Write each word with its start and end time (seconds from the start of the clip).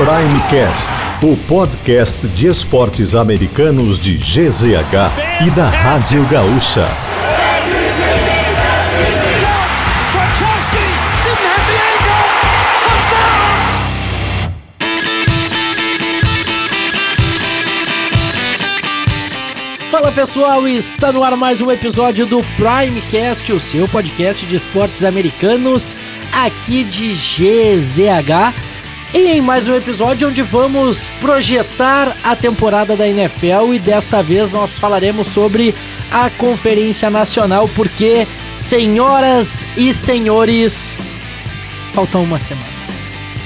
Primecast, 0.00 1.04
o 1.22 1.36
podcast 1.46 2.26
de 2.28 2.46
esportes 2.46 3.14
americanos 3.14 4.00
de 4.00 4.16
GZH 4.16 5.44
e 5.46 5.50
da 5.50 5.68
Rádio 5.68 6.26
Gaúcha. 6.26 6.88
Fala 19.90 20.10
pessoal, 20.12 20.66
está 20.66 21.12
no 21.12 21.22
ar 21.22 21.36
mais 21.36 21.60
um 21.60 21.70
episódio 21.70 22.24
do 22.24 22.42
Primecast, 22.56 23.52
o 23.52 23.60
seu 23.60 23.86
podcast 23.86 24.46
de 24.46 24.56
esportes 24.56 25.04
americanos 25.04 25.94
aqui 26.32 26.84
de 26.84 27.12
GZH. 27.12 28.69
E 29.12 29.26
em 29.26 29.40
mais 29.40 29.66
um 29.66 29.74
episódio 29.74 30.28
onde 30.28 30.40
vamos 30.40 31.10
projetar 31.20 32.16
a 32.22 32.36
temporada 32.36 32.94
da 32.94 33.08
NFL 33.08 33.74
e 33.74 33.78
desta 33.80 34.22
vez 34.22 34.52
nós 34.52 34.78
falaremos 34.78 35.26
sobre 35.26 35.74
a 36.12 36.30
Conferência 36.30 37.10
Nacional, 37.10 37.68
porque, 37.74 38.24
senhoras 38.56 39.66
e 39.76 39.92
senhores, 39.92 40.96
falta 41.92 42.18
uma 42.18 42.38
semana. 42.38 42.68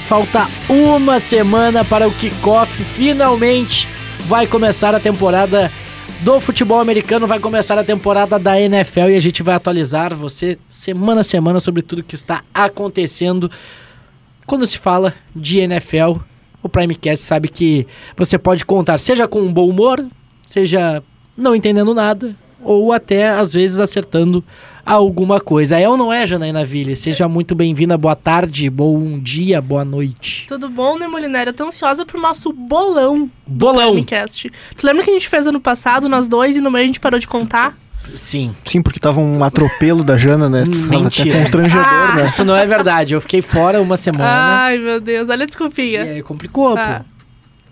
Falta 0.07 0.47
uma 0.69 1.19
semana 1.19 1.83
para 1.83 2.07
o 2.07 2.13
kickoff. 2.13 2.85
Finalmente 2.85 3.89
vai 4.27 4.47
começar 4.47 4.95
a 4.95 5.01
temporada 5.01 5.73
do 6.21 6.43
futebol 6.43 6.79
americano, 6.79 7.27
vai 7.27 7.39
começar 7.39 7.79
a 7.79 7.85
temporada 7.85 8.39
da 8.39 8.61
NFL 8.61 9.09
e 9.09 9.17
a 9.17 9.21
gente 9.21 9.43
vai 9.43 9.55
atualizar 9.55 10.15
você 10.15 10.59
semana 10.69 11.23
a 11.23 11.25
semana 11.25 11.59
sobre 11.59 11.81
tudo 11.81 12.03
que 12.03 12.15
está 12.15 12.43
acontecendo. 12.53 13.51
Quando 14.47 14.67
se 14.67 14.79
fala 14.79 15.15
de 15.35 15.59
NFL, 15.59 16.19
o 16.63 16.69
Primecast 16.69 17.25
sabe 17.25 17.49
que 17.49 17.87
você 18.17 18.39
pode 18.39 18.65
contar, 18.65 18.99
seja 18.99 19.29
com 19.29 19.41
um 19.41 19.53
bom 19.53 19.69
humor, 19.69 20.05
seja 20.47 21.03
não 21.37 21.55
entendendo 21.55 21.95
nada, 21.95 22.37
ou 22.63 22.93
até 22.93 23.29
às 23.29 23.53
vezes 23.53 23.81
acertando 23.81 24.43
alguma 24.85 25.41
coisa. 25.41 25.79
É 25.79 25.89
ou 25.89 25.97
não 25.97 26.13
é, 26.13 26.27
Janaína 26.27 26.65
Ville? 26.65 26.95
Seja 26.97 27.29
muito 27.29 27.55
bem-vinda, 27.55 27.97
boa 27.97 28.17
tarde, 28.17 28.69
bom 28.69 29.19
dia, 29.19 29.61
boa 29.61 29.85
noite. 29.85 30.47
Tudo 30.47 30.69
bom, 30.69 30.99
né, 30.99 31.07
Molinera? 31.07 31.51
Eu 31.51 31.55
tô 31.55 31.65
ansiosa 31.65 32.05
pro 32.05 32.21
nosso 32.21 32.53
bolão 32.53 33.31
Bolão! 33.47 33.93
Primecast. 33.93 34.51
Tu 34.77 34.87
lembra 34.87 35.05
que 35.05 35.11
a 35.11 35.15
gente 35.15 35.29
fez 35.29 35.47
ano 35.47 35.61
passado, 35.61 36.09
nós 36.09 36.29
dois, 36.29 36.57
e 36.57 36.61
no 36.61 36.71
meio 36.71 36.85
a 36.85 36.87
gente 36.87 37.01
parou 37.01 37.19
de 37.19 37.29
contar? 37.29 37.77
Sim. 38.15 38.55
Sim, 38.65 38.83
porque 38.83 39.01
tava 39.01 39.21
um 39.21 39.43
atropelo 39.43 40.05
da 40.05 40.17
Jana, 40.17 40.49
né? 40.49 40.65
Tava 40.65 40.87
até 40.87 40.97
Mentira. 40.99 41.39
constrangedor, 41.39 42.15
né? 42.17 42.25
Isso 42.25 42.45
não 42.45 42.55
é 42.57 42.67
verdade. 42.67 43.15
Eu 43.15 43.21
fiquei 43.21 43.43
fora 43.43 43.81
uma 43.81 43.97
semana. 43.97 44.25
Ai, 44.65 44.79
meu 44.79 45.01
Deus, 45.01 45.29
olha 45.29 45.43
a 45.43 45.45
E 45.45 45.47
desculpinha. 45.47 46.03
aí 46.03 46.23
complicou, 46.23 46.77
Ah. 46.79 47.05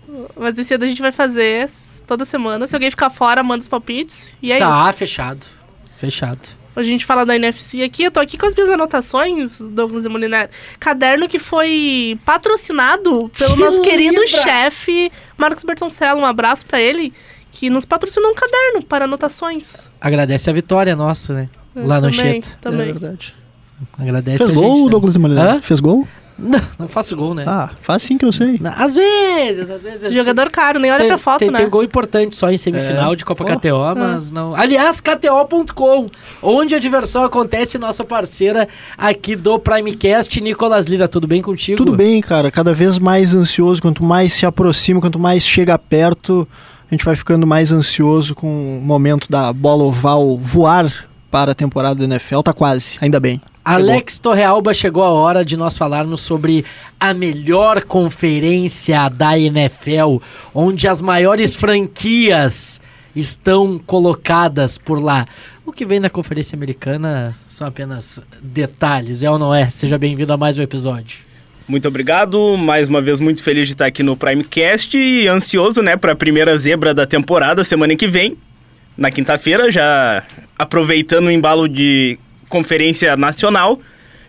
pô. 0.07 0.29
Mas 0.39 0.57
esse 0.57 0.73
ano 0.73 0.83
a 0.83 0.87
gente 0.87 1.01
vai 1.01 1.11
fazer 1.11 1.67
toda 2.05 2.23
semana. 2.25 2.67
Se 2.67 2.75
alguém 2.75 2.89
ficar 2.91 3.09
fora, 3.09 3.41
manda 3.43 3.61
os 3.61 3.67
palpites. 3.67 4.35
E 4.41 4.51
é 4.51 4.57
isso. 4.57 4.65
Tá, 4.65 4.91
fechado. 4.93 5.45
Fechado. 5.97 6.39
Hoje 6.75 6.89
a 6.89 6.91
gente 6.91 7.05
fala 7.05 7.23
da 7.25 7.35
NFC 7.35 7.83
aqui. 7.83 8.03
Eu 8.03 8.11
tô 8.11 8.19
aqui 8.19 8.35
com 8.37 8.45
as 8.47 8.55
minhas 8.55 8.69
anotações, 8.69 9.59
Douglas 9.61 10.05
e 10.05 10.09
Molinera. 10.09 10.49
Caderno 10.79 11.27
que 11.29 11.37
foi 11.39 12.17
patrocinado 12.25 13.29
pelo 13.29 13.53
Te 13.53 13.59
nosso 13.59 13.81
querido 13.81 14.27
chefe, 14.27 15.11
Marcos 15.37 15.63
Bertoncello. 15.63 16.19
Um 16.21 16.25
abraço 16.25 16.65
pra 16.65 16.81
ele, 16.81 17.13
que 17.53 17.69
nos 17.69 17.85
patrocinou 17.85 18.31
um 18.31 18.35
caderno 18.35 18.83
para 18.83 19.05
anotações. 19.05 19.87
Agradece 20.01 20.49
a 20.49 20.53
vitória 20.53 20.95
nossa, 20.95 21.33
né? 21.33 21.49
Eu 21.75 21.85
Lá 21.87 22.01
no 22.01 22.09
também, 22.11 22.41
Cheta. 22.41 22.47
É 22.49 22.57
Também. 22.61 22.85
verdade. 22.87 23.33
Agradece 23.97 24.37
Fez 24.39 24.49
a 24.49 24.53
gol, 24.53 24.63
gente, 24.75 24.85
né? 24.85 24.89
Douglas 24.91 25.13
de 25.13 25.19
Molina? 25.19 25.51
Hã? 25.55 25.61
Fez 25.61 25.79
gol? 25.79 26.07
Não, 26.37 26.59
não 26.79 26.87
faço 26.87 27.15
gol, 27.15 27.35
né? 27.35 27.43
Ah, 27.45 27.69
faz 27.79 28.01
sim 28.01 28.17
que 28.17 28.25
eu 28.25 28.31
sei. 28.31 28.59
Às 28.75 28.95
vezes, 28.95 29.69
às 29.69 29.83
vezes. 29.83 30.11
Jogador 30.11 30.49
caro, 30.49 30.79
nem 30.79 30.89
olha 30.91 31.01
tem, 31.01 31.07
pra 31.09 31.17
foto, 31.19 31.39
tem, 31.39 31.51
né? 31.51 31.59
tem 31.59 31.69
gol 31.69 31.83
importante 31.83 32.35
só 32.35 32.49
em 32.49 32.57
semifinal 32.57 33.13
É. 33.13 33.15
de 33.15 33.23
Copa 33.23 33.45
Pô. 33.45 33.55
KTO, 33.55 33.95
mas 33.95 34.31
não. 34.31 34.55
Aliás, 34.55 34.99
KTO.com, 34.99 36.09
onde 36.41 36.73
a 36.73 36.79
diversão 36.79 37.23
acontece, 37.23 37.77
nossa 37.77 38.03
parceira 38.03 38.67
aqui 38.97 39.35
do 39.35 39.59
Primecast. 39.59 40.41
Nicolas 40.41 40.87
Lira, 40.87 41.07
tudo 41.07 41.27
bem 41.27 41.39
contigo? 41.41 41.77
Tudo 41.77 41.95
bem, 41.95 42.19
cara. 42.19 42.49
Cada 42.49 42.73
vez 42.73 42.97
mais 42.97 43.35
ansioso. 43.35 43.79
Quanto 43.79 44.03
mais 44.03 44.33
se 44.33 44.43
aproxima, 44.43 44.99
quanto 44.99 45.19
mais 45.19 45.45
chega 45.45 45.77
perto, 45.77 46.47
a 46.93 46.95
gente 46.95 47.05
vai 47.05 47.15
ficando 47.15 47.47
mais 47.47 47.71
ansioso 47.71 48.35
com 48.35 48.77
o 48.77 48.81
momento 48.81 49.27
da 49.27 49.51
bola 49.51 49.83
oval 49.83 50.37
voar 50.37 51.07
para 51.31 51.53
a 51.53 51.55
temporada 51.55 51.95
da 51.95 52.05
NFL. 52.05 52.41
Tá 52.41 52.53
quase, 52.53 52.99
ainda 53.01 53.19
bem. 53.19 53.41
Alex 53.65 54.19
Torrealba, 54.19 54.75
chegou 54.75 55.03
a 55.03 55.09
hora 55.09 55.43
de 55.43 55.57
nós 55.57 55.75
falarmos 55.75 56.21
sobre 56.21 56.63
a 56.99 57.11
melhor 57.11 57.81
conferência 57.81 59.09
da 59.09 59.39
NFL, 59.39 60.17
onde 60.53 60.87
as 60.87 61.01
maiores 61.01 61.55
franquias 61.55 62.79
estão 63.15 63.79
colocadas 63.79 64.77
por 64.77 65.01
lá. 65.01 65.25
O 65.65 65.71
que 65.71 65.85
vem 65.85 65.99
na 65.99 66.11
conferência 66.11 66.55
americana 66.55 67.33
são 67.47 67.65
apenas 67.65 68.19
detalhes, 68.39 69.23
é 69.23 69.31
ou 69.31 69.39
não 69.39 69.51
é? 69.51 69.67
Seja 69.67 69.97
bem-vindo 69.97 70.31
a 70.31 70.37
mais 70.37 70.59
um 70.59 70.61
episódio. 70.61 71.32
Muito 71.65 71.87
obrigado, 71.87 72.57
mais 72.57 72.89
uma 72.89 73.01
vez 73.01 73.21
muito 73.21 73.41
feliz 73.41 73.67
de 73.67 73.73
estar 73.73 73.85
aqui 73.85 74.03
no 74.03 74.17
Primecast 74.17 74.97
e 74.97 75.29
ansioso, 75.29 75.81
né, 75.81 75.95
para 75.95 76.11
a 76.11 76.15
primeira 76.15 76.57
zebra 76.57 76.93
da 76.93 77.05
temporada 77.05 77.63
semana 77.63 77.95
que 77.95 78.05
vem, 78.05 78.37
na 78.97 79.09
quinta-feira, 79.09 79.71
já 79.71 80.23
aproveitando 80.59 81.27
o 81.27 81.31
embalo 81.31 81.69
de 81.69 82.19
conferência 82.49 83.15
nacional, 83.15 83.79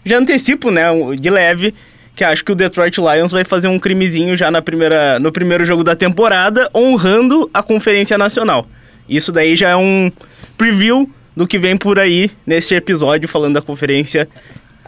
já 0.04 0.16
antecipo, 0.18 0.70
né, 0.70 0.84
de 1.18 1.28
leve, 1.28 1.74
que 2.14 2.22
acho 2.22 2.44
que 2.44 2.52
o 2.52 2.54
Detroit 2.54 2.98
Lions 2.98 3.32
vai 3.32 3.42
fazer 3.42 3.66
um 3.66 3.80
crimezinho 3.80 4.36
já 4.36 4.48
na 4.48 4.62
primeira, 4.62 5.18
no 5.18 5.32
primeiro 5.32 5.64
jogo 5.64 5.82
da 5.82 5.96
temporada, 5.96 6.70
honrando 6.72 7.50
a 7.52 7.64
conferência 7.64 8.16
nacional. 8.16 8.64
Isso 9.08 9.32
daí 9.32 9.56
já 9.56 9.70
é 9.70 9.76
um 9.76 10.10
preview 10.56 11.10
do 11.36 11.48
que 11.48 11.58
vem 11.58 11.76
por 11.76 11.98
aí 11.98 12.30
nesse 12.46 12.76
episódio 12.76 13.28
falando 13.28 13.54
da 13.54 13.62
conferência 13.62 14.28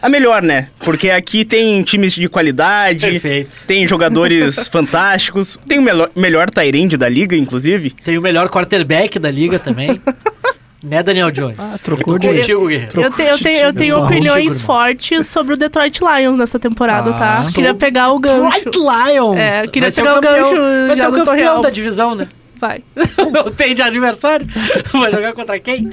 a 0.01 0.09
melhor, 0.09 0.41
né? 0.41 0.69
Porque 0.79 1.09
aqui 1.09 1.43
tem 1.43 1.81
times 1.83 2.13
de 2.13 2.27
qualidade, 2.29 2.99
Perfeito. 3.09 3.63
tem 3.65 3.87
jogadores 3.87 4.67
fantásticos, 4.71 5.57
tem 5.67 5.79
o 5.79 5.81
melhor, 5.81 6.09
melhor 6.15 6.49
Tyrande 6.49 6.97
da 6.97 7.09
liga, 7.09 7.35
inclusive. 7.35 7.91
Tem 7.91 8.17
o 8.17 8.21
melhor 8.21 8.49
quarterback 8.49 9.17
da 9.19 9.31
liga 9.31 9.57
também. 9.59 9.99
né, 10.83 11.01
Daniel 11.01 11.31
Jones? 11.31 11.75
Ah, 11.75 11.77
trocou 11.83 12.13
Eu 12.15 12.19
de- 12.19 12.27
contigo, 12.27 12.67
Guerreiro. 12.67 13.01
Eu, 13.01 13.11
te- 13.11 13.21
eu 13.23 13.37
tenho, 13.39 13.59
eu 13.59 13.73
tenho 13.73 14.03
opiniões 14.03 14.61
fortes 14.61 15.25
sobre 15.27 15.55
o 15.55 15.57
Detroit 15.57 15.99
Lions 16.01 16.37
nessa 16.37 16.59
temporada, 16.59 17.09
Ah. 17.09 17.13
tá? 17.43 17.51
Queria 17.53 17.73
pegar 17.73 18.11
o 18.11 18.19
gancho. 18.19 18.65
Detroit 18.65 18.77
Lions! 18.77 19.37
É, 19.37 19.67
queria 19.67 19.91
pegar 19.91 20.11
o 20.11 20.21
campeão- 20.21 20.49
gancho 20.51 20.87
Vai 20.87 20.95
ser 20.95 21.01
já 21.01 21.09
o 21.09 21.11
do 21.11 21.23
campeão 21.25 21.61
da 21.61 21.69
divisão, 21.69 22.15
né? 22.15 22.27
Vai. 22.59 22.83
Não 23.31 23.51
tem 23.51 23.75
de 23.75 23.81
adversário? 23.81 24.47
Vai 24.91 25.11
jogar 25.11 25.33
contra 25.33 25.59
quem? 25.59 25.91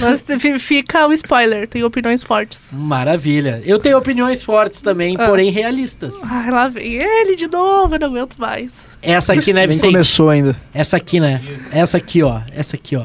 Mas 0.00 0.24
fi- 0.40 0.58
fica 0.58 1.06
o 1.06 1.12
spoiler, 1.12 1.68
tenho 1.68 1.86
opiniões 1.86 2.22
fortes. 2.22 2.72
Maravilha. 2.72 3.60
Eu 3.64 3.78
tenho 3.78 3.98
opiniões 3.98 4.42
fortes 4.42 4.80
também, 4.80 5.16
Ah. 5.18 5.26
porém 5.26 5.50
realistas. 5.50 6.22
Ai, 6.24 6.50
lá 6.50 6.68
vem 6.68 6.94
ele 6.94 7.36
de 7.36 7.46
novo, 7.48 7.94
eu 7.94 7.98
não 7.98 8.06
aguento 8.08 8.36
mais. 8.38 8.86
Essa 9.02 9.32
aqui, 9.34 9.52
né, 9.52 9.66
Nem 9.66 9.78
começou 9.78 10.30
ainda. 10.30 10.56
Essa 10.72 10.96
aqui, 10.96 11.20
né? 11.20 11.40
Essa 11.70 11.98
aqui, 11.98 12.22
ó. 12.22 12.40
Essa 12.52 12.76
aqui, 12.76 12.96
ó. 12.96 13.04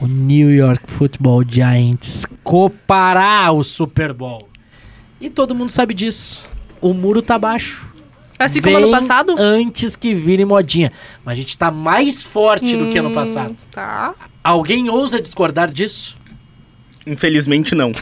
O 0.00 0.06
New 0.06 0.50
York 0.50 0.82
Football 0.90 1.44
Giants 1.48 2.26
copará 2.42 3.50
o 3.52 3.62
Super 3.62 4.12
Bowl. 4.12 4.48
E 5.20 5.30
todo 5.30 5.54
mundo 5.54 5.70
sabe 5.70 5.94
disso. 5.94 6.46
O 6.80 6.92
muro 6.92 7.22
tá 7.22 7.38
baixo. 7.38 7.90
Assim 8.38 8.60
como 8.60 8.76
ano 8.76 8.90
passado? 8.90 9.34
Antes 9.38 9.94
que 9.96 10.14
vire 10.14 10.44
modinha. 10.44 10.92
Mas 11.24 11.32
a 11.32 11.36
gente 11.36 11.56
tá 11.56 11.70
mais 11.70 12.22
forte 12.22 12.76
do 12.76 12.88
que 12.88 12.98
ano 12.98 13.10
Hum, 13.10 13.14
passado. 13.14 13.54
Tá. 13.70 14.14
Alguém 14.42 14.88
ousa 14.90 15.20
discordar 15.20 15.70
disso? 15.70 16.16
Infelizmente 17.06 17.74
não. 17.74 17.92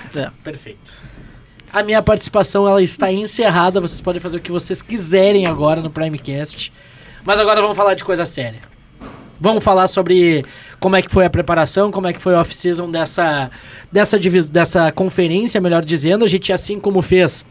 Perfeito. 0.43 1.03
A 1.73 1.83
minha 1.83 2.03
participação 2.03 2.69
ela 2.69 2.83
está 2.83 3.11
encerrada. 3.13 3.81
Vocês 3.81 4.01
podem 4.01 4.21
fazer 4.21 4.37
o 4.39 4.41
que 4.41 4.53
vocês 4.53 4.81
quiserem 4.83 5.47
agora 5.47 5.81
no 5.81 5.91
Primecast. 5.91 6.73
Mas 7.25 7.39
agora 7.41 7.61
vamos 7.61 7.77
falar 7.77 7.95
de 7.95 8.05
coisa 8.05 8.25
séria. 8.27 8.61
Vamos 9.41 9.65
falar 9.65 9.89
sobre 9.89 10.45
como 10.79 10.95
é 10.95 11.03
que 11.03 11.11
foi 11.11 11.25
a 11.27 11.31
preparação, 11.31 11.91
como 11.91 12.07
é 12.07 12.13
que 12.13 12.23
foi 12.23 12.35
a 12.35 12.41
off-season 12.41 12.89
dessa, 12.91 13.51
dessa, 13.91 14.17
dessa 14.51 14.93
conferência, 14.93 15.61
melhor 15.61 15.85
dizendo. 15.85 16.25
A 16.25 16.29
gente, 16.29 16.53
assim 16.53 16.79
como 16.79 17.03
fez 17.03 17.45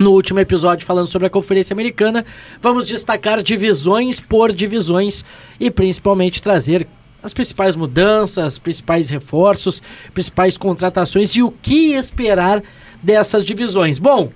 no 0.00 0.12
último 0.12 0.40
episódio 0.40 0.86
falando 0.86 1.06
sobre 1.06 1.26
a 1.26 1.30
Conferência 1.30 1.74
Americana, 1.74 2.24
vamos 2.60 2.88
destacar 2.88 3.42
divisões 3.42 4.18
por 4.18 4.50
divisões 4.50 5.24
e 5.60 5.70
principalmente 5.70 6.42
trazer 6.42 6.88
as 7.22 7.34
principais 7.34 7.76
mudanças, 7.76 8.58
principais 8.58 9.10
reforços, 9.10 9.82
principais 10.14 10.56
contratações 10.56 11.32
e 11.36 11.42
o 11.42 11.50
que 11.50 11.92
esperar 11.92 12.62
dessas 13.02 13.44
divisões. 13.44 13.98
Bom, 13.98 14.32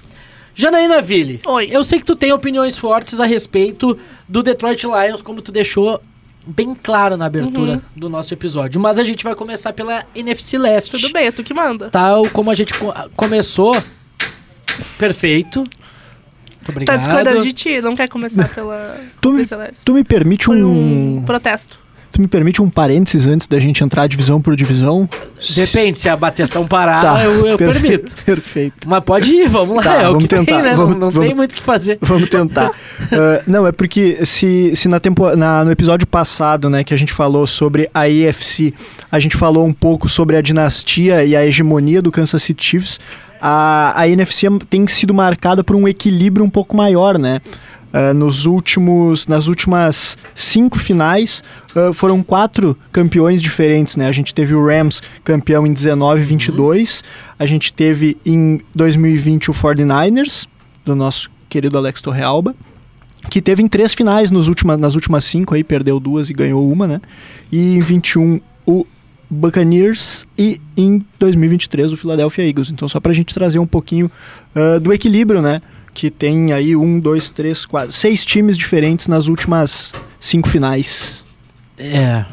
Janaína 0.55 1.01
Ville, 1.01 1.41
Oi. 1.47 1.69
eu 1.73 1.83
sei 1.83 1.99
que 1.99 2.05
tu 2.05 2.15
tem 2.15 2.31
opiniões 2.31 2.77
fortes 2.77 3.19
a 3.19 3.25
respeito 3.25 3.99
do 4.29 4.43
Detroit 4.43 4.85
Lions, 4.85 5.23
como 5.23 5.41
tu 5.41 5.51
deixou 5.51 5.99
bem 6.47 6.75
claro 6.75 7.17
na 7.17 7.25
abertura 7.25 7.81
do 7.97 8.11
nosso 8.11 8.35
episódio, 8.35 8.79
mas 8.79 8.99
a 8.99 9.03
gente 9.05 9.25
vai 9.25 9.35
começar 9.35 9.73
pela 9.73 10.05
NFC 10.15 10.59
Leste. 10.59 10.91
Tudo 10.91 11.11
bem, 11.11 11.29
é 11.29 11.33
tu 11.33 11.43
que 11.43 11.55
manda. 11.55 11.89
Tal 11.89 12.29
como 12.29 12.51
a 12.51 12.55
gente 12.55 12.75
co- 12.79 12.93
começou, 13.17 13.75
perfeito. 14.99 15.59
Muito 15.61 16.71
obrigado. 16.71 16.87
Tá 16.87 16.97
discordando 16.97 17.43
de 17.43 17.53
ti, 17.53 17.81
não 17.81 17.95
quer 17.95 18.09
começar 18.09 18.49
pela 18.49 18.97
Tu 19.21 19.33
me, 19.33 19.45
tu 19.85 19.95
me 19.95 20.05
permite 20.05 20.47
Foi 20.47 20.63
um, 20.65 21.19
um 21.19 21.23
protesto. 21.25 21.83
Tu 22.11 22.21
me 22.23 22.29
permite 22.29 22.63
um 22.63 22.71
parênteses 22.71 23.27
antes 23.27 23.49
da 23.49 23.59
gente 23.59 23.83
entrar 23.83 24.07
divisão 24.07 24.41
por 24.41 24.55
divisão? 24.55 25.09
Depende, 25.57 25.99
se 25.99 26.09
a 26.09 26.15
bateção 26.17 26.65
parar, 26.65 27.01
Tá, 27.01 27.25
eu, 27.25 27.45
eu 27.45 27.59
per- 27.59 27.73
permito. 27.73 28.15
Perfeito. 28.25 28.89
Mas 28.89 29.03
pode 29.03 29.33
ir, 29.35 29.49
vamos 29.49 29.75
lá. 29.79 29.83
Tá, 29.83 29.95
é 29.97 30.09
o 30.09 30.13
vamos 30.13 30.23
que 30.23 30.29
tem, 30.29 30.45
tentar, 30.45 30.63
né? 30.63 30.75
vamos- 30.77 30.93
não 30.93 31.01
não 31.01 31.11
vamos- 31.11 31.27
tem 31.29 31.37
muito 31.37 31.51
o 31.51 31.55
que 31.57 31.63
fazer. 31.63 31.99
Vamos 32.03 32.29
tentar. 32.31 32.71
Ah, 33.13 33.43
não, 33.47 33.67
é 33.67 33.73
porque 33.73 34.25
se, 34.25 34.75
se 34.77 34.89
na 34.89 35.01
tempo, 35.01 35.35
na, 35.37 35.65
no 35.65 35.73
episódio 35.73 36.07
passado, 36.07 36.71
né, 36.71 36.85
que 36.85 36.95
a 36.95 36.97
gente 36.97 37.13
falou 37.13 37.47
sobre 37.47 37.91
a 37.93 38.03
AFC, 38.03 38.73
a 39.11 39.19
gente 39.19 39.37
falou 39.37 39.67
um 39.67 39.73
pouco 39.73 40.09
sobre 40.09 40.37
a 40.37 40.41
dinastia 40.41 41.25
e 41.25 41.35
a 41.37 41.45
hegemonia 41.45 42.01
do 42.01 42.13
Kansas 42.13 42.43
City 42.45 42.65
Chiefs, 42.65 43.01
a, 43.47 44.01
a 44.01 44.09
NFC 44.09 44.47
tem 44.71 44.87
sido 44.89 45.13
marcada 45.13 45.63
por 45.63 45.77
um 45.77 45.87
equilíbrio 45.87 46.43
um 46.43 46.49
pouco 46.49 46.75
maior, 46.75 47.19
né? 47.19 47.43
Ah, 47.93 48.15
nos 48.15 48.47
últimos, 48.47 49.27
nas 49.27 49.49
últimas 49.49 50.17
cinco 50.35 50.79
finais, 50.79 51.45
ah, 51.77 51.93
foram 51.93 52.23
quatro 52.23 52.75
campeões 52.91 53.43
diferentes, 53.43 53.99
né? 53.99 54.09
A 54.09 54.13
gente 54.13 54.35
teve 54.35 54.55
o 54.55 54.67
Rams 54.67 55.03
campeão 55.23 55.67
em 55.67 55.75
19 55.75 56.23
e 56.23 56.25
22, 56.25 57.05
a 57.39 57.45
gente 57.45 57.71
teve 57.71 58.17
em 58.25 58.63
2020 58.75 59.51
o 59.51 59.55
49ers, 59.55 60.47
do 60.83 60.97
nosso 60.97 61.31
querido 61.47 61.77
Alex 61.77 62.01
Torrealba, 62.01 62.55
que 63.29 63.43
teve 63.43 63.63
em 63.63 63.69
três 63.69 63.93
finais 63.93 64.31
nos 64.31 64.49
última, 64.49 64.75
nas 64.75 64.95
últimas 64.95 65.23
cinco 65.23 65.55
aí, 65.55 65.63
perdeu 65.63 66.01
duas 66.01 66.31
e 66.31 66.33
ganhou 66.33 66.67
uma, 66.73 66.87
né? 66.87 66.99
E 67.53 67.77
em 67.77 67.79
21 67.79 68.41
o 68.67 68.87
Buccaneers 69.31 70.27
e 70.39 70.61
em 70.77 71.05
2023 71.19 71.93
o 71.93 71.97
Philadelphia 71.97 72.47
Eagles. 72.47 72.71
Então 72.71 72.89
só 72.89 73.01
pra 73.01 73.13
gente 73.13 73.35
trazer 73.35 73.59
um 73.59 73.67
pouquinho 73.67 74.11
ah, 74.55 74.79
do 74.79 74.93
equilíbrio, 74.93 75.41
né? 75.41 75.61
Que 75.93 76.11
tem 76.11 76.53
aí 76.53 76.75
um, 76.75 76.99
dois, 76.99 77.31
três, 77.31 77.65
quatro, 77.65 77.93
seis 77.93 78.25
times 78.25 78.59
diferentes 78.59 79.07
nas 79.07 79.27
últimas 79.29 79.93
cinco 80.19 80.49
finais. 80.49 81.25
É. 81.79 82.25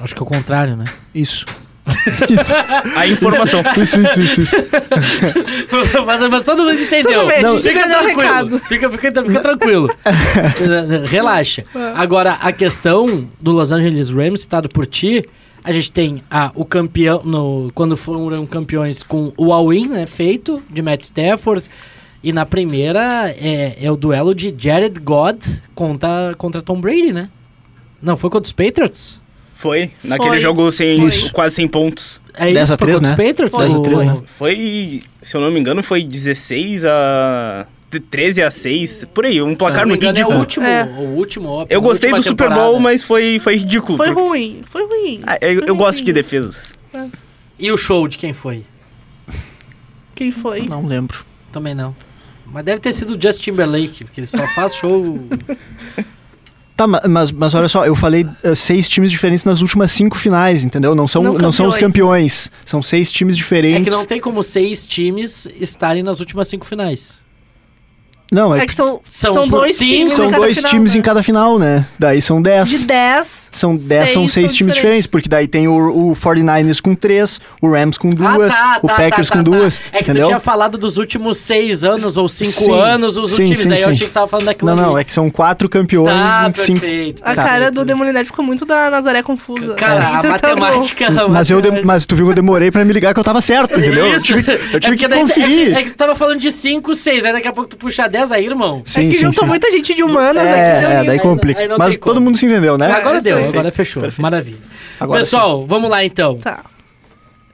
Acho 0.00 0.14
que 0.14 0.20
é 0.20 0.22
o 0.22 0.26
contrário, 0.26 0.76
né? 0.76 0.84
Isso. 1.14 1.46
Isso, 2.28 2.52
A 2.96 3.06
informação. 3.06 3.62
isso, 3.76 4.00
isso, 4.00 4.20
isso, 4.20 4.42
isso. 4.42 4.56
mas, 6.04 6.20
mas 6.28 6.44
todo 6.44 6.64
mundo 6.64 6.80
entendeu. 6.80 7.20
Tudo 7.20 7.28
bem, 7.28 7.44
a 7.44 7.48
gente 7.48 7.62
fica 7.62 7.88
tranquilo. 7.88 8.20
recado. 8.20 8.58
Fica, 8.66 8.90
fica, 8.90 9.24
fica 9.24 9.40
tranquilo. 9.40 9.88
Relaxa. 11.08 11.64
Agora, 11.94 12.32
a 12.40 12.50
questão 12.50 13.28
do 13.40 13.52
Los 13.52 13.70
Angeles 13.70 14.10
Rams, 14.10 14.40
citado 14.40 14.68
por 14.68 14.84
ti, 14.84 15.24
a 15.66 15.72
gente 15.72 15.90
tem 15.90 16.22
ah, 16.30 16.52
o 16.54 16.64
campeão, 16.64 17.22
no, 17.24 17.70
quando 17.74 17.96
foram 17.96 18.46
campeões 18.46 19.02
com 19.02 19.32
o 19.36 19.52
all-in, 19.52 19.88
né, 19.88 20.06
feito, 20.06 20.62
de 20.70 20.80
Matt 20.80 21.02
Stafford. 21.02 21.68
E 22.22 22.32
na 22.32 22.46
primeira 22.46 23.34
é, 23.36 23.76
é 23.80 23.90
o 23.90 23.96
duelo 23.96 24.32
de 24.32 24.54
Jared 24.56 25.00
God 25.00 25.44
contra, 25.74 26.34
contra 26.38 26.62
Tom 26.62 26.80
Brady, 26.80 27.12
né? 27.12 27.28
Não, 28.00 28.16
foi 28.16 28.30
contra 28.30 28.46
os 28.46 28.52
Patriots? 28.52 29.20
Foi, 29.56 29.90
naquele 30.04 30.30
Foi. 30.30 30.38
jogo 30.38 30.70
sem, 30.70 31.04
Isso. 31.04 31.32
quase 31.32 31.56
sem 31.56 31.66
pontos. 31.66 32.20
É 32.34 32.52
10 32.52 32.64
isso, 32.64 32.74
a 32.74 32.78
foi 32.78 32.86
3, 32.86 33.00
contra 33.00 33.12
os 33.12 33.18
né? 33.18 33.26
Patriots? 33.28 33.58
10 33.58 33.74
a 33.74 33.80
3, 33.80 34.02
O- 34.02 34.04
né? 34.06 34.22
Foi, 34.38 35.02
se 35.20 35.36
eu 35.36 35.40
não 35.40 35.50
me 35.50 35.58
engano, 35.58 35.82
foi 35.82 36.04
16 36.04 36.84
a... 36.84 37.66
13 38.00 38.42
a 38.42 38.50
6, 38.50 39.04
por 39.12 39.24
aí, 39.24 39.40
um 39.42 39.54
placar 39.54 39.86
muito 39.86 40.02
engano, 40.02 40.18
é 40.18 40.22
o 40.22 40.24
ridículo. 40.24 40.40
último, 40.40 40.66
É. 40.66 40.84
o 40.84 41.16
último. 41.16 41.60
a 41.60 41.66
Eu 41.68 41.80
gostei 41.80 42.12
do 42.12 42.22
Super 42.22 42.48
Bowl, 42.48 42.56
temporada. 42.74 42.80
mas 42.80 43.02
foi, 43.02 43.38
foi 43.38 43.56
ridículo. 43.56 43.96
Foi 43.96 44.06
porque- 44.06 44.20
ruim, 44.20 44.60
foi 44.64 44.86
ruim. 44.86 45.20
Ah, 45.26 45.38
eu, 45.40 45.58
Foi 45.60 45.68
eu 45.70 45.76
gosto 45.76 45.98
de 45.98 46.04
ruim. 46.10 46.14
defesas. 46.14 46.72
E 47.58 47.70
o 47.72 47.76
show 47.76 48.06
de 48.08 48.18
quem 48.18 48.32
foi? 48.32 48.64
Quem 50.14 50.30
foi? 50.30 50.62
Não 50.62 50.84
lembro. 50.86 51.24
Também 51.52 51.74
não. 51.74 51.94
Mas 52.46 52.64
deve 52.64 52.80
ter 52.80 52.92
sido 52.92 53.16
o 53.16 53.20
Justin 53.20 53.50
Timberlake, 53.50 54.04
porque 54.04 54.20
ele 54.20 54.26
só 54.26 54.46
faz 54.48 54.74
show. 54.76 55.18
Tá, 56.76 56.86
ma- 56.86 57.00
mas, 57.08 57.32
mas 57.32 57.54
olha 57.54 57.68
só, 57.68 57.86
eu 57.86 57.94
falei 57.94 58.26
eh, 58.44 58.54
seis 58.54 58.86
times 58.88 59.10
diferentes 59.10 59.44
nas 59.46 59.62
últimas 59.62 59.90
cinco 59.92 60.16
finais, 60.18 60.62
entendeu? 60.62 60.94
Não 60.94 61.08
são, 61.08 61.22
Não 61.22 61.32
não 61.34 61.50
são 61.50 61.66
os 61.66 61.78
campeões. 61.78 62.50
São 62.66 62.82
seis 62.82 63.10
times 63.10 63.34
é 63.34 63.38
diferentes. 63.38 63.84
que 63.84 63.90
não 63.90 64.04
tem 64.04 64.20
como 64.20 64.42
seis 64.42 64.84
times 64.86 65.48
estarem 65.58 66.02
nas 66.02 66.20
últimas 66.20 66.48
cinco 66.48 66.66
finais. 66.66 67.18
Não, 68.32 68.54
é, 68.54 68.62
É 68.62 68.66
que 68.66 68.74
são, 68.74 69.00
São 69.08 69.34
são, 69.44 69.58
dois 69.60 69.76
cinco- 69.76 69.90
times 69.94 70.12
são 70.12 70.24
em 70.26 70.30
cada 70.30 70.42
dois 70.42 70.56
final, 70.56 70.70
times 70.70 70.92
né? 70.94 70.98
em 70.98 71.02
cada 71.02 71.22
final, 71.22 71.58
né? 71.58 71.86
Daí 71.98 72.20
são 72.20 72.42
dez. 72.42 72.68
De 72.70 72.78
10. 72.86 73.48
São 73.52 73.76
10, 73.76 74.10
são 74.10 74.22
seis 74.22 74.32
seis 74.32 74.50
são 74.50 74.56
times 74.58 74.74
diferentes, 74.74 75.06
porque 75.06 75.28
daí 75.28 75.46
tem 75.46 75.68
o, 75.68 76.10
o 76.10 76.16
49ers 76.16 76.80
com 76.80 76.94
três, 76.94 77.40
o 77.62 77.70
Rams 77.70 77.96
com 77.96 78.10
duas, 78.10 78.52
ah, 78.52 78.56
tá, 78.74 78.80
o 78.82 78.86
tá, 78.88 78.94
Packers 78.96 79.28
tá, 79.28 79.36
com 79.36 79.44
tá, 79.44 79.50
tá. 79.50 79.56
duas, 79.56 79.80
É 79.92 79.98
que 79.98 80.02
entendeu? 80.10 80.24
tu 80.24 80.26
tinha 80.26 80.40
falado 80.40 80.76
dos 80.76 80.98
últimos 80.98 81.38
seis 81.38 81.84
anos 81.84 82.16
ou 82.16 82.28
cinco 82.28 82.50
Sim, 82.50 82.72
anos, 82.72 83.16
os 83.16 83.30
sim, 83.32 83.44
times. 83.44 83.58
sim, 83.60 83.68
daí 83.68 83.78
eu 83.80 83.84
sim. 83.84 83.90
achei 83.92 84.06
que 84.08 84.12
tava 84.12 84.26
falando 84.26 84.46
daquilo 84.46 84.70
Não, 84.70 84.76
não, 84.76 84.90
ali. 84.92 85.00
é 85.02 85.04
que 85.04 85.12
são 85.12 85.30
quatro 85.30 85.68
campeões 85.68 86.10
Tá, 86.10 86.50
em 86.50 86.58
cinco. 86.60 86.80
perfeito. 86.80 87.22
A 87.24 87.34
Tá. 87.34 87.44
cara 87.44 87.70
do 87.70 87.84
Demolinete 87.84 88.26
ficou 88.26 88.44
muito 88.44 88.64
da 88.66 88.90
Nazaré 88.90 89.22
confusa. 89.22 89.74
Cara, 89.74 90.18
a 90.18 90.18
Tentando- 90.20 90.60
matemática... 90.60 91.06
a 91.06 91.28
Mas, 91.28 91.48
eu 91.50 91.60
mas 91.84 92.06
tu 92.06 92.16
viu 92.16 92.26
que 92.26 92.30
eu 92.32 92.34
demorei 92.34 92.70
pra 92.72 92.84
me 92.84 92.92
ligar 92.92 93.14
que 93.14 93.20
eu 93.20 93.24
tava 93.24 93.40
certo, 93.40 93.78
entendeu? 93.78 94.06
Eu 94.06 94.20
tive, 94.20 94.40
eu 94.50 94.54
É 94.54 94.58
tive 94.58 94.80
porque 94.80 94.96
que 94.96 95.08
daí- 95.08 95.20
conferir. 95.20 95.68
É, 95.68 95.72
que- 95.74 95.78
é 95.78 95.82
que 95.84 95.90
tu 95.90 95.96
tava 95.96 96.14
falando 96.16 96.40
de 96.40 96.50
5, 96.50 96.94
6, 96.94 97.24
aí 97.24 97.32
daqui 97.32 97.46
a 97.48 97.52
pouco 97.52 97.70
tu 97.70 97.76
puxa 97.76 98.08
10 98.08 98.15
aí, 98.32 98.46
irmão. 98.46 98.82
É 98.86 98.88
Sim, 98.88 99.08
que 99.10 99.16
sim, 99.16 99.24
juntou 99.24 99.44
sim. 99.44 99.48
muita 99.48 99.70
gente 99.70 99.94
de 99.94 100.02
humanas 100.02 100.46
aqui. 100.46 100.58
É, 100.58 100.80
deu 100.80 100.88
é, 100.90 100.94
isso. 100.96 101.06
daí 101.06 101.16
Aí- 101.16 101.18
complica. 101.20 101.60
aí 101.60 101.68
não 101.68 101.78
Mas 101.78 101.96
todo 101.96 102.20
mundo 102.20 102.36
se 102.36 102.46
entendeu, 102.46 102.76
né? 102.78 102.90
Agora 102.92 103.16
isso 103.18 103.24
deu, 103.24 103.38
aí. 103.38 103.44
agora 103.44 103.70
fechou. 103.70 104.02
Perfeito. 104.02 104.22
Maravilha. 104.22 104.58
Agora 105.00 105.20
Pessoal, 105.20 105.66
vamos 105.66 105.90
lá 105.90 106.04
então. 106.04 106.36
Tá. 106.36 106.64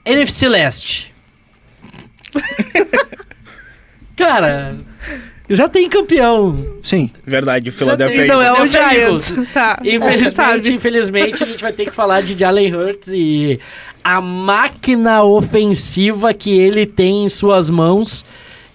NFC 0.04 0.48
Leste. 0.48 1.12
Cara, 4.16 4.76
já 5.48 5.68
tem 5.68 5.88
campeão. 5.88 6.76
Sim. 6.82 7.10
Verdade, 7.26 7.70
o 7.70 7.72
Philadelphia 7.72 8.24
Então 8.24 8.40
é 8.42 8.52
o 8.62 8.66
Giants. 8.66 9.34
Tá. 9.52 9.78
Infelizmente, 9.82 10.72
infelizmente, 10.74 11.42
a 11.42 11.46
gente 11.46 11.62
vai 11.62 11.72
ter 11.72 11.86
que 11.86 11.90
falar 11.92 12.22
de 12.22 12.38
Jalen 12.38 12.74
Hurts 12.74 13.08
e 13.12 13.58
a 14.04 14.20
máquina 14.20 15.22
ofensiva 15.22 16.32
que 16.34 16.50
ele 16.58 16.86
tem 16.86 17.24
em 17.24 17.28
suas 17.28 17.70
mãos 17.70 18.24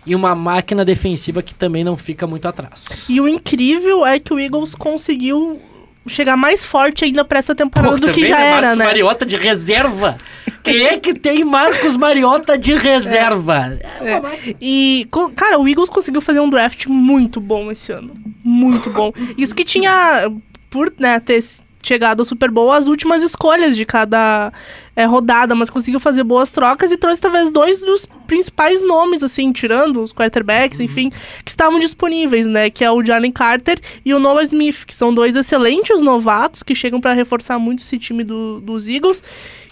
e 0.08 0.16
uma 0.16 0.34
máquina 0.34 0.84
defensiva 0.86 1.44
que 1.44 1.54
também 1.54 1.84
não 1.84 1.96
fica 1.98 2.26
muito 2.26 2.48
atrás. 2.48 3.06
E 3.10 3.20
o 3.22 3.28
incrível 3.28 4.06
é 4.06 4.20
que 4.20 4.34
o 4.34 4.40
Eagles 4.40 4.74
conseguiu 4.74 5.62
chegar 6.08 6.38
mais 6.38 6.66
forte 6.66 7.04
ainda 7.04 7.26
pra 7.26 7.38
essa 7.40 7.54
temporada 7.54 8.00
Pô, 8.00 8.08
do 8.08 8.12
que 8.14 8.24
já 8.24 8.38
né? 8.38 8.46
era, 8.48 8.62
Marcos 8.62 8.78
né? 8.78 8.86
Mariota 8.86 9.26
de 9.26 9.36
reserva. 9.36 10.16
Quem 10.64 10.86
é 10.86 10.98
que 10.98 11.14
tem 11.14 11.44
Marcos 11.44 11.98
Mariota 11.98 12.58
de 12.58 12.74
reserva? 12.74 13.78
É. 14.02 14.56
E, 14.62 15.06
co- 15.12 15.30
cara, 15.36 15.60
o 15.60 15.68
Eagles 15.68 15.90
conseguiu 15.90 16.22
fazer 16.22 16.40
um 16.40 16.50
draft 16.50 16.86
muito 16.88 17.40
bom 17.42 17.70
esse 17.72 17.92
ano. 17.92 18.14
Muito 18.44 18.90
bom. 18.90 19.12
Isso 19.38 19.54
que 19.54 19.66
tinha, 19.66 20.32
por 20.70 20.94
né, 20.98 21.20
ter 21.20 21.44
chegado 21.88 22.20
ao 22.20 22.26
Super 22.26 22.52
Bowl, 22.52 22.72
as 22.72 22.88
últimas 22.88 23.24
escolhas 23.24 23.76
de 23.76 23.86
cada 23.86 24.52
é, 24.96 25.06
rodada, 25.06 25.56
mas 25.56 25.70
conseguiu 25.70 26.00
fazer 26.00 26.24
boas 26.24 26.50
trocas 26.50 26.92
e 26.92 26.98
trouxe 26.98 27.22
talvez 27.22 27.50
dois 27.50 27.80
dos 27.82 28.06
principais 28.28 28.86
nomes, 28.86 29.24
assim, 29.24 29.52
tirando 29.52 30.02
os 30.02 30.12
quarterbacks, 30.12 30.80
enfim, 30.80 31.10
que 31.44 31.50
estavam 31.50 31.80
disponíveis, 31.80 32.46
né? 32.48 32.70
Que 32.70 32.84
é 32.84 32.92
o 32.92 33.04
Jalen 33.04 33.32
Carter 33.32 33.80
e 34.04 34.14
o 34.14 34.20
Noah 34.20 34.44
Smith, 34.44 34.86
que 34.86 34.94
são 34.96 35.14
dois 35.14 35.36
excelentes 35.36 36.02
novatos 36.02 36.62
que 36.64 36.76
chegam 36.76 37.00
para 37.00 37.14
reforçar 37.14 37.58
muito 37.58 37.80
esse 37.80 37.98
time 37.98 38.24
do- 38.24 38.60
dos 38.60 38.88
Eagles. 38.88 39.24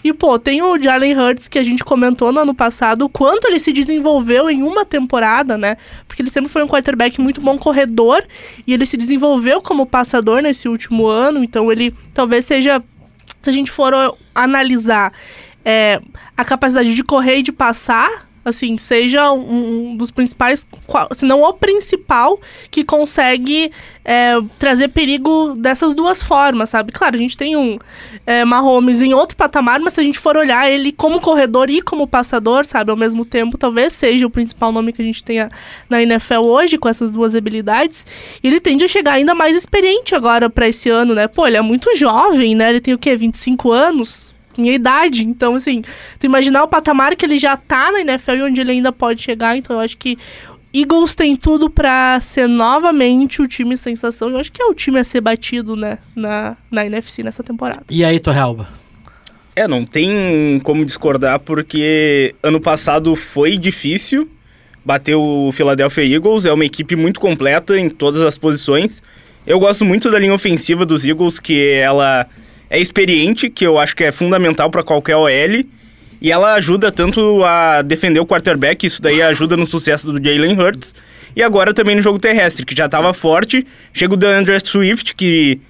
E, 0.06 0.12
pô, 0.12 0.38
tem 0.38 0.62
o 0.62 0.80
Jalen 0.80 1.18
Hurts 1.18 1.48
que 1.48 1.58
a 1.58 1.62
gente 1.64 1.84
comentou 1.84 2.30
no 2.30 2.38
ano 2.38 2.54
passado, 2.54 3.08
quanto 3.08 3.48
ele 3.48 3.58
se 3.58 3.72
desenvolveu 3.72 4.48
em 4.48 4.62
uma 4.62 4.84
temporada, 4.84 5.58
né? 5.58 5.76
Porque 6.06 6.22
ele 6.22 6.30
sempre 6.30 6.48
foi 6.48 6.62
um 6.62 6.68
quarterback 6.68 7.20
muito 7.20 7.40
bom 7.40 7.58
corredor 7.58 8.24
e 8.64 8.72
ele 8.72 8.86
se 8.86 8.96
desenvolveu 8.96 9.60
como 9.60 9.84
passador 9.84 10.40
nesse 10.40 10.68
último 10.68 11.08
ano, 11.08 11.42
então 11.42 11.72
ele 11.72 11.92
talvez 12.14 12.44
seja, 12.44 12.80
se 13.42 13.50
a 13.50 13.52
gente 13.52 13.68
for 13.68 13.92
analisar 14.32 15.12
é, 15.64 16.00
a 16.36 16.44
capacidade 16.44 16.94
de 16.94 17.02
correr 17.02 17.38
e 17.38 17.42
de 17.42 17.50
passar, 17.50 18.28
assim, 18.46 18.78
seja 18.78 19.32
um, 19.32 19.96
dos 19.96 20.12
principais, 20.12 20.66
se 21.12 21.26
não 21.26 21.42
o 21.42 21.52
principal, 21.52 22.40
que 22.70 22.84
consegue 22.84 23.72
é, 24.04 24.36
trazer 24.56 24.88
perigo 24.88 25.54
dessas 25.56 25.94
duas 25.94 26.22
formas, 26.22 26.70
sabe? 26.70 26.92
Claro, 26.92 27.16
a 27.16 27.18
gente 27.18 27.36
tem 27.36 27.56
um 27.56 27.76
é, 28.24 28.44
Mahomes 28.44 29.02
em 29.02 29.12
outro 29.12 29.36
patamar, 29.36 29.80
mas 29.80 29.94
se 29.94 30.00
a 30.00 30.04
gente 30.04 30.18
for 30.18 30.36
olhar 30.36 30.70
ele 30.70 30.92
como 30.92 31.20
corredor 31.20 31.68
e 31.68 31.82
como 31.82 32.06
passador, 32.06 32.64
sabe, 32.64 32.92
ao 32.92 32.96
mesmo 32.96 33.24
tempo, 33.24 33.58
talvez 33.58 33.92
seja 33.92 34.24
o 34.24 34.30
principal 34.30 34.70
nome 34.70 34.92
que 34.92 35.02
a 35.02 35.04
gente 35.04 35.24
tenha 35.24 35.50
na 35.90 36.00
NFL 36.00 36.46
hoje, 36.46 36.78
com 36.78 36.88
essas 36.88 37.10
duas 37.10 37.34
habilidades. 37.34 38.06
Ele 38.44 38.60
tende 38.60 38.84
a 38.84 38.88
chegar 38.88 39.14
ainda 39.14 39.34
mais 39.34 39.56
experiente 39.56 40.14
agora 40.14 40.48
pra 40.48 40.68
esse 40.68 40.88
ano, 40.88 41.16
né? 41.16 41.26
Pô, 41.26 41.44
ele 41.48 41.56
é 41.56 41.62
muito 41.62 41.96
jovem, 41.96 42.54
né? 42.54 42.70
Ele 42.70 42.80
tem 42.80 42.94
o 42.94 42.98
quê? 42.98 43.16
25 43.16 43.72
anos? 43.72 44.35
Minha 44.60 44.74
idade. 44.74 45.24
Então, 45.24 45.54
assim, 45.54 45.82
tu 46.18 46.26
imaginar 46.26 46.64
o 46.64 46.68
patamar 46.68 47.14
que 47.16 47.24
ele 47.24 47.38
já 47.38 47.56
tá 47.56 47.92
na 47.92 48.00
NFL 48.00 48.32
e 48.32 48.42
onde 48.42 48.60
ele 48.60 48.72
ainda 48.72 48.92
pode 48.92 49.22
chegar. 49.22 49.56
Então, 49.56 49.76
eu 49.76 49.80
acho 49.80 49.96
que 49.96 50.18
Eagles 50.72 51.14
tem 51.14 51.34
tudo 51.34 51.70
pra 51.70 52.18
ser 52.20 52.46
novamente 52.46 53.40
o 53.40 53.48
time 53.48 53.76
sensação. 53.76 54.28
Eu 54.30 54.38
acho 54.38 54.52
que 54.52 54.60
é 54.60 54.66
o 54.66 54.74
time 54.74 54.98
a 54.98 55.04
ser 55.04 55.20
batido, 55.20 55.74
né? 55.74 55.98
Na, 56.14 56.56
na 56.70 56.84
NFC 56.84 57.22
nessa 57.22 57.42
temporada. 57.42 57.84
E 57.90 58.04
aí, 58.04 58.20
Torrealba? 58.20 58.68
É, 59.54 59.66
não 59.66 59.86
tem 59.86 60.60
como 60.62 60.84
discordar 60.84 61.40
porque 61.40 62.34
ano 62.42 62.60
passado 62.60 63.16
foi 63.16 63.56
difícil 63.56 64.28
bater 64.84 65.14
o 65.14 65.50
Philadelphia 65.50 66.04
Eagles. 66.04 66.44
É 66.44 66.52
uma 66.52 66.64
equipe 66.64 66.94
muito 66.94 67.18
completa 67.18 67.78
em 67.78 67.88
todas 67.88 68.20
as 68.20 68.36
posições. 68.36 69.02
Eu 69.46 69.58
gosto 69.58 69.84
muito 69.84 70.10
da 70.10 70.18
linha 70.18 70.34
ofensiva 70.34 70.84
dos 70.84 71.06
Eagles, 71.06 71.40
que 71.40 71.70
ela 71.72 72.26
é 72.68 72.80
experiente, 72.80 73.48
que 73.48 73.66
eu 73.66 73.78
acho 73.78 73.94
que 73.94 74.04
é 74.04 74.12
fundamental 74.12 74.70
para 74.70 74.82
qualquer 74.82 75.16
OL. 75.16 75.64
E 76.20 76.32
ela 76.32 76.54
ajuda 76.54 76.90
tanto 76.90 77.44
a 77.44 77.82
defender 77.82 78.20
o 78.20 78.26
quarterback, 78.26 78.86
isso 78.86 79.02
daí 79.02 79.20
ajuda 79.20 79.56
no 79.56 79.66
sucesso 79.66 80.10
do 80.10 80.22
Jalen 80.22 80.58
Hurts. 80.58 80.94
E 81.34 81.42
agora 81.42 81.74
também 81.74 81.94
no 81.94 82.02
jogo 82.02 82.18
terrestre, 82.18 82.64
que 82.64 82.74
já 82.74 82.86
estava 82.86 83.12
forte. 83.12 83.66
Chega 83.92 84.14
o 84.14 84.16
DeAndre 84.16 84.58
Swift, 84.64 85.14
que 85.14 85.60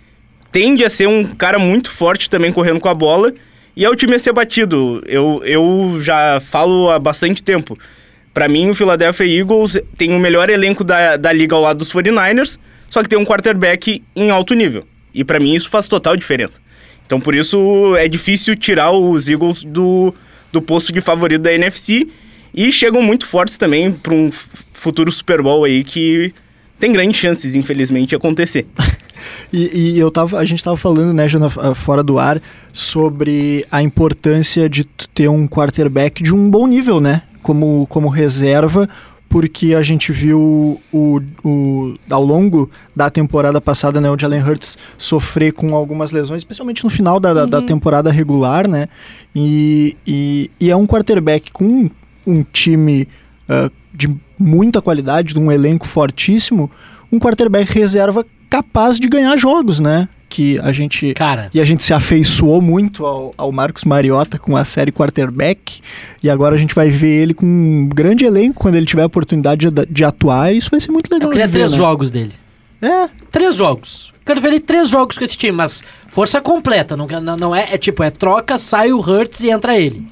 tende 0.53 0.85
a 0.85 0.91
ser 0.91 1.09
um 1.09 1.25
cara 1.25 1.59
muito 1.59 1.91
forte 1.91 2.31
também 2.31 2.53
correndo 2.53 2.81
com 2.81 2.89
a 2.89 2.95
bola. 2.95 3.33
E 3.77 3.85
é 3.85 3.91
o 3.91 3.97
time 3.97 4.15
a 4.15 4.19
ser 4.19 4.33
batido. 4.33 5.03
Eu, 5.07 5.43
eu 5.45 5.99
já 6.01 6.41
falo 6.41 6.91
há 6.91 6.99
bastante 6.99 7.43
tempo. 7.43 7.77
Para 8.33 8.49
mim, 8.49 8.71
o 8.71 8.75
Philadelphia 8.75 9.27
Eagles 9.27 9.83
tem 9.99 10.13
o 10.15 10.19
melhor 10.19 10.49
elenco 10.49 10.85
da, 10.85 11.17
da 11.17 11.33
liga 11.33 11.55
ao 11.57 11.63
lado 11.63 11.79
dos 11.79 11.93
49ers, 11.93 12.59
só 12.89 13.03
que 13.03 13.09
tem 13.09 13.19
um 13.19 13.25
quarterback 13.25 14.03
em 14.15 14.31
alto 14.31 14.55
nível. 14.55 14.85
E 15.13 15.25
para 15.25 15.41
mim 15.41 15.55
isso 15.55 15.69
faz 15.71 15.89
total 15.89 16.17
diferença. 16.17 16.61
Então 17.07 17.21
por 17.21 17.35
isso 17.35 17.95
é 17.97 18.09
difícil 18.09 18.57
tirar 18.57 18.91
os 18.91 19.29
Eagles 19.29 19.65
do, 19.65 20.13
do 20.53 20.61
posto 20.61 20.93
de 20.93 21.01
favorito 21.01 21.43
da 21.43 21.53
NFC 21.53 22.09
e 22.55 22.73
chegam 22.73 23.03
muito 23.03 23.27
fortes 23.27 23.57
também 23.57 23.93
para 23.93 24.13
um 24.13 24.33
futuro 24.73 25.11
Super 25.11 25.43
Bowl 25.43 25.65
aí 25.65 25.85
que 25.85 26.35
tem 26.79 26.93
grandes 26.93 27.19
chances, 27.19 27.55
infelizmente, 27.55 28.11
de 28.11 28.17
acontecer. 28.17 28.67
E, 29.53 29.95
e, 29.95 29.99
eu 29.99 30.11
tava, 30.11 30.39
a 30.39 30.45
gente 30.45 30.63
tava 30.63 30.77
falando, 30.77 31.13
né, 31.13 31.27
Jana, 31.27 31.49
fora 31.75 32.03
do 32.03 32.19
ar, 32.19 32.41
sobre 32.73 33.65
a 33.71 33.83
importância 33.83 34.69
de 34.69 34.85
ter 34.85 35.29
um 35.29 35.49
quarterback 35.49 36.23
de 36.23 36.35
um 36.35 36.49
bom 36.51 36.67
nível, 36.67 37.01
né? 37.01 37.23
Como, 37.43 37.87
como 37.89 38.09
reserva, 38.09 38.89
porque 39.29 39.75
a 39.75 39.83
gente 39.83 40.13
viu 40.13 40.81
o, 40.93 41.21
o, 41.45 41.95
ao 42.09 42.25
longo 42.25 42.71
da 42.95 43.11
temporada 43.11 43.61
passada, 43.61 44.01
né, 44.01 44.11
o 44.11 44.19
Jalen 44.19 44.43
Hurts 44.43 44.79
sofrer 44.97 45.53
com 45.53 45.75
algumas 45.75 46.13
lesões, 46.13 46.39
especialmente 46.39 46.85
no 46.85 46.91
final 46.91 47.19
da, 47.19 47.33
uhum. 47.33 47.49
da 47.49 47.63
temporada 47.63 48.11
regular, 48.11 48.69
né? 48.69 48.89
E, 49.35 49.97
e, 50.07 50.49
e, 50.61 50.71
é 50.71 50.77
um 50.77 50.87
quarterback 50.87 51.53
com 51.53 51.91
um 52.27 52.43
time 52.43 53.09
uh, 53.49 53.71
de 53.93 54.15
muita 54.39 54.81
qualidade, 54.81 55.35
de 55.35 55.41
um 55.41 55.51
elenco 55.51 55.87
fortíssimo, 55.87 56.71
um 57.11 57.19
quarterback 57.19 57.73
reserva 57.73 58.25
capaz 58.49 58.99
de 58.99 59.09
ganhar 59.09 59.37
jogos, 59.37 59.81
né? 59.81 60.09
Que 60.29 60.59
a 60.59 60.73
gente. 60.73 61.15
Cara. 61.15 61.51
E 61.55 61.61
a 61.61 61.65
gente 61.65 61.83
se 61.83 61.95
afeiçoou 61.95 62.61
muito 62.61 63.07
ao, 63.07 63.33
ao 63.37 63.53
Marcos 63.53 63.85
Mariota 63.85 64.39
com 64.39 64.57
a 64.57 64.65
série 64.65 64.91
quarterback. 64.91 65.81
E 66.23 66.29
agora 66.29 66.55
a 66.55 66.59
gente 66.59 66.75
vai 66.75 66.89
ver 66.89 67.23
ele 67.23 67.35
com 67.35 67.47
um 67.47 67.89
grande 67.89 68.25
elenco 68.25 68.61
quando 68.61 68.75
ele 68.75 68.87
tiver 68.87 69.03
a 69.03 69.07
oportunidade 69.07 69.71
de, 69.71 69.87
de 69.87 70.05
atuar. 70.05 70.53
E 70.53 70.59
isso 70.59 70.71
vai 70.71 70.81
ser 70.81 70.91
muito 70.91 71.13
legal. 71.13 71.29
Eu 71.29 71.33
queria 71.33 71.47
ver, 71.47 71.53
três 71.53 71.73
né? 71.73 71.79
jogos 71.79 72.11
dele. 72.11 72.33
É. 72.83 73.09
Três 73.31 73.55
jogos. 73.55 74.13
Quero 74.25 74.41
ver 74.41 74.49
ele 74.49 74.61
três 74.61 74.89
jogos 74.89 75.17
com 75.17 75.23
esse 75.23 75.37
time, 75.37 75.53
mas 75.53 75.85
força 76.09 76.41
completa. 76.41 76.97
Não, 76.97 77.07
não, 77.07 77.37
não 77.37 77.55
é, 77.55 77.75
é 77.75 77.79
tipo, 77.79 78.03
é 78.03 78.11
troca, 78.11 78.59
sai 78.59 78.93
o 78.93 78.99
Hurts 78.99 79.41
e 79.41 79.51
entra 79.51 79.79
ele. 79.79 80.07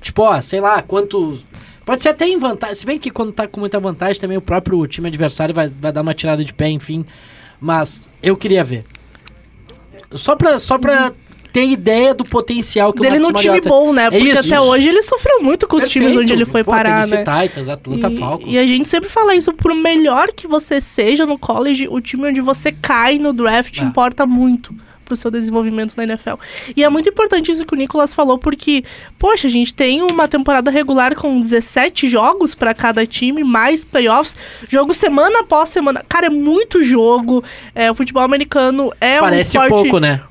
Tipo, 0.00 0.22
ó, 0.22 0.40
sei 0.40 0.60
lá, 0.60 0.82
quantos. 0.82 1.46
Pode 1.84 2.02
ser 2.02 2.10
até 2.10 2.26
em 2.26 2.38
vantagem. 2.38 2.74
Se 2.74 2.86
bem 2.86 2.98
que 2.98 3.10
quando 3.10 3.32
tá 3.32 3.46
com 3.46 3.58
muita 3.58 3.80
vantagem, 3.80 4.20
também 4.20 4.36
o 4.36 4.42
próprio 4.42 4.86
time 4.86 5.08
adversário 5.08 5.54
vai, 5.54 5.68
vai 5.68 5.90
dar 5.90 6.02
uma 6.02 6.14
tirada 6.14 6.44
de 6.44 6.52
pé, 6.52 6.68
enfim. 6.68 7.04
Mas 7.58 8.08
eu 8.22 8.36
queria 8.36 8.62
ver. 8.62 8.84
Só 10.12 10.34
pra, 10.36 10.58
só 10.58 10.76
pra 10.78 11.12
ter 11.52 11.66
ideia 11.66 12.14
do 12.14 12.24
potencial 12.24 12.92
que 12.92 13.00
Dele 13.00 13.16
o 13.16 13.20
num 13.20 13.24
Marcos 13.26 13.40
time 13.40 13.54
Mariota... 13.54 13.68
bom, 13.68 13.92
né? 13.92 14.10
Porque 14.10 14.28
isso, 14.28 14.38
até 14.38 14.56
isso. 14.56 14.70
hoje 14.70 14.88
ele 14.88 15.02
sofreu 15.02 15.42
muito 15.42 15.66
com 15.66 15.76
os 15.76 15.88
times 15.88 16.08
Perfeito. 16.08 16.22
onde 16.24 16.32
ele 16.32 16.44
foi 16.44 16.62
Pô, 16.62 16.70
parar, 16.70 17.06
né? 17.08 17.24
Titans, 17.24 17.68
Atlanta 17.68 18.08
E, 18.08 18.16
Falcons. 18.16 18.52
e 18.52 18.58
a 18.58 18.66
gente 18.66 18.88
sempre 18.88 19.08
fala 19.08 19.34
isso, 19.34 19.52
por 19.52 19.74
melhor 19.74 20.28
que 20.28 20.46
você 20.46 20.80
seja 20.80 21.26
no 21.26 21.36
college, 21.38 21.86
o 21.90 22.00
time 22.00 22.28
onde 22.28 22.40
você 22.40 22.70
cai 22.70 23.18
no 23.18 23.32
draft 23.32 23.80
Ah. 23.80 23.84
importa 23.84 24.24
muito 24.26 24.72
pro 25.10 25.16
seu 25.16 25.30
desenvolvimento 25.30 25.94
na 25.96 26.04
NFL. 26.04 26.34
E 26.76 26.84
é 26.84 26.88
muito 26.88 27.08
importante 27.08 27.50
isso 27.50 27.66
que 27.66 27.74
o 27.74 27.76
Nicolas 27.76 28.14
falou, 28.14 28.38
porque, 28.38 28.84
poxa, 29.18 29.48
a 29.48 29.50
gente 29.50 29.74
tem 29.74 30.02
uma 30.02 30.28
temporada 30.28 30.70
regular 30.70 31.16
com 31.16 31.40
17 31.40 32.06
jogos 32.06 32.54
para 32.54 32.72
cada 32.72 33.04
time, 33.04 33.42
mais 33.42 33.84
playoffs, 33.84 34.36
jogo 34.68 34.94
semana 34.94 35.40
após 35.40 35.68
semana. 35.68 36.04
Cara, 36.08 36.26
é 36.26 36.30
muito 36.30 36.84
jogo. 36.84 37.42
É, 37.74 37.90
o 37.90 37.94
futebol 37.94 38.22
americano 38.22 38.92
é 39.00 39.18
um 39.18 39.24
Parece 39.24 39.56
esporte 39.56 39.82
pouco, 39.82 39.98
né? 39.98 40.22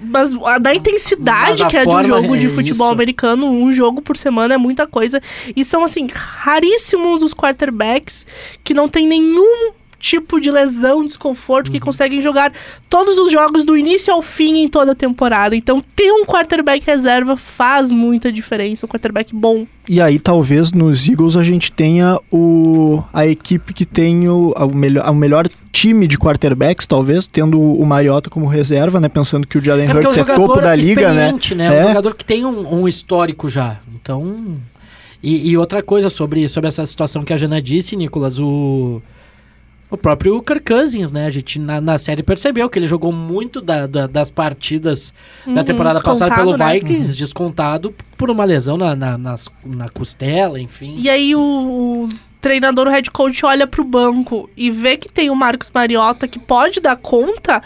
Mas 0.00 0.34
a 0.44 0.58
da 0.58 0.74
intensidade 0.74 1.62
Mas 1.62 1.70
que 1.70 1.76
é 1.76 1.86
de 1.86 1.88
um 1.88 2.04
jogo 2.04 2.36
de 2.36 2.46
é 2.46 2.50
futebol 2.50 2.86
isso. 2.88 2.92
americano, 2.92 3.46
um 3.50 3.72
jogo 3.72 4.02
por 4.02 4.16
semana 4.16 4.54
é 4.54 4.58
muita 4.58 4.86
coisa. 4.86 5.20
E 5.56 5.64
são, 5.64 5.82
assim, 5.82 6.06
raríssimos 6.12 7.22
os 7.22 7.32
quarterbacks 7.32 8.26
que 8.62 8.74
não 8.74 8.88
tem 8.88 9.06
nenhum 9.06 9.72
tipo 10.04 10.38
de 10.38 10.50
lesão, 10.50 11.02
desconforto, 11.06 11.68
Uhum. 11.68 11.72
que 11.72 11.80
conseguem 11.80 12.20
jogar 12.20 12.52
todos 12.90 13.18
os 13.18 13.32
jogos 13.32 13.64
do 13.64 13.74
início 13.74 14.12
ao 14.12 14.20
fim 14.20 14.58
em 14.62 14.68
toda 14.68 14.92
a 14.92 14.94
temporada. 14.94 15.56
Então, 15.56 15.82
ter 15.96 16.12
um 16.12 16.24
quarterback 16.26 16.84
reserva 16.84 17.36
faz 17.38 17.90
muita 17.90 18.30
diferença, 18.30 18.84
um 18.84 18.88
quarterback 18.88 19.34
bom. 19.34 19.66
E 19.88 20.00
aí, 20.02 20.18
talvez 20.18 20.72
nos 20.72 21.08
Eagles 21.08 21.36
a 21.36 21.42
gente 21.42 21.72
tenha 21.72 22.18
o, 22.30 23.02
a 23.12 23.26
equipe 23.26 23.72
que 23.72 23.86
tem 23.86 24.28
o, 24.28 24.52
a- 24.56 24.66
o, 24.66 24.74
melhor, 24.74 25.08
o 25.08 25.14
melhor 25.14 25.48
time 25.72 26.06
de 26.06 26.18
quarterbacks, 26.18 26.86
talvez, 26.86 27.26
tendo 27.26 27.58
o 27.60 27.84
Mariota 27.86 28.28
como 28.28 28.46
reserva, 28.46 29.00
né? 29.00 29.08
Pensando 29.08 29.46
que 29.46 29.56
o 29.58 29.64
Jalen 29.64 29.84
É 29.84 29.86
porque 29.92 30.06
é 30.06 30.08
um 30.08 30.12
Hurts 30.12 30.16
é, 30.16 30.20
jogador 30.20 30.46
topo 30.48 30.60
da 30.60 30.74
liga, 30.74 31.12
né? 31.14 31.32
né? 31.56 31.66
É. 31.78 31.84
Um 31.84 31.88
jogador 31.88 32.14
que 32.14 32.24
tem 32.24 32.44
um, 32.44 32.80
um 32.82 32.86
histórico 32.88 33.48
já. 33.48 33.80
Então. 33.94 34.56
E, 35.22 35.48
e 35.50 35.56
outra 35.56 35.82
coisa 35.82 36.10
sobre, 36.10 36.46
sobre 36.48 36.68
essa 36.68 36.84
situação 36.84 37.24
que 37.24 37.32
a 37.32 37.36
Jana 37.38 37.60
disse, 37.62 37.96
Nicolas, 37.96 38.38
o. 38.38 39.00
O 39.90 39.96
próprio 39.96 40.42
Kirk 40.42 40.64
Cousins, 40.64 41.12
né? 41.12 41.26
A 41.26 41.30
gente 41.30 41.58
na, 41.58 41.80
na 41.80 41.98
série 41.98 42.22
percebeu 42.22 42.68
que 42.68 42.78
ele 42.78 42.86
jogou 42.86 43.12
muito 43.12 43.60
da- 43.60 43.86
da- 43.86 44.06
das 44.06 44.30
partidas 44.30 45.14
da 45.46 45.60
Uhum, 45.60 45.64
temporada 45.64 46.00
passada 46.00 46.34
pelo 46.34 46.56
né? 46.56 46.74
Vikings, 46.74 47.16
descontado 47.16 47.94
por 48.16 48.28
uma 48.30 48.44
lesão 48.44 48.76
na, 48.76 48.96
na, 48.96 49.16
nas- 49.18 49.48
na 49.64 49.88
costela, 49.88 50.58
enfim. 50.60 50.96
E 50.98 51.08
aí 51.08 51.34
o, 51.36 51.40
o 51.40 52.08
treinador, 52.40 52.88
o 52.88 52.90
head 52.90 53.08
coach, 53.10 53.44
olha 53.46 53.66
pro 53.66 53.84
banco 53.84 54.50
e 54.56 54.70
vê 54.70 54.96
que 54.96 55.08
tem 55.08 55.30
o 55.30 55.34
Marcos 55.36 55.70
Mariota 55.72 56.26
que 56.26 56.38
pode 56.38 56.80
dar 56.80 56.96
conta, 56.96 57.62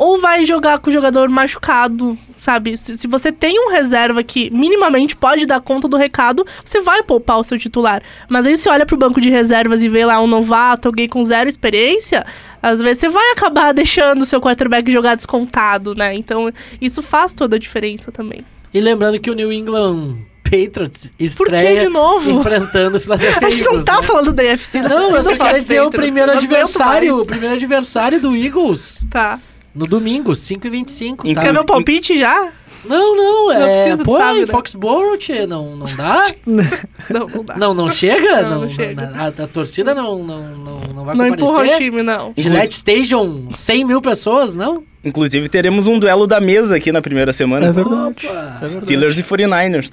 ou 0.00 0.18
vai 0.18 0.46
jogar 0.46 0.78
com 0.78 0.88
o 0.88 0.92
jogador 0.92 1.28
machucado, 1.28 2.16
sabe? 2.38 2.74
Se, 2.74 2.96
se 2.96 3.06
você 3.06 3.30
tem 3.30 3.60
um 3.60 3.70
reserva 3.70 4.22
que 4.22 4.50
minimamente 4.50 5.14
pode 5.14 5.44
dar 5.44 5.60
conta 5.60 5.86
do 5.86 5.96
recado, 5.98 6.46
você 6.64 6.80
vai 6.80 7.02
poupar 7.02 7.38
o 7.38 7.44
seu 7.44 7.58
titular. 7.58 8.02
Mas 8.26 8.46
aí 8.46 8.56
você 8.56 8.70
olha 8.70 8.86
pro 8.86 8.96
banco 8.96 9.20
de 9.20 9.28
reservas 9.28 9.82
e 9.82 9.90
vê 9.90 10.06
lá 10.06 10.18
um 10.18 10.26
novato, 10.26 10.88
alguém 10.88 11.06
com 11.06 11.22
zero 11.22 11.50
experiência, 11.50 12.24
às 12.62 12.80
vezes 12.80 12.96
você 13.00 13.08
vai 13.10 13.32
acabar 13.32 13.72
deixando 13.74 14.22
o 14.22 14.24
seu 14.24 14.40
quarterback 14.40 14.90
jogar 14.90 15.16
descontado, 15.16 15.94
né? 15.94 16.14
Então 16.14 16.50
isso 16.80 17.02
faz 17.02 17.34
toda 17.34 17.56
a 17.56 17.58
diferença 17.58 18.10
também. 18.10 18.42
E 18.72 18.80
lembrando 18.80 19.20
que 19.20 19.30
o 19.30 19.34
New 19.34 19.52
England 19.52 20.16
Patriots 20.42 21.10
Por 21.10 21.16
que 21.18 21.24
estreia 21.24 21.80
de 21.80 21.90
novo? 21.90 22.40
enfrentando 22.40 22.96
o 22.96 23.00
Philadelphia 23.02 23.46
A 23.46 23.50
gente 23.50 23.64
não 23.64 23.72
Eagles, 23.72 23.84
tá 23.86 24.00
né? 24.00 24.02
falando 24.02 24.32
da 24.32 24.42
UFC, 24.44 24.80
Não, 24.80 24.88
eu 24.88 25.10
precisa 25.12 25.36
só 25.36 25.52
de 25.52 25.60
dizer 25.60 25.82
o 25.82 25.90
primeiro 25.90 26.30
eu 26.30 26.34
não 26.36 26.42
adversário, 26.42 27.20
o 27.20 27.26
primeiro 27.26 27.54
adversário 27.54 28.18
do 28.18 28.34
Eagles. 28.34 29.06
Tá. 29.10 29.38
No 29.74 29.86
domingo, 29.86 30.34
5 30.34 30.66
e 30.66 30.70
25 30.70 31.34
tá? 31.34 31.40
Quer 31.40 31.52
meu 31.52 31.64
palpite 31.64 32.16
já? 32.18 32.52
Não, 32.84 33.16
não, 33.16 33.52
é... 33.52 33.58
Não 33.58 33.66
precisa, 33.66 34.04
Pô, 34.04 34.16
sabe, 34.16 34.38
em 34.38 34.40
né? 34.40 34.46
Foxborough, 34.46 35.16
tchê, 35.18 35.46
não, 35.46 35.76
não 35.76 35.86
dá? 35.96 36.26
Não, 37.10 37.26
não 37.26 37.44
dá. 37.44 37.56
não, 37.56 37.74
não 37.74 37.90
chega? 37.90 38.42
Não, 38.42 38.62
não 38.62 38.68
chega. 38.68 39.10
A, 39.14 39.26
a 39.26 39.46
torcida 39.46 39.94
não, 39.94 40.22
não, 40.22 40.56
não, 40.56 40.80
não 40.94 41.04
vai 41.04 41.14
Não 41.16 41.26
empurra 41.26 41.64
o 41.64 41.76
time, 41.76 42.02
não. 42.02 42.32
Gillette 42.36 42.74
Stadium, 42.76 43.48
100 43.52 43.84
mil 43.84 44.00
pessoas, 44.00 44.54
não? 44.54 44.84
Inclusive, 45.04 45.48
teremos 45.48 45.86
um 45.88 45.98
duelo 45.98 46.26
da 46.26 46.40
mesa 46.40 46.76
aqui 46.76 46.92
na 46.92 47.02
primeira 47.02 47.32
semana. 47.32 47.66
É 47.66 47.72
verdade. 47.72 48.26
Opa. 48.26 48.58
É 48.62 48.66
verdade. 48.66 48.84
Steelers 48.86 49.18
e 49.18 49.22
49ers. 49.24 49.90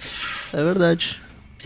É 0.53 0.63
verdade. 0.63 1.17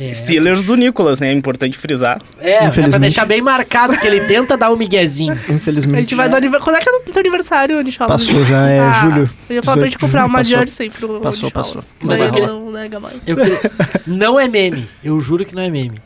É, 0.10 0.14
Steelers 0.14 0.64
do 0.64 0.76
Nicolas, 0.76 1.20
né? 1.20 1.30
É 1.30 1.34
importante 1.34 1.78
frisar. 1.78 2.22
é, 2.40 2.66
é 2.66 2.70
pra 2.70 2.98
deixar 2.98 3.26
bem 3.26 3.42
marcado 3.42 3.98
que 3.98 4.08
ele 4.08 4.22
tenta 4.22 4.58
dar 4.58 4.72
um 4.72 4.76
miguezinho. 4.76 5.40
Infelizmente. 5.50 5.98
A 5.98 6.02
gente 6.02 6.16
vai 6.16 6.28
dar 6.30 6.38
aniversário. 6.38 6.64
Quando 6.66 6.76
é 6.78 6.80
que 6.82 6.90
é 6.90 6.94
o 7.10 7.14
teu 7.14 7.20
aniversário, 7.20 7.82
Nicholas? 7.82 8.12
Passou 8.26 8.44
já, 8.46 8.68
é 8.70 8.94
julho. 9.02 9.30
Eu 9.50 9.56
ia 9.58 9.64
falar 9.64 9.78
pra 9.78 9.86
gente 9.86 9.98
18 9.98 10.00
comprar 10.00 10.26
uma 10.26 10.40
passou. 10.40 10.58
jersey 10.58 10.90
pro 10.90 11.20
Passou, 11.22 11.44
Nicholas. 11.46 11.68
passou. 11.68 11.84
Mas 12.02 12.20
Daí 12.20 12.28
ele 12.30 12.48
não 12.48 12.72
nega 12.72 13.00
mais. 13.00 13.28
Eu 13.28 13.36
que- 13.36 13.72
Não 14.08 14.40
é 14.40 14.48
meme, 14.48 14.88
eu 15.04 15.20
juro 15.20 15.46
que 15.46 15.54
não 15.56 15.62
é 15.62 15.70
meme. 15.70 16.00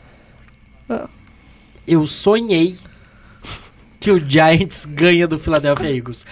Ah. 0.88 1.06
Eu 1.86 2.06
sonhei 2.06 2.76
que 3.98 4.10
o 4.10 4.20
Giants 4.30 4.84
ganha 4.84 5.26
do 5.26 5.38
Philadelphia 5.38 5.88
Eagles. 5.96 6.26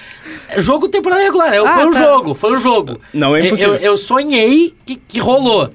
É 0.49 0.61
Jogo 0.61 0.89
temporada 0.89 1.23
regular, 1.23 1.53
é, 1.53 1.59
Ah, 1.59 1.73
foi 1.75 1.87
um 1.87 1.91
tá. 1.93 1.99
jogo, 1.99 2.35
foi 2.35 2.57
um 2.57 2.61
jogo. 2.61 3.01
Não 3.13 3.35
é 3.35 3.41
Eu- 3.41 3.47
impossível. 3.47 3.75
Eu, 3.77 3.81
eu 3.81 3.97
sonhei 3.97 4.75
que, 4.85 4.97
que 4.97 5.19
rolou. 5.19 5.71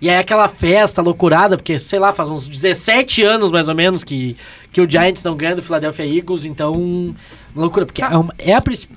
E 0.00 0.10
aí 0.10 0.16
aquela 0.18 0.46
festa 0.48 1.00
loucurada, 1.00 1.56
porque, 1.56 1.78
sei 1.78 1.98
lá, 1.98 2.12
faz 2.12 2.28
uns 2.28 2.46
17 2.46 3.22
anos 3.22 3.50
mais 3.50 3.66
ou 3.68 3.74
menos 3.74 4.04
que, 4.04 4.36
que 4.70 4.80
o 4.80 4.90
Giants 4.90 5.24
não 5.24 5.34
ganha 5.36 5.56
do 5.56 5.62
Philadelphia 5.62 6.04
Eagles, 6.06 6.44
então. 6.44 7.14
Loucura, 7.54 7.86
porque 7.86 8.02
é, 8.02 8.08
uma- 8.08 8.34
é 8.38 8.52
a 8.52 8.60
principal. 8.60 8.96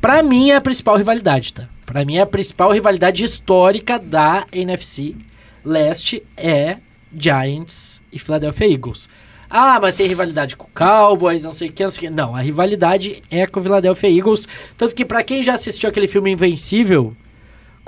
Pra 0.00 0.22
mim 0.22 0.50
é 0.50 0.56
a 0.56 0.60
principal 0.60 0.96
rivalidade, 0.96 1.52
tá? 1.52 1.68
Pra 1.84 2.04
mim 2.04 2.16
é 2.16 2.20
a 2.20 2.26
principal 2.26 2.70
rivalidade 2.70 3.24
histórica 3.24 3.98
da 3.98 4.46
NFC 4.52 5.16
Leste 5.64 6.22
é 6.36 6.76
Giants 7.16 8.00
e 8.12 8.18
Philadelphia 8.18 8.72
Eagles. 8.72 9.08
Ah, 9.50 9.78
mas 9.80 9.94
tem 9.94 10.06
rivalidade 10.06 10.54
com 10.56 10.66
o 10.66 10.70
Cowboys, 10.74 11.42
não 11.42 11.52
sei 11.52 11.70
o 11.70 11.72
que, 11.72 11.82
não 11.82 11.90
sei 11.90 12.06
o 12.06 12.10
que. 12.10 12.14
Não, 12.16 12.36
a 12.36 12.40
rivalidade 12.40 13.22
é 13.30 13.46
com 13.46 13.58
o 13.58 13.62
Philadelphia 13.62 14.10
Eagles. 14.10 14.46
Tanto 14.76 14.94
que 14.94 15.04
pra 15.04 15.24
quem 15.24 15.42
já 15.42 15.54
assistiu 15.54 15.88
aquele 15.88 16.06
filme 16.06 16.30
Invencível 16.30 17.16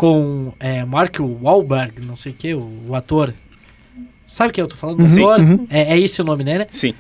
com 0.01 0.55
é, 0.59 0.83
Mark 0.83 1.17
Wahlberg, 1.21 2.07
não 2.07 2.17
sei 2.17 2.33
o 2.33 2.35
que, 2.35 2.55
o, 2.55 2.73
o 2.89 2.95
ator. 2.95 3.35
Sabe 4.27 4.51
quem 4.51 4.63
eu 4.63 4.67
tô 4.67 4.75
falando? 4.75 5.01
Uhum, 5.01 5.31
ator? 5.31 5.67
É, 5.69 5.93
é 5.93 6.01
esse 6.01 6.23
o 6.23 6.25
nome, 6.25 6.43
né? 6.43 6.67
Sim. 6.71 6.95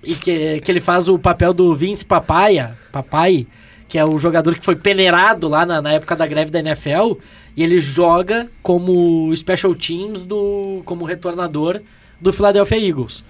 E 0.00 0.14
que, 0.14 0.60
que 0.60 0.70
ele 0.70 0.80
faz 0.80 1.08
o 1.08 1.18
papel 1.18 1.52
do 1.52 1.74
Vince 1.74 2.04
Papaya, 2.04 2.78
Papai, 2.92 3.48
que 3.88 3.98
é 3.98 4.04
o 4.04 4.16
jogador 4.16 4.54
que 4.54 4.64
foi 4.64 4.76
peneirado 4.76 5.48
lá 5.48 5.66
na, 5.66 5.82
na 5.82 5.90
época 5.90 6.14
da 6.14 6.24
greve 6.24 6.52
da 6.52 6.60
NFL. 6.60 7.14
E 7.56 7.64
ele 7.64 7.80
joga 7.80 8.48
como 8.62 9.34
special 9.34 9.74
teams, 9.74 10.24
do, 10.24 10.82
como 10.84 11.04
retornador 11.04 11.80
do 12.20 12.32
Philadelphia 12.32 12.78
Eagles. 12.78 13.24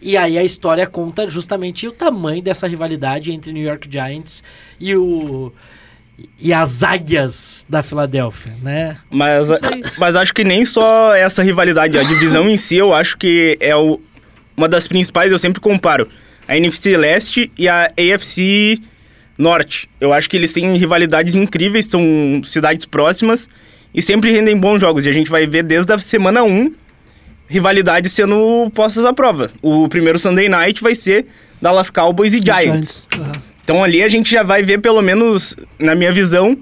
E 0.00 0.16
aí 0.16 0.38
a 0.38 0.42
história 0.42 0.86
conta 0.86 1.28
justamente 1.28 1.86
o 1.86 1.92
tamanho 1.92 2.42
dessa 2.42 2.66
rivalidade 2.66 3.30
entre 3.30 3.52
New 3.52 3.62
York 3.62 3.86
Giants 3.92 4.42
e 4.80 4.96
o 4.96 5.52
e 6.38 6.52
as 6.52 6.82
águias 6.82 7.64
da 7.68 7.82
Filadélfia, 7.82 8.52
né? 8.62 8.96
Mas, 9.10 9.48
mas 9.98 10.14
acho 10.16 10.32
que 10.32 10.44
nem 10.44 10.64
só 10.64 11.14
essa 11.14 11.42
rivalidade, 11.42 11.98
a 11.98 12.02
divisão 12.02 12.48
em 12.48 12.56
si, 12.56 12.76
eu 12.76 12.94
acho 12.94 13.16
que 13.18 13.56
é 13.60 13.74
o- 13.74 14.00
uma 14.56 14.68
das 14.68 14.86
principais, 14.86 15.32
eu 15.32 15.38
sempre 15.38 15.60
comparo. 15.60 16.08
A 16.46 16.56
NFC 16.56 16.96
Leste 16.96 17.50
e 17.58 17.68
a 17.68 17.90
AFC 17.98 18.80
Norte. 19.36 19.88
Eu 20.00 20.12
acho 20.12 20.30
que 20.30 20.36
eles 20.36 20.52
têm 20.52 20.76
rivalidades 20.76 21.34
incríveis, 21.34 21.86
são 21.86 22.00
cidades 22.44 22.86
próximas 22.86 23.48
e 23.92 24.00
sempre 24.00 24.30
rendem 24.30 24.56
bons 24.56 24.80
jogos. 24.80 25.04
E 25.06 25.08
a 25.08 25.12
gente 25.12 25.28
vai 25.30 25.46
ver 25.46 25.64
desde 25.64 25.92
a 25.92 25.98
semana 25.98 26.44
1 26.44 26.72
rivalidades 27.48 28.12
sendo 28.12 28.70
postas 28.74 29.04
à 29.04 29.12
prova. 29.12 29.50
O 29.60 29.88
primeiro 29.88 30.18
Sunday 30.18 30.48
Night 30.48 30.82
vai 30.82 30.94
ser 30.94 31.26
Dallas 31.60 31.90
Cowboys 31.90 32.32
e 32.34 32.40
Giants. 32.40 33.04
Aham. 33.14 33.32
Então 33.64 33.82
ali 33.82 34.02
a 34.02 34.08
gente 34.08 34.30
já 34.30 34.42
vai 34.42 34.62
ver, 34.62 34.78
pelo 34.78 35.00
menos, 35.00 35.56
na 35.78 35.94
minha 35.94 36.12
visão, 36.12 36.56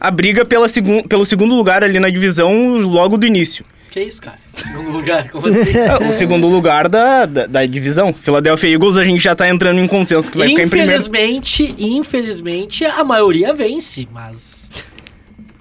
a 0.00 0.10
briga 0.10 0.44
pela 0.44 0.68
segun 0.68 1.02
pelo 1.02 1.24
segundo 1.24 1.54
lugar 1.54 1.84
ali 1.84 2.00
na 2.00 2.08
divisão 2.08 2.78
logo 2.78 3.18
do 3.18 3.26
início. 3.26 3.64
Que 3.90 4.02
isso, 4.02 4.20
cara? 4.20 4.38
Segundo 4.52 4.90
lugar, 4.90 5.30
como 5.30 5.46
assim? 5.46 5.74
É, 5.74 5.96
o 6.06 6.12
segundo 6.12 6.46
lugar 6.46 6.86
da, 6.86 7.24
da, 7.24 7.46
da 7.46 7.64
divisão. 7.64 8.12
Philadelphia 8.12 8.74
Eagles 8.74 8.98
a 8.98 9.04
gente 9.04 9.24
já 9.24 9.34
tá 9.34 9.48
entrando 9.48 9.80
em 9.80 9.86
consenso 9.86 10.30
que 10.30 10.36
vai 10.36 10.48
ficar 10.48 10.64
em 10.64 10.68
primeiro. 10.68 10.92
Infelizmente, 10.92 11.74
infelizmente, 11.78 12.84
a 12.84 13.02
maioria 13.02 13.54
vence, 13.54 14.06
mas 14.12 14.70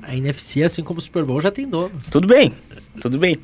a 0.01 0.13
NFC, 0.13 0.63
assim 0.63 0.83
como 0.83 0.99
o 0.99 1.01
Super 1.01 1.23
Bowl, 1.23 1.39
já 1.39 1.49
tem 1.49 1.65
dono. 1.65 1.93
Tudo 2.11 2.27
bem, 2.27 2.53
tudo 2.99 3.17
bem. 3.17 3.39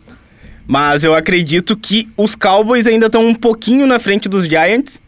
Mas 0.68 1.06
eu 1.06 1.16
acredito 1.16 1.78
que 1.78 2.10
os 2.18 2.36
Cowboys 2.36 2.86
ainda 2.86 3.06
estão 3.06 3.26
um 3.26 3.34
pouquinho 3.34 3.88
na 3.88 3.98
frente 3.98 4.28
dos 4.28 4.46
Giants, 4.46 5.02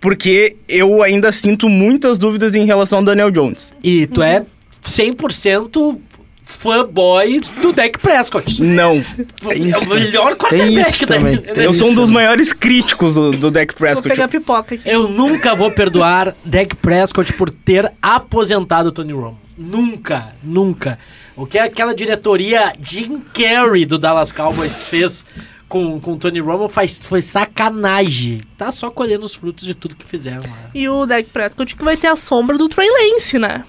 porque 0.00 0.56
eu 0.68 1.02
ainda 1.02 1.30
sinto 1.30 1.68
muitas 1.68 2.18
dúvidas 2.18 2.54
em 2.54 2.64
relação 2.64 2.98
ao 3.00 3.04
Daniel 3.04 3.30
Jones. 3.30 3.72
E 3.82 4.06
tu 4.06 4.22
é 4.22 4.44
100% 4.82 5.98
fanboy 6.44 7.40
do 7.62 7.72
Dak 7.72 7.98
Prescott. 7.98 8.60
Não. 8.62 8.96
é 8.96 9.78
o 9.78 9.88
melhor 9.94 10.34
quarterback 10.36 10.90
isso 10.90 11.06
da 11.06 11.14
também, 11.14 11.36
tem 11.38 11.64
Eu 11.64 11.72
sou 11.72 11.86
um 11.86 11.90
isso 11.90 11.96
dos 11.96 12.08
também. 12.08 12.24
maiores 12.24 12.52
críticos 12.52 13.14
do, 13.14 13.30
do 13.32 13.50
Dak 13.50 13.72
Vou 13.72 13.78
Prescott. 13.78 14.08
pegar 14.08 14.28
pipoca 14.28 14.74
aqui. 14.74 14.88
Eu 14.88 15.08
nunca 15.08 15.54
vou 15.54 15.70
perdoar 15.70 16.34
Dak 16.44 16.74
Prescott 16.76 17.32
por 17.34 17.50
ter 17.50 17.90
aposentado 18.02 18.88
o 18.88 18.92
Tony 18.92 19.12
Romo. 19.12 19.38
Nunca, 19.56 20.34
nunca. 20.42 20.98
O 21.36 21.46
que 21.46 21.58
aquela 21.58 21.94
diretoria 21.94 22.72
Jim 22.80 23.22
Carrey 23.32 23.84
do 23.86 23.98
Dallas 23.98 24.32
Cowboys 24.32 24.88
fez 24.88 25.24
com, 25.70 26.00
com 26.00 26.14
o 26.14 26.16
Tony 26.18 26.40
Romo 26.40 26.68
faz, 26.68 26.98
foi 26.98 27.22
sacanagem. 27.22 28.40
Tá 28.58 28.72
só 28.72 28.90
colhendo 28.90 29.24
os 29.24 29.34
frutos 29.34 29.64
de 29.64 29.72
tudo 29.72 29.94
que 29.94 30.04
fizeram 30.04 30.40
lá. 30.42 30.70
E 30.74 30.88
o 30.88 31.06
Dak 31.06 31.30
Prescott 31.30 31.76
que 31.76 31.84
vai 31.84 31.96
ter 31.96 32.08
a 32.08 32.16
sombra 32.16 32.58
do 32.58 32.68
Trey 32.68 32.88
Lance, 32.90 33.38
né? 33.38 33.64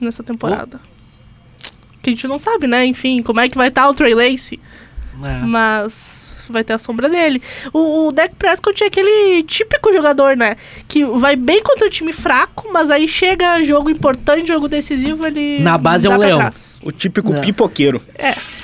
Nessa 0.00 0.22
temporada. 0.22 0.80
Que 2.02 2.08
a 2.08 2.12
gente 2.14 2.26
não 2.26 2.38
sabe, 2.38 2.66
né? 2.66 2.86
Enfim, 2.86 3.22
como 3.22 3.40
é 3.40 3.48
que 3.48 3.58
vai 3.58 3.68
estar 3.68 3.86
o 3.88 3.94
Trey 3.94 4.14
Lance. 4.14 4.58
É. 5.22 5.44
Mas 5.44 6.46
vai 6.48 6.64
ter 6.64 6.72
a 6.72 6.78
sombra 6.78 7.10
dele. 7.10 7.42
O, 7.74 8.08
o 8.08 8.12
Dak 8.12 8.34
Prescott 8.36 8.82
é 8.82 8.86
aquele 8.86 9.42
típico 9.42 9.92
jogador, 9.92 10.36
né? 10.36 10.56
Que 10.86 11.04
vai 11.04 11.36
bem 11.36 11.62
contra 11.62 11.86
o 11.86 11.90
time 11.90 12.12
fraco, 12.12 12.70
mas 12.72 12.90
aí 12.90 13.06
chega 13.06 13.62
jogo 13.64 13.90
importante, 13.90 14.48
jogo 14.48 14.66
decisivo, 14.66 15.26
ele. 15.26 15.58
Na 15.60 15.76
base 15.76 16.06
é 16.06 16.10
um 16.10 16.16
leão. 16.16 16.38
trás. 16.38 16.80
O 16.82 16.90
típico 16.90 17.32
Não. 17.32 17.40
pipoqueiro. 17.42 18.02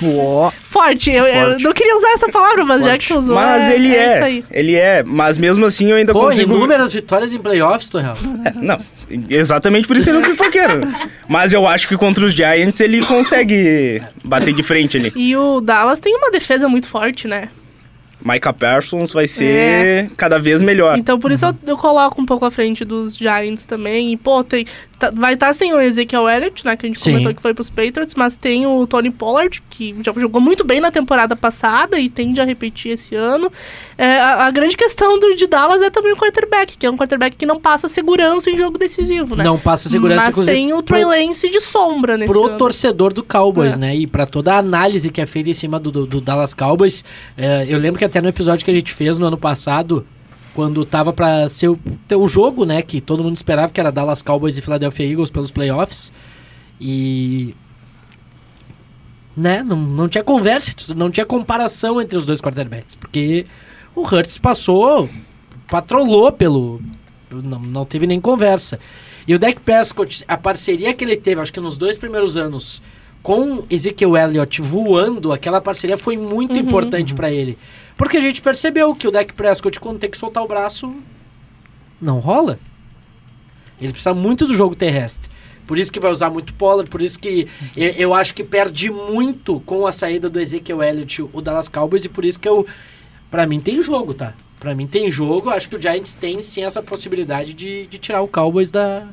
Ó, 0.03 0.51
Forte. 0.75 1.09
Eu, 1.09 1.25
eu 1.25 1.45
Forte. 1.51 1.63
não 1.63 1.71
queria 1.71 1.95
usar 1.95 2.09
essa 2.15 2.27
palavra, 2.27 2.65
mas 2.65 2.83
já 2.83 2.97
que 2.97 3.07
tu 3.07 3.17
usou. 3.17 3.33
Mas 3.33 3.69
é, 3.69 3.75
ele 3.75 3.95
é 3.95 3.97
é, 3.97 4.13
isso 4.15 4.23
aí. 4.25 4.45
ele 4.51 4.75
é. 4.75 5.03
Mas 5.03 5.37
mesmo 5.37 5.65
assim 5.65 5.89
eu 5.89 5.95
ainda 5.95 6.11
Pô, 6.11 6.25
consigo... 6.25 6.53
inúmeras 6.53 6.91
vitórias 6.91 7.31
em 7.31 7.37
playoffs, 7.37 7.89
Torreal. 7.89 8.17
É, 8.43 8.51
Não, 8.51 8.77
exatamente 9.29 9.87
por 9.87 9.95
isso 9.95 10.09
ele 10.09 10.17
é 10.17 10.19
um 10.19 10.31
pipoqueiro. 10.31 10.81
Mas 11.29 11.53
eu 11.53 11.65
acho 11.65 11.87
que 11.87 11.95
contra 11.95 12.25
os 12.25 12.33
Giants 12.33 12.81
ele 12.81 13.01
consegue 13.05 14.01
bater 14.21 14.53
de 14.53 14.63
frente 14.63 14.97
ali. 14.97 15.13
E 15.15 15.33
o 15.37 15.61
Dallas 15.61 16.01
tem 16.01 16.13
uma 16.13 16.29
defesa 16.29 16.67
muito 16.67 16.89
forte, 16.89 17.25
né? 17.25 17.47
Micah 18.25 18.53
Parsons 18.53 19.13
vai 19.13 19.27
ser 19.27 20.09
cada 20.17 20.39
vez 20.39 20.61
melhor. 20.61 20.97
Então 20.97 21.19
por 21.19 21.31
isso 21.31 21.45
eu, 21.45 21.55
eu 21.67 21.77
coloco 21.77 22.21
um 22.21 22.25
pouco 22.25 22.43
à 22.43 22.51
frente 22.51 22.83
dos 22.83 23.15
Giants 23.15 23.65
também. 23.65 24.11
E, 24.11 24.17
pô, 24.17 24.43
tem, 24.43 24.65
tá- 24.99 25.11
vai 25.13 25.33
estar 25.35 25.53
sem 25.53 25.73
o 25.73 25.79
Ezekiel 25.79 26.27
Elliott, 26.29 26.65
né? 26.65 26.75
Que 26.75 26.85
a 26.85 26.89
gente 26.89 26.99
Sim. 26.99 27.11
comentou 27.11 27.33
que 27.35 27.41
foi 27.41 27.53
pros 27.53 27.69
Patriots, 27.69 28.13
mas 28.15 28.35
tem 28.37 28.65
o 28.65 28.85
Tony 28.87 29.11
Pollard, 29.11 29.61
que 29.69 29.95
já 30.03 30.11
jogou 30.13 30.41
muito 30.41 30.63
bem 30.63 30.79
na 30.79 30.91
temporada 30.91 31.35
passada 31.35 31.99
e 31.99 32.09
tende 32.09 32.39
a 32.41 32.45
repetir 32.45 32.93
esse 32.93 33.15
ano. 33.15 33.51
É, 33.97 34.17
a, 34.19 34.45
a 34.45 34.51
grande 34.51 34.75
questão 34.77 35.19
do, 35.19 35.35
de 35.35 35.47
Dallas 35.47 35.81
é 35.81 35.89
também 35.89 36.13
o 36.13 36.17
quarterback, 36.17 36.77
que 36.77 36.85
é 36.85 36.89
um 36.89 36.97
quarterback 36.97 37.35
que 37.35 37.45
não 37.45 37.59
passa 37.59 37.87
segurança 37.87 38.49
em 38.49 38.57
jogo 38.57 38.77
decisivo, 38.77 39.35
né? 39.35 39.43
Não 39.43 39.57
passa 39.59 39.89
segurança, 39.89 40.31
Mas 40.35 40.45
tem 40.45 40.73
o 40.73 40.81
Trey 40.81 41.03
Lance 41.05 41.49
de 41.49 41.59
sombra 41.61 42.17
nesse 42.17 42.31
pro 42.31 42.45
ano. 42.47 42.57
torcedor 42.57 43.13
do 43.13 43.23
Cowboys, 43.23 43.75
É. 43.75 43.77
né? 43.79 43.95
E 43.95 44.07
pra 44.07 44.25
toda 44.25 44.53
a 44.53 44.57
análise 44.57 45.09
que 45.11 45.21
é 45.21 45.25
feita 45.25 45.49
em 45.49 45.53
cima 45.53 45.79
do, 45.79 45.91
do- 45.91 46.05
do 46.05 46.21
Dallas 46.21 46.53
Cowboys. 46.53 47.03
é, 47.37 47.65
eu 47.67 47.77
lembro 47.79 47.99
que 47.99 48.05
até 48.05 48.21
no 48.21 48.27
episódio 48.27 48.63
que 48.65 48.71
a 48.71 48.73
gente 48.73 48.91
fez 48.93 49.17
no 49.17 49.25
ano 49.25 49.37
passado, 49.37 50.05
quando 50.55 50.85
tava 50.85 51.11
pra 51.11 51.47
ser 51.49 51.67
o, 51.67 51.77
o 52.17 52.27
jogo, 52.29 52.65
né? 52.65 52.81
Que 52.81 53.01
todo 53.01 53.21
mundo 53.21 53.35
esperava 53.35 53.71
que 53.71 53.79
era 53.79 53.91
Dallas 53.91 54.21
Cowboys 54.21 54.57
e 54.57 54.61
Philadelphia 54.61 55.05
Eagles 55.05 55.29
pelos 55.29 55.51
playoffs. 55.51 56.13
E. 56.79 57.53
Né? 59.35 59.61
Não, 59.61 59.75
não 59.75 60.07
tinha 60.07 60.23
conversa, 60.23 60.73
não 60.95 61.11
tinha 61.11 61.25
comparação 61.25 62.01
entre 62.01 62.17
os 62.17 62.25
dois 62.25 62.39
quarterbacks. 62.39 62.95
Porque 62.95 63.45
o 63.93 64.01
Hurts 64.01 64.37
passou, 64.37 65.09
patrolou 65.67 66.31
pelo. 66.31 66.81
Não, 67.29 67.59
não 67.59 67.83
teve 67.83 68.07
nem 68.07 68.21
conversa. 68.21 68.79
E 69.27 69.35
o 69.35 69.39
Dak 69.39 69.59
Prescott, 69.61 70.23
a 70.25 70.37
parceria 70.37 70.93
que 70.93 71.03
ele 71.03 71.17
teve, 71.17 71.41
acho 71.41 71.51
que 71.51 71.59
nos 71.59 71.75
dois 71.75 71.97
primeiros 71.97 72.37
anos, 72.37 72.81
com 73.21 73.65
Ezekiel 73.69 74.15
Elliott 74.15 74.61
voando, 74.61 75.33
aquela 75.33 75.59
parceria 75.59 75.97
foi 75.97 76.15
muito 76.15 76.57
importante 76.57 77.13
pra 77.13 77.29
ele. 77.29 77.57
Porque 77.97 78.17
a 78.17 78.21
gente 78.21 78.41
percebeu 78.41 78.93
que 78.93 79.07
o 79.07 79.11
Dak 79.11 79.33
Prescott, 79.33 79.79
quando 79.79 79.99
tem 79.99 80.09
que 80.09 80.17
soltar 80.17 80.43
o 80.43 80.47
braço, 80.47 80.93
não 82.01 82.19
rola. 82.19 82.59
Ele 83.79 83.91
precisa 83.91 84.13
muito 84.13 84.45
do 84.45 84.53
jogo 84.53 84.75
terrestre. 84.75 85.29
Por 85.65 85.77
isso 85.77 85.91
que 85.91 85.99
vai 85.99 86.11
usar 86.11 86.29
muito 86.29 86.53
Pollard, 86.53 86.89
por 86.89 87.01
isso 87.01 87.17
que 87.17 87.47
eu, 87.75 87.89
eu 87.91 88.13
acho 88.13 88.33
que 88.35 88.43
perde 88.43 88.91
muito 88.91 89.59
com 89.61 89.87
a 89.87 89.91
saída 89.91 90.29
do 90.29 90.39
Ezekiel 90.39 90.83
Elliott 90.83 91.23
o 91.33 91.41
Dallas 91.41 91.67
Cowboys 91.67 92.05
e 92.05 92.09
por 92.09 92.23
isso 92.23 92.39
que 92.39 92.47
eu 92.47 92.67
Pra 93.35 93.45
mim 93.45 93.59
tem 93.59 93.81
jogo, 93.81 94.13
tá? 94.13 94.33
Pra 94.59 94.73
mim 94.73 94.87
tem 94.87 95.11
jogo. 95.11 95.49
Acho 95.49 95.67
que 95.67 95.75
o 95.75 95.81
Giants 95.81 96.15
tem 96.15 96.41
sim 96.41 96.63
essa 96.63 96.81
possibilidade 96.81 97.53
de, 97.53 97.85
de 97.87 97.97
tirar 97.97 98.21
o 98.21 98.29
Cowboys 98.29 98.71
da, 98.71 99.07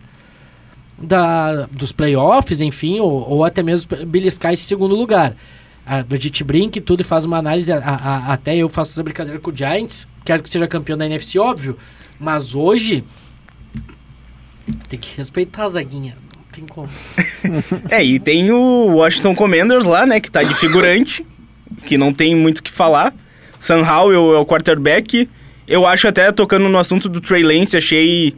da 0.97 1.67
dos 1.67 1.91
playoffs, 1.91 2.61
enfim, 2.61 3.01
ou, 3.01 3.11
ou 3.29 3.45
até 3.45 3.65
mesmo 3.65 3.91
beliscar 4.07 4.53
esse 4.53 4.63
segundo 4.63 4.95
lugar. 4.95 5.35
A, 5.85 6.05
gente 6.17 6.45
brinca 6.45 6.79
e 6.79 6.81
tudo 6.81 7.01
e 7.01 7.05
faz 7.05 7.25
uma 7.25 7.39
análise. 7.39 7.73
a- 7.73 7.79
a- 7.79 8.33
até 8.33 8.57
eu 8.57 8.69
faço 8.69 8.93
essa 8.93 9.03
brincadeira 9.03 9.39
com 9.41 9.51
o 9.51 9.57
Giants. 9.57 10.07
Quero 10.25 10.43
que 10.43 10.49
seja 10.51 10.67
campeão 10.69 10.97
da 10.97 11.05
NFC, 11.07 11.39
óbvio. 11.39 11.77
Mas 12.21 12.55
hoje 12.55 13.03
tem 14.89 14.99
que 14.99 15.17
respeitar 15.17 15.65
a 15.65 15.69
zaguinha. 15.69 16.17
Não 16.37 16.45
tem 16.53 16.65
como. 16.67 16.89
É, 17.91 18.03
e 18.05 18.19
tem 18.21 18.51
o 18.53 18.95
Washington 18.97 19.35
Commanders 19.35 19.85
lá, 19.85 20.07
né, 20.07 20.21
que 20.21 20.31
tá 20.31 20.43
de 20.43 20.55
figurante, 20.55 21.25
que 21.85 21.99
não 21.99 22.13
tem 22.13 22.35
muito 22.37 22.59
o 22.59 22.63
que 22.63 22.71
falar. 22.71 23.13
Sam 23.59 23.83
Howell 23.83 24.35
é 24.35 24.39
o 24.39 24.47
quarterback. 24.47 25.29
Eu 25.67 25.87
acho 25.87 26.07
até, 26.09 26.31
tocando 26.33 26.69
no 26.69 26.79
assunto 26.79 27.09
do 27.09 27.21
Trey 27.21 27.43
Lance, 27.43 27.77
achei 27.77 28.35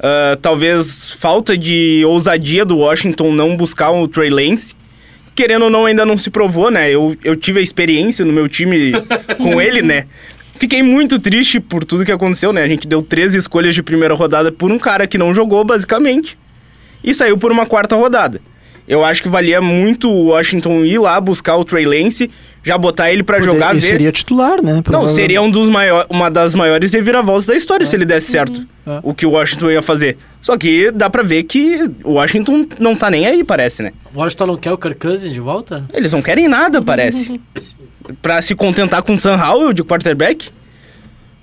ah, 0.00 0.36
talvez 0.42 1.12
falta 1.12 1.56
de 1.56 2.02
ousadia 2.04 2.64
do 2.64 2.78
Washington 2.78 3.32
não 3.32 3.56
buscar 3.56 3.90
o 3.92 4.08
Trey 4.08 4.30
Lance. 4.30 4.74
Querendo 5.34 5.64
ou 5.64 5.70
não, 5.70 5.86
ainda 5.86 6.04
não 6.04 6.16
se 6.16 6.30
provou, 6.30 6.70
né? 6.70 6.90
Eu, 6.90 7.16
eu 7.24 7.34
tive 7.36 7.60
a 7.60 7.62
experiência 7.62 8.24
no 8.24 8.32
meu 8.32 8.48
time 8.48 8.92
com 9.38 9.60
ele, 9.60 9.82
né? 9.82 10.06
Fiquei 10.56 10.82
muito 10.82 11.18
triste 11.18 11.58
por 11.58 11.84
tudo 11.84 12.04
que 12.04 12.12
aconteceu, 12.12 12.52
né? 12.52 12.62
A 12.62 12.68
gente 12.68 12.86
deu 12.86 13.02
três 13.02 13.34
escolhas 13.34 13.74
de 13.74 13.82
primeira 13.82 14.14
rodada 14.14 14.52
por 14.52 14.70
um 14.70 14.78
cara 14.78 15.06
que 15.06 15.18
não 15.18 15.34
jogou, 15.34 15.64
basicamente 15.64 16.38
e 17.02 17.14
saiu 17.14 17.36
por 17.36 17.50
uma 17.50 17.66
quarta 17.66 17.96
rodada. 17.96 18.40
Eu 18.92 19.04
acho 19.04 19.22
que 19.22 19.28
valia 19.28 19.60
muito 19.62 20.10
o 20.10 20.26
Washington 20.26 20.84
ir 20.84 20.98
lá 20.98 21.18
buscar 21.18 21.56
o 21.56 21.64
Trey 21.64 21.86
Lance, 21.86 22.30
já 22.62 22.76
botar 22.76 23.10
ele 23.10 23.22
pra 23.22 23.38
Poder- 23.38 23.50
jogar, 23.52 23.70
ele 23.70 23.80
ver. 23.80 23.86
seria 23.88 24.12
titular, 24.12 24.62
né? 24.62 24.82
Não, 24.90 25.08
seria 25.08 25.40
um 25.40 25.50
dos 25.50 25.68
maior, 25.70 26.06
uma 26.10 26.30
das 26.30 26.54
maiores 26.54 26.92
reviravoltas 26.92 27.46
da 27.46 27.56
história 27.56 27.86
se 27.86 27.96
ele 27.96 28.04
desse 28.04 28.30
certo. 28.30 28.66
É. 28.86 29.00
O 29.02 29.14
que 29.14 29.24
o 29.24 29.30
Washington 29.30 29.70
ia 29.70 29.80
fazer. 29.80 30.18
Só 30.42 30.58
que 30.58 30.90
dá 30.90 31.08
pra 31.08 31.22
ver 31.22 31.44
que 31.44 31.90
o 32.04 32.12
Washington 32.12 32.66
não 32.78 32.94
tá 32.94 33.10
nem 33.10 33.26
aí, 33.26 33.42
parece, 33.42 33.82
né? 33.82 33.92
O 34.14 34.18
Washington 34.20 34.46
não 34.46 34.56
quer 34.58 34.72
o 34.72 34.76
Kirk 34.76 34.98
Cousins 35.00 35.32
de 35.32 35.40
volta? 35.40 35.84
Eles 35.94 36.12
não 36.12 36.20
querem 36.20 36.46
nada, 36.46 36.82
parece. 36.82 37.40
pra 38.20 38.42
se 38.42 38.54
contentar 38.54 39.02
com 39.02 39.14
o 39.14 39.18
Sam 39.18 39.36
Howell 39.42 39.72
de 39.72 39.82
quarterback. 39.82 40.50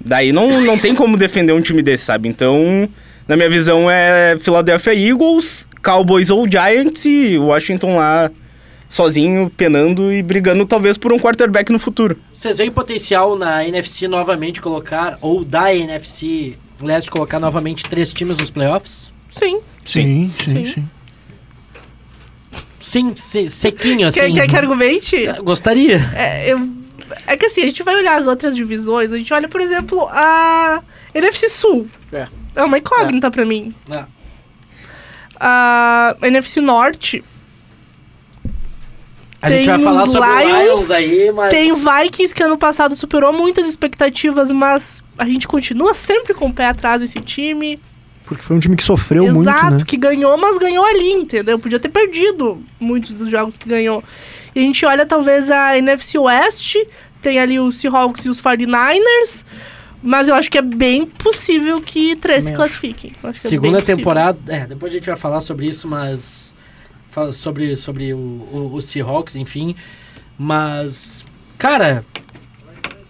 Daí 0.03 0.31
não, 0.31 0.61
não 0.61 0.77
tem 0.77 0.93
como 0.93 1.17
defender 1.17 1.53
um 1.53 1.61
time 1.61 1.81
desse, 1.81 2.05
sabe? 2.05 2.29
Então, 2.29 2.87
na 3.27 3.35
minha 3.35 3.49
visão, 3.49 3.89
é 3.89 4.37
Philadelphia 4.39 4.93
Eagles, 4.93 5.67
Cowboys 5.83 6.29
ou 6.29 6.45
Giants 6.49 7.05
e 7.05 7.37
Washington 7.37 7.97
lá 7.97 8.29
sozinho, 8.89 9.51
penando 9.55 10.11
e 10.11 10.21
brigando 10.23 10.65
talvez 10.65 10.97
por 10.97 11.13
um 11.13 11.19
quarterback 11.19 11.71
no 11.71 11.77
futuro. 11.79 12.17
Vocês 12.33 12.57
veem 12.57 12.71
potencial 12.71 13.37
na 13.37 13.63
NFC 13.65 14.07
novamente 14.07 14.59
colocar, 14.61 15.17
ou 15.21 15.43
da 15.43 15.73
NFC 15.73 16.57
Leste 16.81 17.11
colocar 17.11 17.39
novamente 17.39 17.83
três 17.89 18.11
times 18.13 18.37
nos 18.39 18.49
playoffs? 18.49 19.11
Sim. 19.29 19.59
Sim, 19.85 20.31
sim, 20.43 20.55
Sim. 20.55 20.65
sim. 20.65 20.87
Sim, 22.79 23.13
se- 23.17 23.49
sequinho 23.49 24.07
assim. 24.07 24.19
Quer, 24.21 24.33
quer 24.33 24.47
que 24.47 24.55
argumente? 24.55 25.17
Gostaria. 25.43 25.97
É, 26.15 26.51
eu- 26.53 26.69
é 27.27 27.35
que 27.35 27.45
assim, 27.45 27.61
a 27.61 27.65
gente 27.65 27.83
vai 27.83 27.95
olhar 27.95 28.15
as 28.17 28.25
outras 28.27 28.55
divisões, 28.55 29.11
a 29.11 29.17
gente 29.17 29.33
olha, 29.33 29.47
por 29.49 29.59
exemplo, 29.59 30.07
a 30.09 30.81
NFC 31.13 31.49
Sul. 31.49 31.87
É. 32.11 32.27
É 32.55 32.63
uma 32.63 32.77
incógnita 32.77 33.29
pra 33.29 33.45
mim. 33.45 33.73
Ah, 33.91 34.05
A 35.39 36.15
NFC 36.21 36.59
Norte 36.59 37.23
A 39.41 39.49
gente 39.49 39.65
Tem 39.65 39.67
vai 39.67 39.79
falar 39.79 40.03
os 40.03 40.11
sobre 40.11 40.29
o 40.29 40.39
Lions, 40.39 40.63
Lions 40.65 40.91
aí, 40.91 41.31
mas... 41.31 41.49
tem 41.49 41.71
o 41.71 41.75
Vikings, 41.75 42.35
que 42.35 42.43
ano 42.43 42.57
passado 42.57 42.93
superou 42.93 43.31
muitas 43.31 43.67
expectativas, 43.67 44.51
mas 44.51 45.01
a 45.17 45.25
gente 45.25 45.47
continua 45.47 45.93
sempre 45.93 46.33
com 46.33 46.47
o 46.47 46.53
pé 46.53 46.67
atrás 46.67 47.01
desse 47.01 47.21
time. 47.21 47.79
Porque 48.25 48.43
foi 48.43 48.55
um 48.57 48.59
time 48.59 48.75
que 48.75 48.83
sofreu 48.83 49.25
Exato, 49.25 49.63
muito, 49.63 49.79
né? 49.79 49.85
que 49.87 49.97
ganhou, 49.97 50.37
mas 50.37 50.57
ganhou 50.57 50.85
ali, 50.85 51.13
entendeu? 51.13 51.57
Podia 51.57 51.79
ter 51.79 51.89
perdido 51.89 52.61
muitos 52.79 53.13
dos 53.13 53.29
jogos 53.29 53.57
que 53.57 53.67
ganhou. 53.67 54.03
E 54.53 54.59
a 54.59 54.61
gente 54.61 54.85
olha 54.85 55.05
talvez 55.05 55.49
a 55.49 55.77
NFC 55.77 56.17
West, 56.19 56.75
tem 57.21 57.39
ali 57.39 57.59
os 57.59 57.79
Seahawks 57.79 58.25
e 58.25 58.29
os 58.29 58.41
49ers, 58.41 59.45
mas 60.01 60.27
eu 60.29 60.35
acho 60.35 60.49
que 60.49 60.57
é 60.57 60.61
bem 60.61 61.05
possível 61.05 61.81
que 61.81 62.15
três 62.15 62.45
se 62.45 62.53
classifiquem. 62.53 63.13
Segunda 63.33 63.81
temporada... 63.81 64.39
É, 64.53 64.65
depois 64.65 64.91
a 64.91 64.95
gente 64.95 65.05
vai 65.07 65.15
falar 65.15 65.41
sobre 65.41 65.67
isso, 65.67 65.87
mas... 65.87 66.53
fala 67.09 67.31
Sobre, 67.31 67.75
sobre 67.75 68.13
o, 68.13 68.17
o, 68.17 68.71
o 68.75 68.81
Seahawks, 68.81 69.35
enfim. 69.35 69.75
Mas... 70.37 71.25
Cara... 71.57 72.05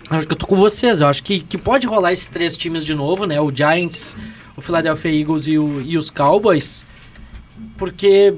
Acho 0.09 0.25
que 0.25 0.33
eu 0.33 0.37
tô 0.37 0.47
com 0.47 0.55
vocês. 0.55 1.01
Eu 1.01 1.07
acho 1.07 1.21
que, 1.21 1.39
que 1.39 1.55
pode 1.55 1.85
rolar 1.85 2.11
esses 2.11 2.27
três 2.29 2.57
times 2.57 2.83
de 2.83 2.95
novo, 2.95 3.25
né? 3.27 3.39
O 3.39 3.55
Giants, 3.55 4.17
o 4.57 4.61
Philadelphia 4.61 5.11
Eagles 5.11 5.45
e, 5.45 5.55
o, 5.59 5.79
e 5.81 5.99
os 5.99 6.09
Cowboys. 6.09 6.83
Porque 7.77 8.33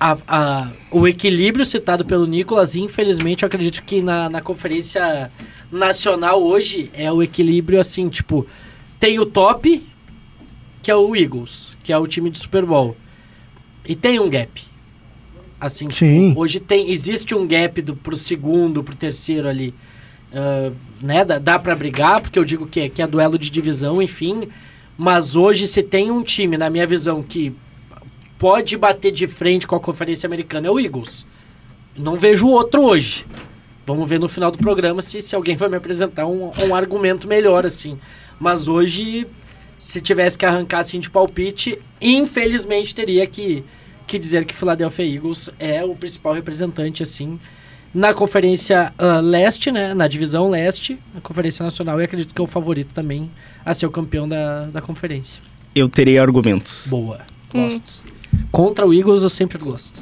a- 0.00 0.16
a- 0.26 0.70
o 0.90 1.06
equilíbrio 1.06 1.66
citado 1.66 2.02
pelo 2.02 2.24
Nicolas, 2.26 2.74
infelizmente, 2.74 3.42
eu 3.42 3.46
acredito 3.46 3.82
que 3.82 4.00
na, 4.00 4.30
na 4.30 4.40
conferência 4.40 5.30
nacional 5.72 6.42
hoje 6.42 6.90
é 6.92 7.10
o 7.10 7.22
equilíbrio 7.22 7.80
assim, 7.80 8.08
tipo, 8.08 8.46
tem 9.00 9.18
o 9.18 9.26
top, 9.26 9.84
que 10.82 10.90
é 10.90 10.94
o 10.94 11.16
Eagles, 11.16 11.72
que 11.82 11.92
é 11.92 11.98
o 11.98 12.06
time 12.06 12.30
de 12.30 12.38
Super 12.38 12.64
Bowl. 12.64 12.96
E 13.86 13.96
tem 13.96 14.20
um 14.20 14.28
gap. 14.28 14.62
Assim, 15.58 15.86
tipo, 15.88 15.98
Sim. 15.98 16.34
hoje 16.36 16.60
tem 16.60 16.90
existe 16.90 17.34
um 17.34 17.46
gap 17.46 17.80
do, 17.80 17.96
pro 17.96 18.16
segundo, 18.16 18.84
pro 18.84 18.94
terceiro 18.94 19.48
ali. 19.48 19.74
Ah, 20.32 20.72
né? 21.00 21.24
Dá, 21.24 21.38
dá 21.38 21.58
para 21.58 21.74
brigar, 21.74 22.20
porque 22.20 22.38
eu 22.38 22.44
digo 22.44 22.66
que 22.66 22.80
é, 22.80 22.88
que 22.88 23.02
é 23.02 23.06
duelo 23.06 23.38
de 23.38 23.50
divisão, 23.50 24.00
enfim. 24.00 24.48
Mas 24.96 25.36
hoje 25.36 25.66
se 25.66 25.82
tem 25.82 26.10
um 26.10 26.22
time, 26.22 26.56
na 26.56 26.70
minha 26.70 26.86
visão, 26.86 27.22
que 27.22 27.54
pode 28.38 28.76
bater 28.76 29.12
de 29.12 29.26
frente 29.26 29.66
com 29.66 29.76
a 29.76 29.80
Conferência 29.80 30.26
Americana, 30.26 30.68
é 30.68 30.70
o 30.70 30.80
Eagles. 30.80 31.26
Não 31.96 32.16
vejo 32.16 32.48
outro 32.48 32.82
hoje. 32.82 33.26
Vamos 33.86 34.08
ver 34.08 34.20
no 34.20 34.28
final 34.28 34.50
do 34.50 34.58
programa 34.58 35.02
se, 35.02 35.20
se 35.20 35.34
alguém 35.34 35.56
vai 35.56 35.68
me 35.68 35.76
apresentar 35.76 36.26
um, 36.26 36.52
um 36.66 36.74
argumento 36.74 37.26
melhor, 37.26 37.66
assim. 37.66 37.98
Mas 38.38 38.68
hoje, 38.68 39.26
se 39.76 40.00
tivesse 40.00 40.38
que 40.38 40.46
arrancar 40.46 40.78
assim 40.78 41.00
de 41.00 41.10
palpite, 41.10 41.78
infelizmente 42.00 42.94
teria 42.94 43.26
que, 43.26 43.64
que 44.06 44.18
dizer 44.18 44.44
que 44.44 44.54
Philadelphia 44.54 45.04
Eagles 45.04 45.50
é 45.58 45.84
o 45.84 45.94
principal 45.94 46.32
representante, 46.32 47.02
assim, 47.02 47.40
na 47.92 48.14
Conferência 48.14 48.92
ah, 48.96 49.20
Leste, 49.20 49.70
né? 49.70 49.92
Na 49.94 50.06
divisão 50.06 50.48
Leste, 50.48 50.98
na 51.12 51.20
Conferência 51.20 51.62
Nacional, 51.64 52.00
e 52.00 52.04
acredito 52.04 52.32
que 52.32 52.40
é 52.40 52.44
o 52.44 52.46
favorito 52.46 52.94
também 52.94 53.30
a 53.64 53.74
ser 53.74 53.86
o 53.86 53.90
campeão 53.90 54.28
da, 54.28 54.66
da 54.66 54.80
conferência. 54.80 55.42
Eu 55.74 55.88
terei 55.88 56.18
argumentos. 56.18 56.86
Boa. 56.88 57.20
Gosto. 57.52 58.12
Contra 58.50 58.86
o 58.86 58.94
Eagles 58.94 59.22
eu 59.22 59.30
sempre 59.30 59.58
gosto. 59.58 60.00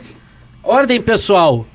Ordem, 0.62 1.00
pessoal. 1.00 1.66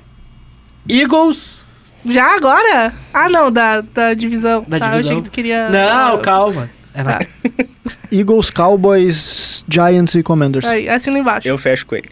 Eagles. 0.88 1.64
Já 2.04 2.34
agora? 2.36 2.92
Ah, 3.14 3.28
não, 3.28 3.50
da, 3.50 3.80
da 3.80 4.14
divisão. 4.14 4.64
Da 4.66 4.78
tá, 4.78 4.86
Eu 4.86 4.90
divisão. 4.92 5.10
achei 5.12 5.16
que 5.22 5.30
tu 5.30 5.32
queria... 5.32 5.68
Não, 5.68 6.16
ah, 6.16 6.18
calma. 6.20 6.70
É 6.94 7.02
Tá. 7.02 7.18
Eagles, 8.10 8.50
Cowboys, 8.50 9.64
Giants 9.68 10.14
e 10.14 10.22
Commanders. 10.22 10.64
Aí, 10.66 10.88
assina 10.88 11.18
embaixo. 11.18 11.46
Eu 11.48 11.56
fecho 11.56 11.86
com 11.86 11.94
ele. 11.94 12.10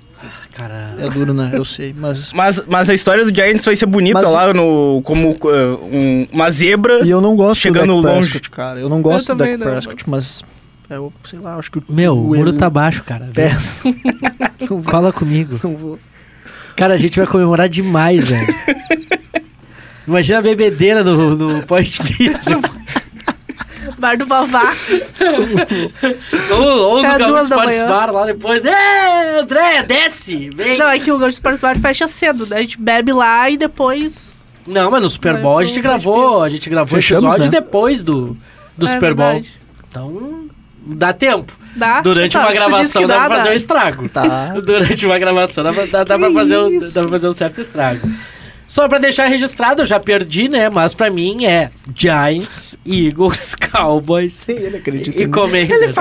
Cara. 0.55 0.95
É 0.99 1.09
duro, 1.09 1.33
né? 1.35 1.51
Eu 1.55 1.65
sei, 1.65 1.95
mas... 1.97 2.33
Mas, 2.33 2.65
mas 2.67 2.91
a 2.91 2.95
história 2.95 3.25
do 3.25 3.35
Giants 3.35 3.65
vai 3.65 3.75
ser 3.77 3.87
bonita 3.87 4.21
Mas- 4.23 4.33
lá 4.33 4.53
no, 4.53 5.01
como 5.05 5.31
uh, 5.31 5.85
um- 5.85 6.27
uma 6.33 6.51
zebra. 6.51 7.01
E 7.05 7.11
eu 7.11 7.21
não 7.21 7.35
gosto 7.35 7.61
Chegando 7.61 7.95
do 7.97 8.03
Dak 8.03 8.15
longe. 8.17 8.29
Prescott, 8.31 8.51
cara. 8.51 8.79
Eu 8.81 8.89
não 8.89 9.01
gosto 9.03 9.27
do 9.35 9.39
também 9.39 9.57
Dak 9.57 9.65
não, 9.65 9.73
Prescott, 9.73 10.11
mas... 10.11 10.43
Eu, 10.89 11.13
sei 11.25 11.39
lá, 11.39 11.55
acho 11.57 11.71
que... 11.71 11.79
o- 11.79 11.85
Meu, 11.89 12.15
o 12.19 12.25
muro 12.37 12.51
erro- 12.51 12.59
tá 12.59 12.69
baixo, 12.69 13.03
cara. 13.05 13.29
Vou, 14.69 14.83
Cola 14.83 15.13
comigo. 15.13 15.59
não 15.63 15.77
vou. 15.77 15.99
Cara, 16.81 16.95
a 16.95 16.97
gente 16.97 17.19
vai 17.19 17.27
comemorar 17.27 17.69
demais, 17.69 18.31
velho. 18.31 18.55
Imagina 20.09 20.39
a 20.39 20.43
bebedeira 20.43 21.05
do 21.05 21.63
Point 21.67 22.03
Beer. 22.05 22.41
Bar 23.99 24.17
do 24.17 24.25
Vavá. 24.25 24.73
ou 26.51 26.63
ou 26.63 26.99
Até 27.05 27.13
do 27.13 27.19
Gaúcho 27.19 27.35
da 27.35 27.43
Sports 27.43 27.77
manhã. 27.83 27.87
Bar 27.87 28.11
lá 28.11 28.25
depois. 28.25 28.65
É, 28.65 29.41
André, 29.41 29.83
desce! 29.83 30.49
Vem! 30.55 30.79
Não, 30.79 30.89
é 30.89 30.99
que 30.99 31.13
o 31.13 31.19
Gaúcho 31.19 31.35
Sports 31.35 31.61
Bar 31.61 31.79
fecha 31.79 32.09
cedo, 32.09 32.47
né? 32.47 32.57
A 32.57 32.61
gente 32.63 32.81
bebe 32.81 33.13
lá 33.13 33.51
e 33.51 33.59
depois... 33.59 34.47
Não, 34.67 34.91
mas 34.91 35.03
no 35.03 35.11
Super 35.11 35.37
Bowl 35.37 35.59
a 35.59 35.65
gente 35.65 35.83
gravou, 35.83 36.43
a 36.43 36.49
gente 36.49 36.71
gravou 36.71 36.97
Fechamos, 36.97 37.25
episódio 37.25 37.45
né? 37.53 37.61
depois 37.61 38.03
do, 38.03 38.39
do 38.75 38.87
É 38.87 38.89
Super 38.89 39.13
Bowl. 39.13 39.27
verdade. 39.33 39.55
Então, 39.87 40.49
dá 40.95 41.13
tempo. 41.13 41.53
Dá? 41.77 42.01
Durante 42.01 42.33
Tá, 42.33 42.41
uma 42.41 42.53
gravação 42.53 43.07
dá, 43.07 43.19
dá, 43.19 43.27
pra 43.27 43.37
fazer 43.37 43.51
um 43.51 43.55
estrago. 43.55 44.09
Tá. 44.09 44.55
Durante 44.65 45.07
uma 45.07 45.19
gravação 45.19 45.63
dá, 45.65 45.73
pra- 45.73 45.87
dá, 45.87 46.05
dá, 46.05 46.19
pra 46.19 46.33
fazer 46.33 46.59
um, 46.59 46.79
dá 46.81 47.01
pra 47.03 47.09
fazer 47.09 47.29
um 47.29 47.33
certo 47.33 47.61
estrago. 47.61 48.11
Só 48.67 48.87
pra 48.89 48.99
deixar 48.99 49.27
registrado, 49.27 49.83
eu 49.83 49.87
já 49.87 49.99
perdi, 49.99 50.49
né? 50.49 50.69
Mas 50.71 50.95
pra 50.95 51.11
mim 51.11 51.45
é 51.45 51.71
Giants, 51.95 52.79
Eagles, 52.87 53.57
Cowboys 53.73 54.47
Nem 54.47 54.57
ele 54.59 54.77
acredita 54.77 55.11
e 55.19 55.27
nisso. 55.27 55.33
Commanders. 55.33 55.95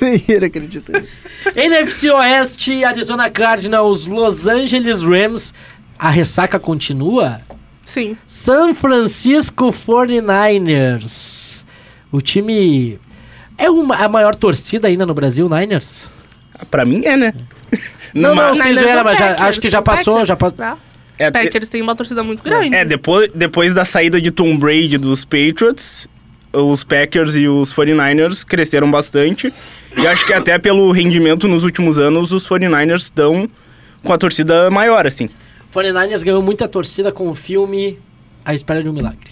Nem 0.00 0.22
ele 0.28 0.44
acredita 0.46 1.00
nisso. 1.00 1.26
NFC 1.56 2.10
Oeste, 2.12 2.84
Arizona 2.84 3.28
Cardinals, 3.28 4.06
Los 4.06 4.46
Angeles 4.46 5.00
Rams. 5.02 5.52
A 5.98 6.10
ressaca 6.10 6.58
continua? 6.60 7.40
Sim. 7.84 8.16
San 8.26 8.72
Francisco 8.74 9.72
49ers. 9.72 11.64
O 12.12 12.20
time. 12.20 12.98
É 13.56 13.70
uma, 13.70 13.96
a 13.96 14.08
maior 14.08 14.34
torcida 14.34 14.88
ainda 14.88 15.06
no 15.06 15.14
Brasil, 15.14 15.48
Niners? 15.48 16.08
Pra 16.70 16.84
mim 16.84 17.02
é, 17.04 17.16
né? 17.16 17.32
Não, 18.12 18.30
não, 18.34 18.36
Mas- 18.36 18.58
sem 18.58 18.66
Niners 18.68 18.80
zoeira, 18.84 19.04
mas 19.04 19.18
já- 19.18 19.28
Packers? 19.28 19.48
acho 19.48 19.60
que 19.60 19.70
já 19.70 19.82
passou, 19.82 20.14
Packers, 20.14 20.28
já 20.28 20.36
passou. 20.36 20.58
né? 20.58 20.76
é, 21.18 21.30
Packers 21.30 21.68
tem 21.68 21.82
uma 21.82 21.94
torcida 21.96 22.22
muito 22.22 22.42
grande. 22.42 22.74
é, 22.74 22.84
depois, 22.84 23.30
depois 23.34 23.74
da 23.74 23.84
saída 23.84 24.20
de 24.20 24.30
Tom 24.30 24.56
Brady 24.56 24.98
dos 24.98 25.24
Patriots, 25.24 26.08
os 26.52 26.84
Packers 26.84 27.34
e 27.34 27.48
os 27.48 27.72
49ers 27.74 28.44
cresceram 28.44 28.90
bastante. 28.90 29.52
E 29.96 30.06
acho 30.06 30.26
que 30.26 30.32
até 30.32 30.58
pelo 30.58 30.90
rendimento 30.92 31.48
nos 31.48 31.64
últimos 31.64 31.98
anos, 31.98 32.32
os 32.32 32.46
49ers 32.48 32.98
estão 33.02 33.48
com 34.02 34.12
a 34.12 34.18
torcida 34.18 34.70
maior, 34.70 35.06
assim. 35.06 35.28
49ers 35.72 36.22
ganhou 36.22 36.42
muita 36.42 36.68
torcida 36.68 37.10
com 37.10 37.28
o 37.28 37.34
filme 37.34 37.98
A 38.44 38.54
Espera 38.54 38.82
de 38.82 38.88
um 38.88 38.92
Milagre. 38.92 39.30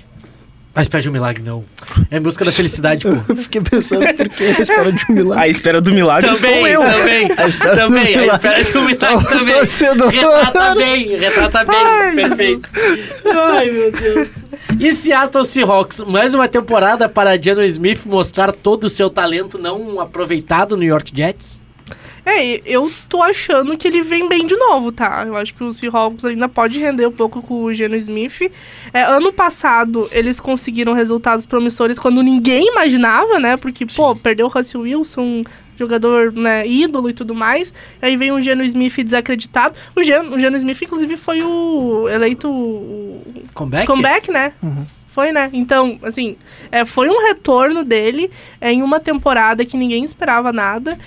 A 0.74 0.80
Espera 0.80 1.02
de 1.02 1.08
um 1.11 1.12
Milagre, 1.12 1.42
não. 1.42 1.62
É 2.11 2.16
em 2.16 2.20
busca 2.20 2.44
da 2.46 2.50
felicidade, 2.50 3.06
pô. 3.06 3.14
Eu 3.28 3.37
fiquei 3.37 3.61
pensando 3.61 4.06
por 4.14 4.28
que 4.30 4.42
a 4.44 4.61
espera 4.61 4.90
de 4.90 5.04
um 5.04 5.12
À 5.12 5.12
milagre. 5.12 5.50
espera 5.50 5.80
do 5.82 5.92
milagre 5.92 6.30
estou 6.32 6.48
Também, 6.50 6.66
eu. 6.72 6.80
também, 6.80 7.26
espera 7.46 7.74
do 7.76 7.80
também, 7.82 8.14
a 8.14 8.20
milagre. 8.20 8.35
espera 8.35 8.64
de 8.64 8.78
um 8.78 8.85
milagre 8.87 9.28
também. 9.28 9.54
torcedor. 9.54 10.08
Retrata 10.08 10.74
bem, 10.74 11.16
retrata 11.18 11.64
bem, 11.64 11.76
Ai, 11.76 12.14
perfeito. 12.14 12.68
Ai, 13.52 13.70
meu 13.70 13.92
Deus. 13.92 14.46
E 14.80 14.92
Seattle 14.92 15.44
Seahawks, 15.44 16.00
mais 16.06 16.32
uma 16.32 16.48
temporada 16.48 17.06
para 17.06 17.40
Geno 17.40 17.62
Smith 17.64 18.06
mostrar 18.06 18.50
todo 18.52 18.85
o 18.85 18.90
seu 18.90 19.11
talento 19.11 19.58
não 19.58 20.00
aproveitado 20.00 20.70
no 20.70 20.78
New 20.78 20.88
York 20.88 21.12
Jets? 21.14 21.61
É, 22.24 22.61
eu 22.64 22.90
tô 23.09 23.22
achando 23.22 23.76
que 23.76 23.88
ele 23.88 24.02
vem 24.02 24.28
bem 24.28 24.46
de 24.46 24.57
novo, 24.57 24.92
tá? 24.92 25.24
Eu 25.26 25.37
acho 25.37 25.52
que 25.55 25.64
o 25.64 25.72
Seahawks 25.72 26.24
ainda 26.24 26.48
pode 26.48 26.78
render 26.78 27.07
um 27.07 27.12
pouco 27.12 27.42
com 27.42 27.64
o 27.64 27.74
Geno 27.74 27.96
Smith. 27.96 28.50
É, 28.92 29.02
ano 29.02 29.33
passado, 29.33 30.09
eles 30.12 30.38
conseguiram 30.38 30.92
resultados 30.92 31.44
promissores 31.44 31.98
quando 31.98 32.22
ninguém 32.22 32.68
imaginava, 32.68 33.38
né? 33.38 33.57
Porque, 33.57 33.85
pô, 33.87 34.14
perdeu 34.14 34.46
o 34.46 34.48
Russell 34.48 34.83
Wilson, 34.83 35.42
jogador 35.76 36.33
né, 36.33 36.66
ídolo 36.66 37.11
e 37.11 37.12
tudo 37.12 37.35
mais. 37.35 37.72
Aí 38.00 38.16
vem 38.16 38.33
o 38.33 38.40
Geno 38.40 38.62
Smith 38.64 39.02
desacreditado. 39.02 39.74
O 39.96 40.02
Geno, 40.02 40.37
o 40.37 40.38
Geno 40.38 40.57
Smith, 40.57 40.83
inclusive, 40.83 41.16
foi 41.16 41.42
o 41.42 42.09
eleito 42.09 42.48
o 42.48 43.22
Comeback? 43.55 43.87
comeback, 43.87 44.31
né? 44.31 44.52
Foi, 45.09 45.31
né? 45.31 45.50
Então, 45.52 45.98
assim, 46.02 46.37
é, 46.70 46.87
foi 46.87 47.09
um 47.11 47.26
retorno 47.26 47.85
dele 47.85 48.31
é, 48.59 48.72
em 48.72 48.83
uma 48.83 48.98
temporada 48.98 49.62
que 49.62 49.76
ninguém 49.76 50.05
esperava 50.05 50.52
nada. 50.55 50.98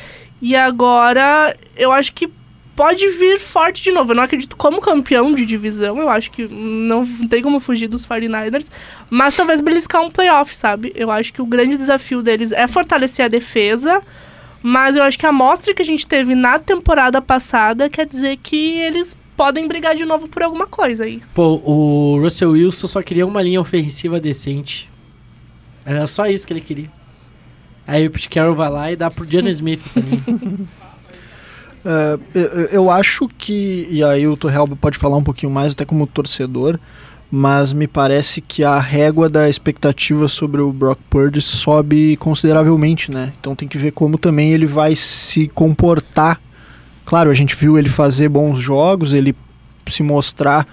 E 0.41 0.55
agora, 0.55 1.55
eu 1.75 1.91
acho 1.91 2.13
que 2.13 2.29
pode 2.75 3.07
vir 3.09 3.39
forte 3.39 3.81
de 3.81 3.91
novo. 3.91 4.11
Eu 4.11 4.15
não 4.15 4.23
acredito 4.23 4.55
como 4.57 4.81
campeão 4.81 5.33
de 5.33 5.45
divisão. 5.45 5.97
Eu 5.97 6.09
acho 6.09 6.29
que 6.29 6.47
não 6.47 7.05
tem 7.27 7.41
como 7.41 7.59
fugir 7.59 7.87
dos 7.87 8.05
49ers. 8.05 8.69
Mas 9.09 9.35
talvez 9.35 9.61
beliscar 9.61 10.01
um 10.01 10.11
playoff, 10.11 10.53
sabe? 10.55 10.91
Eu 10.95 11.09
acho 11.09 11.31
que 11.31 11.41
o 11.41 11.45
grande 11.45 11.77
desafio 11.77 12.21
deles 12.21 12.51
é 12.51 12.67
fortalecer 12.67 13.25
a 13.25 13.29
defesa. 13.29 14.01
Mas 14.61 14.95
eu 14.95 15.03
acho 15.03 15.17
que 15.17 15.25
a 15.25 15.29
amostra 15.29 15.73
que 15.73 15.81
a 15.81 15.85
gente 15.85 16.07
teve 16.07 16.35
na 16.35 16.59
temporada 16.59 17.21
passada 17.21 17.89
quer 17.89 18.05
dizer 18.05 18.37
que 18.37 18.79
eles 18.79 19.15
podem 19.37 19.67
brigar 19.67 19.95
de 19.95 20.05
novo 20.05 20.27
por 20.27 20.41
alguma 20.41 20.65
coisa 20.65 21.03
aí. 21.03 21.21
Pô, 21.33 21.61
o 21.63 22.19
Russell 22.19 22.51
Wilson 22.51 22.87
só 22.87 23.01
queria 23.01 23.25
uma 23.25 23.41
linha 23.41 23.61
ofensiva 23.61 24.19
decente. 24.19 24.89
Era 25.85 26.07
só 26.07 26.25
isso 26.25 26.47
que 26.47 26.53
ele 26.53 26.61
queria. 26.61 26.91
Aí 27.87 28.07
o 28.07 28.11
Pete 28.11 28.29
Carroll 28.29 28.55
vai 28.55 28.69
lá 28.69 28.91
e 28.91 28.95
dá 28.95 29.11
pro 29.11 29.29
Geno 29.29 29.49
Smith 29.49 29.81
essa 29.85 29.99
linha. 29.99 30.21
É, 31.87 32.17
eu, 32.33 32.65
eu 32.71 32.89
acho 32.89 33.27
que, 33.27 33.87
e 33.91 34.03
aí 34.03 34.27
o 34.27 34.35
Torreal 34.35 34.67
pode 34.67 34.97
falar 34.97 35.17
um 35.17 35.23
pouquinho 35.23 35.51
mais, 35.51 35.73
até 35.73 35.85
como 35.85 36.07
torcedor, 36.07 36.79
mas 37.29 37.73
me 37.73 37.87
parece 37.87 38.41
que 38.41 38.63
a 38.63 38.79
régua 38.79 39.29
da 39.29 39.47
expectativa 39.47 40.27
sobre 40.27 40.61
o 40.61 40.73
Brock 40.73 40.99
Purdy 41.09 41.41
sobe 41.41 42.17
consideravelmente, 42.17 43.11
né? 43.11 43.33
Então 43.39 43.55
tem 43.55 43.67
que 43.67 43.77
ver 43.77 43.91
como 43.91 44.17
também 44.17 44.51
ele 44.51 44.65
vai 44.65 44.95
se 44.95 45.47
comportar. 45.49 46.41
Claro, 47.05 47.29
a 47.29 47.35
gente 47.35 47.55
viu 47.55 47.77
ele 47.77 47.89
fazer 47.89 48.29
bons 48.29 48.57
jogos, 48.57 49.13
ele 49.13 49.35
se 49.87 50.01
mostrar 50.01 50.67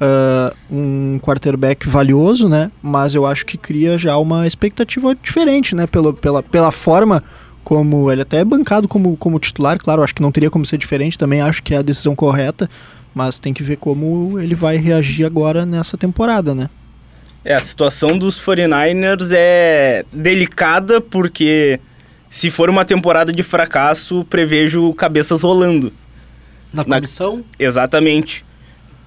ah, 0.00 0.52
um 0.70 1.18
quarterback 1.20 1.88
valioso, 1.88 2.48
né? 2.48 2.70
Mas 2.82 3.14
eu 3.14 3.24
acho 3.26 3.44
que 3.46 3.56
cria 3.56 3.96
já 3.98 4.16
uma 4.16 4.46
expectativa 4.46 5.14
diferente, 5.14 5.74
né? 5.74 5.86
Pela, 5.86 6.12
pela, 6.12 6.42
pela 6.42 6.70
forma 6.70 7.22
como 7.64 8.10
ele 8.12 8.22
até 8.22 8.38
é 8.38 8.44
bancado 8.44 8.86
como, 8.86 9.16
como 9.16 9.40
titular, 9.40 9.76
claro, 9.78 10.02
acho 10.02 10.14
que 10.14 10.22
não 10.22 10.30
teria 10.30 10.48
como 10.48 10.64
ser 10.64 10.78
diferente, 10.78 11.18
também 11.18 11.40
acho 11.40 11.60
que 11.62 11.74
é 11.74 11.78
a 11.78 11.82
decisão 11.82 12.14
correta, 12.14 12.70
mas 13.12 13.40
tem 13.40 13.52
que 13.52 13.62
ver 13.64 13.76
como 13.76 14.38
ele 14.38 14.54
vai 14.54 14.76
reagir 14.76 15.24
agora 15.26 15.66
nessa 15.66 15.96
temporada, 15.96 16.54
né? 16.54 16.70
É, 17.44 17.54
a 17.54 17.60
situação 17.60 18.16
dos 18.18 18.38
49ers 18.40 19.30
é 19.32 20.04
delicada 20.12 21.00
porque 21.00 21.80
se 22.30 22.50
for 22.50 22.68
uma 22.68 22.84
temporada 22.84 23.32
de 23.32 23.42
fracasso, 23.42 24.24
prevejo 24.28 24.92
cabeças 24.94 25.42
rolando. 25.42 25.92
Na 26.72 26.84
Na- 26.84 26.96
comissão, 26.96 27.44
Exatamente. 27.58 28.44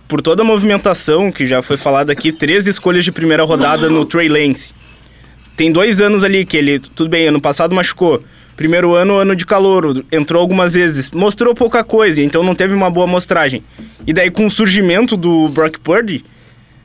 Por 0.10 0.24
toda 0.24 0.42
a 0.42 0.46
movimentação 0.46 1.32
que 1.32 1.46
já 1.46 1.62
foi 1.62 1.78
falada 1.78 2.12
aqui, 2.12 2.32
três 2.32 2.66
escolhas 2.66 3.06
de 3.06 3.12
primeira 3.12 3.44
rodada 3.44 3.92
no 3.92 4.04
Trey 4.04 4.28
Lance. 4.28 4.74
Tem 5.56 5.72
dois 5.72 6.02
anos 6.02 6.24
ali 6.24 6.44
que 6.48 6.58
ele, 6.58 6.80
tudo 6.80 7.12
bem, 7.12 7.28
ano 7.28 7.40
passado 7.40 7.76
machucou. 7.76 8.24
Primeiro 8.56 8.96
ano, 8.96 9.18
ano 9.18 9.36
de 9.36 9.46
calor, 9.46 10.04
entrou 10.12 10.42
algumas 10.42 10.74
vezes, 10.74 11.12
mostrou 11.12 11.54
pouca 11.54 11.84
coisa, 11.84 12.24
então 12.24 12.42
não 12.42 12.56
teve 12.56 12.74
uma 12.74 12.90
boa 12.90 13.06
mostragem. 13.06 13.64
E 14.08 14.12
daí 14.12 14.32
com 14.32 14.48
o 14.48 14.50
surgimento 14.50 15.16
do 15.16 15.48
Brock 15.50 15.78
Purdy, 15.78 16.26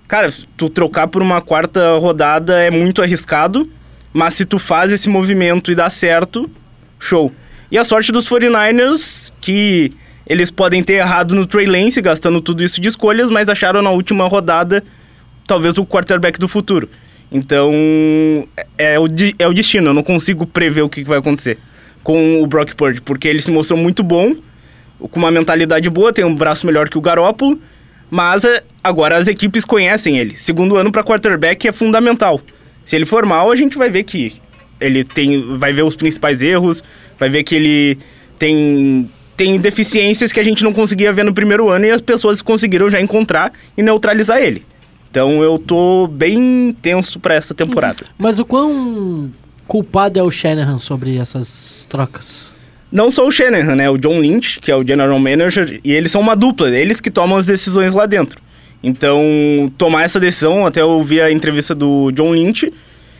cara, 0.07 0.31
tu 0.55 0.69
trocar 0.69 1.09
por 1.09 1.23
uma 1.23 1.41
quarta 1.41 1.97
rodada 1.97 2.61
é 2.61 2.71
muito 2.71 3.01
arriscado, 3.01 3.67
mas 4.13 4.35
se 4.35 4.45
tu 4.45 4.59
faz 4.59 4.93
esse 4.93 5.09
movimento 5.09 5.73
e 5.73 5.75
dá 5.75 5.89
certo, 5.89 6.51
show. 6.99 7.33
E 7.71 7.79
a 7.79 7.85
sorte 7.85 8.13
dos 8.13 8.29
49ers, 8.29 9.33
que 9.41 9.93
eles 10.27 10.51
podem 10.51 10.83
ter 10.83 10.95
errado 10.95 11.35
no 11.35 11.47
Trey 11.47 11.67
Lance, 11.67 12.01
gastando 12.01 12.41
tudo 12.41 12.63
isso 12.63 12.81
de 12.81 12.89
escolhas, 12.89 13.31
mas 13.31 13.49
acharam 13.49 13.83
na 13.83 13.91
última 13.91 14.27
rodada 14.27 14.83
talvez 15.47 15.77
o 15.79 15.85
quarterback 15.85 16.39
do 16.39 16.49
futuro. 16.49 16.89
Então, 17.31 17.73
é 18.79 18.99
o, 18.99 19.09
di- 19.09 19.35
é 19.39 19.47
o 19.47 19.53
destino, 19.53 19.89
eu 19.91 19.95
não 19.95 20.03
consigo 20.03 20.47
prever 20.47 20.83
o 20.83 20.89
que 20.89 21.05
vai 21.05 21.19
acontecer 21.19 21.59
com 22.03 22.43
o 22.43 22.47
Brock 22.47 22.75
Purdy, 22.75 23.01
porque 23.01 23.27
ele 23.27 23.41
se 23.41 23.51
mostrou 23.51 23.79
muito 23.79 24.03
bom, 24.03 24.37
com 24.99 25.19
uma 25.19 25.31
mentalidade 25.31 25.89
boa, 25.91 26.13
tem 26.13 26.25
um 26.25 26.35
braço 26.35 26.67
melhor 26.67 26.89
que 26.89 26.97
o 26.97 27.01
Garoppolo, 27.01 27.59
mas 28.11 28.45
é, 28.45 28.63
agora 28.83 29.17
as 29.17 29.27
equipes 29.27 29.65
conhecem 29.65 30.19
ele. 30.19 30.37
Segundo 30.37 30.77
ano 30.77 30.93
para 30.93 31.03
quarterback 31.03 31.67
é 31.67 31.73
fundamental. 31.73 32.41
Se 32.85 32.95
ele 32.95 33.07
for 33.07 33.27
mal, 33.27 33.51
a 33.51 33.57
gente 33.57 33.77
vai 33.77 33.91
ver 33.91 34.05
que 34.05 34.35
ele 34.81 35.03
tem, 35.03 35.57
vai 35.59 35.73
ver 35.73 35.83
os 35.83 35.97
principais 35.97 36.43
erros, 36.43 36.85
vai 37.19 37.29
ver 37.31 37.43
que 37.43 37.55
ele 37.55 37.99
tem 38.39 39.11
tem 39.37 39.59
deficiências 39.59 40.33
que 40.33 40.41
a 40.41 40.43
gente 40.43 40.63
não 40.63 40.73
conseguia 40.73 41.13
ver 41.13 41.25
no 41.25 41.35
primeiro 41.35 41.69
ano 41.69 41.87
e 41.87 41.91
as 41.91 42.01
pessoas 42.01 42.41
conseguiram 42.43 42.91
já 42.91 43.01
encontrar 43.01 43.53
e 43.77 43.83
neutralizar 43.83 44.41
ele. 44.41 44.65
Então 45.11 45.43
eu 45.43 45.59
tô 45.59 46.09
bem 46.09 46.75
tenso 46.81 47.21
para 47.21 47.35
essa 47.35 47.55
temporada. 47.55 48.05
mas 48.19 48.39
o 48.39 48.45
quão 48.45 49.31
culpado 49.67 50.19
é 50.19 50.23
o 50.23 50.31
Shanahan 50.31 50.79
sobre 50.79 51.17
essas 51.17 51.87
trocas? 51.89 52.53
Não 52.91 53.11
só 53.11 53.27
o 53.27 53.31
Shanahan, 53.31 53.75
né? 53.75 53.91
O 53.91 53.99
John 53.99 54.21
Lynch, 54.21 54.61
que 54.61 54.71
é 54.71 54.77
o 54.77 54.87
general 54.87 55.19
manager, 55.19 55.81
e 55.83 55.93
eles 55.93 56.13
são 56.13 56.21
uma 56.21 56.37
dupla, 56.37 56.71
eles 56.71 57.01
que 57.01 57.11
tomam 57.11 57.37
as 57.37 57.47
decisões 57.47 57.93
lá 57.93 58.07
dentro. 58.07 58.41
Então, 58.83 59.73
tomar 59.79 60.05
essa 60.05 60.21
decisão, 60.21 60.67
até 60.67 60.83
eu 60.83 60.91
ouvi 60.91 61.21
a 61.21 61.31
entrevista 61.31 61.75
do 61.75 62.13
John 62.13 62.33
Lynch, 62.33 62.73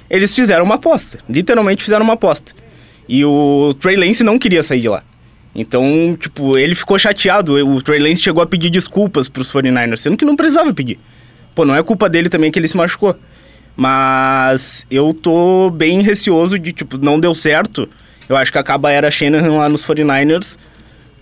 eles 0.09 0.35
fizeram 0.35 0.65
uma 0.65 0.77
aposta. 0.77 1.19
Literalmente 1.29 1.83
fizeram 1.83 2.05
uma 2.05 2.13
aposta. 2.15 2.53
E 3.09 3.25
o 3.25 3.75
Trey 3.81 3.97
Lance 3.97 4.23
não 4.23 4.39
queria 4.39 4.63
sair 4.63 4.81
de 4.81 4.89
lá. 4.89 5.03
Então, 5.55 6.17
tipo, 6.19 6.59
ele 6.59 6.75
ficou 6.75 6.99
chateado. 6.99 7.55
O 7.55 7.81
Trey 7.81 8.01
Lance 8.01 8.23
chegou 8.23 8.43
a 8.43 8.47
pedir 8.47 8.71
desculpas 8.71 9.29
pros 9.29 9.53
49ers, 9.53 9.99
sendo 9.99 10.17
que 10.17 10.25
não 10.25 10.35
precisava 10.35 10.75
pedir. 10.75 10.99
Pô, 11.55 11.65
não 11.65 11.75
é 11.75 11.83
culpa 11.83 12.09
dele 12.09 12.29
também 12.29 12.51
que 12.51 12.59
ele 12.59 12.67
se 12.67 12.77
machucou. 12.77 13.17
Mas 13.77 14.87
eu 14.91 15.15
tô 15.15 15.71
bem 15.71 16.01
receoso 16.03 16.59
de, 16.59 16.73
tipo, 16.73 16.99
não 16.99 17.21
deu 17.21 17.35
certo. 17.35 17.89
Eu 18.29 18.37
acho 18.37 18.51
que 18.51 18.59
acaba 18.59 18.89
a 18.89 18.93
era 18.93 19.11
Shanahan 19.11 19.59
lá 19.59 19.69
nos 19.69 19.85
49ers, 19.85 20.57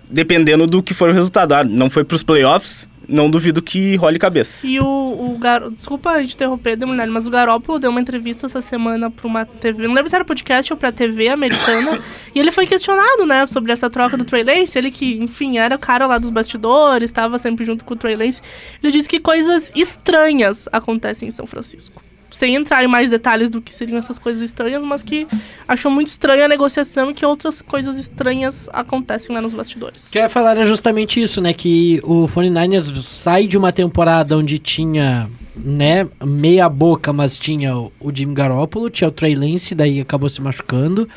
dependendo 0.08 0.66
do 0.66 0.82
que 0.82 0.94
for 0.94 1.10
o 1.10 1.12
resultado. 1.12 1.52
Ah, 1.52 1.64
não 1.64 1.90
foi 1.90 2.04
pros 2.04 2.22
playoffs, 2.22 2.88
não 3.12 3.30
duvido 3.30 3.60
que 3.62 3.94
role 3.96 4.18
cabeça. 4.18 4.66
E 4.66 4.80
o, 4.80 4.84
o 4.84 5.38
Gar... 5.38 5.70
Desculpa 5.70 6.10
a 6.10 6.20
gente 6.22 6.34
interromper, 6.34 6.76
Demoliner, 6.76 7.08
mas 7.10 7.26
o 7.26 7.30
Garoppolo 7.30 7.78
deu 7.78 7.90
uma 7.90 8.00
entrevista 8.00 8.46
essa 8.46 8.60
semana 8.60 9.10
pra 9.10 9.26
uma 9.26 9.44
TV, 9.44 9.86
não 9.86 9.94
lembro 9.94 10.08
se 10.08 10.16
era 10.16 10.24
podcast 10.24 10.72
ou 10.72 10.76
pra 10.76 10.90
TV 10.90 11.28
americana, 11.28 12.00
e 12.34 12.40
ele 12.40 12.50
foi 12.50 12.66
questionado, 12.66 13.26
né, 13.26 13.46
sobre 13.46 13.70
essa 13.70 13.90
troca 13.90 14.16
do 14.16 14.24
Trey 14.24 14.42
Lance, 14.42 14.76
ele 14.76 14.90
que, 14.90 15.18
enfim, 15.22 15.58
era 15.58 15.76
o 15.76 15.78
cara 15.78 16.06
lá 16.06 16.18
dos 16.18 16.30
bastidores, 16.30 17.10
estava 17.10 17.38
sempre 17.38 17.64
junto 17.64 17.84
com 17.84 17.94
o 17.94 17.96
Trey 17.96 18.16
Lance, 18.16 18.40
ele 18.82 18.92
disse 18.92 19.08
que 19.08 19.20
coisas 19.20 19.70
estranhas 19.74 20.68
acontecem 20.72 21.28
em 21.28 21.30
São 21.30 21.46
Francisco. 21.46 22.02
Sem 22.32 22.54
entrar 22.54 22.82
em 22.82 22.88
mais 22.88 23.10
detalhes 23.10 23.50
do 23.50 23.60
que 23.60 23.74
seriam 23.74 23.98
essas 23.98 24.18
coisas 24.18 24.42
estranhas, 24.42 24.82
mas 24.82 25.02
que 25.02 25.26
achou 25.68 25.90
muito 25.90 26.08
estranha 26.08 26.46
a 26.46 26.48
negociação 26.48 27.10
e 27.10 27.14
que 27.14 27.24
outras 27.24 27.60
coisas 27.60 27.98
estranhas 27.98 28.68
acontecem 28.72 29.34
lá 29.34 29.42
nos 29.42 29.52
bastidores. 29.52 30.08
O 30.08 30.12
que 30.12 30.18
eu 30.18 30.22
ia 30.22 30.28
falar 30.28 30.52
era 30.52 30.64
justamente 30.64 31.20
isso, 31.20 31.40
né? 31.40 31.52
Que 31.52 32.00
o 32.02 32.26
49ers 32.26 33.02
sai 33.02 33.46
de 33.46 33.58
uma 33.58 33.72
temporada 33.72 34.36
onde 34.36 34.58
tinha, 34.58 35.28
né, 35.54 36.08
meia 36.24 36.68
boca, 36.68 37.12
mas 37.12 37.38
tinha 37.38 37.76
o, 37.76 37.92
Jimmy 38.12 38.34
Garoppolo, 38.34 38.88
tinha 38.88 39.08
o 39.08 39.12
Trey 39.12 39.34
Lance, 39.34 39.74
daí 39.74 40.00
acabou 40.00 40.28
se 40.28 40.40
machucando, 40.40 41.08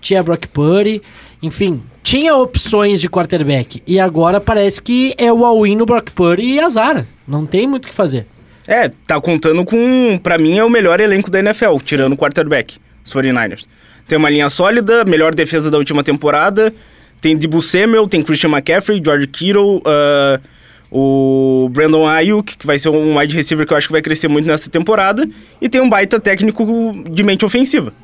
tinha 0.00 0.22
Brock 0.22 0.46
Purdy, 0.48 1.02
enfim, 1.42 1.82
tinha 2.02 2.34
opções 2.36 3.00
de 3.00 3.08
quarterback. 3.08 3.82
E 3.86 3.98
agora 3.98 4.40
parece 4.40 4.82
que 4.82 5.14
é 5.16 5.32
o 5.32 5.44
all-in 5.44 5.76
no 5.76 5.86
Brock 5.86 6.10
Purdy 6.10 6.44
e 6.44 6.60
azar. 6.60 7.06
Não 7.26 7.46
tem 7.46 7.66
muito 7.66 7.86
o 7.86 7.88
que 7.88 7.94
fazer. 7.94 8.26
É, 8.70 8.90
tá 9.06 9.18
contando 9.18 9.64
com, 9.64 10.20
pra 10.22 10.36
mim, 10.36 10.58
é 10.58 10.62
o 10.62 10.68
melhor 10.68 11.00
elenco 11.00 11.30
da 11.30 11.38
NFL, 11.38 11.78
tirando 11.82 12.12
o 12.12 12.16
quarterback, 12.18 12.76
os 13.02 13.10
49ers. 13.14 13.64
Tem 14.06 14.18
uma 14.18 14.28
linha 14.28 14.50
sólida, 14.50 15.06
melhor 15.06 15.34
defesa 15.34 15.70
da 15.70 15.78
última 15.78 16.04
temporada, 16.04 16.70
tem 17.18 17.34
Debo 17.34 17.62
Samuel, 17.62 18.06
tem 18.06 18.22
Christian 18.22 18.50
McCaffrey, 18.50 19.00
George 19.02 19.26
Kittle, 19.28 19.80
ah, 19.86 20.38
o 20.92 21.70
Brandon 21.72 22.06
Ayuk, 22.06 22.58
que 22.58 22.66
vai 22.66 22.78
ser 22.78 22.90
um 22.90 23.18
wide 23.18 23.34
receiver 23.34 23.66
que 23.66 23.72
eu 23.72 23.76
acho 23.78 23.86
que 23.86 23.92
vai 23.92 24.02
crescer 24.02 24.28
muito 24.28 24.46
nessa 24.46 24.68
temporada, 24.68 25.26
e 25.62 25.68
tem 25.70 25.80
um 25.80 25.88
baita 25.88 26.20
técnico 26.20 26.66
de 27.10 27.22
mente 27.22 27.46
ofensiva. 27.46 27.94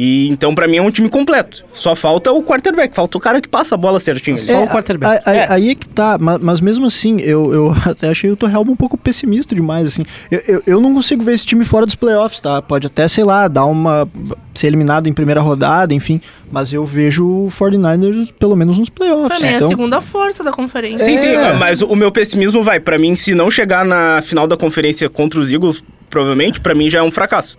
E 0.00 0.28
então, 0.28 0.54
pra 0.54 0.68
mim, 0.68 0.76
é 0.76 0.82
um 0.82 0.92
time 0.92 1.08
completo. 1.08 1.64
Só 1.72 1.96
falta 1.96 2.30
o 2.30 2.40
quarterback, 2.40 2.94
falta 2.94 3.18
o 3.18 3.20
cara 3.20 3.40
que 3.40 3.48
passa 3.48 3.74
a 3.74 3.78
bola 3.78 3.98
certinho. 3.98 4.38
Só 4.38 4.62
o 4.62 4.68
quarterback. 4.68 5.22
Aí, 5.26 5.40
aí- 5.40 5.46
aí 5.50 5.70
é 5.70 5.74
que 5.74 5.88
tá, 5.88 6.16
ma- 6.16 6.38
mas, 6.40 6.60
mesmo 6.60 6.86
assim, 6.86 7.18
eu, 7.20 7.52
eu 7.52 7.74
até 7.84 8.08
achei 8.08 8.30
o 8.30 8.36
Torrealba 8.36 8.70
um 8.70 8.76
pouco 8.76 8.96
pessimista 8.96 9.56
demais, 9.56 9.88
assim. 9.88 10.04
Eu, 10.30 10.40
eu, 10.46 10.62
eu 10.68 10.80
não 10.80 10.94
consigo 10.94 11.24
ver 11.24 11.32
esse 11.34 11.44
time 11.44 11.64
fora 11.64 11.84
dos 11.84 11.96
playoffs, 11.96 12.38
tá? 12.38 12.62
Pode 12.62 12.86
até, 12.86 13.08
sei 13.08 13.24
lá, 13.24 13.48
dar 13.48 13.64
uma. 13.64 14.08
ser 14.54 14.68
eliminado 14.68 15.08
em 15.08 15.12
primeira 15.12 15.40
rodada, 15.40 15.92
enfim. 15.92 16.20
Mas 16.52 16.72
eu 16.72 16.84
vejo 16.86 17.26
o 17.26 17.48
49ers 17.50 18.32
pelo 18.38 18.54
menos 18.54 18.78
nos 18.78 18.88
playoffs. 18.88 19.26
Pra 19.26 19.40
mim 19.40 19.46
é 19.46 19.54
a 19.54 19.56
então, 19.56 19.68
segunda 19.68 20.00
força 20.00 20.44
da 20.44 20.52
conferência. 20.52 21.04
Sim, 21.04 21.16
sim, 21.18 21.26
É. 21.26 21.54
mas 21.54 21.82
o 21.82 21.96
meu 21.96 22.12
pessimismo 22.12 22.62
vai. 22.62 22.78
Pra 22.78 22.96
mim, 22.98 23.16
se 23.16 23.34
não 23.34 23.50
chegar 23.50 23.84
na 23.84 24.22
final 24.22 24.46
da 24.46 24.56
conferência 24.56 25.08
contra 25.08 25.40
os 25.40 25.50
Eagles, 25.52 25.82
provavelmente, 26.08 26.60
pra 26.60 26.72
mim 26.74 26.88
já 26.88 27.00
é 27.00 27.02
um 27.02 27.10
fracasso. 27.10 27.58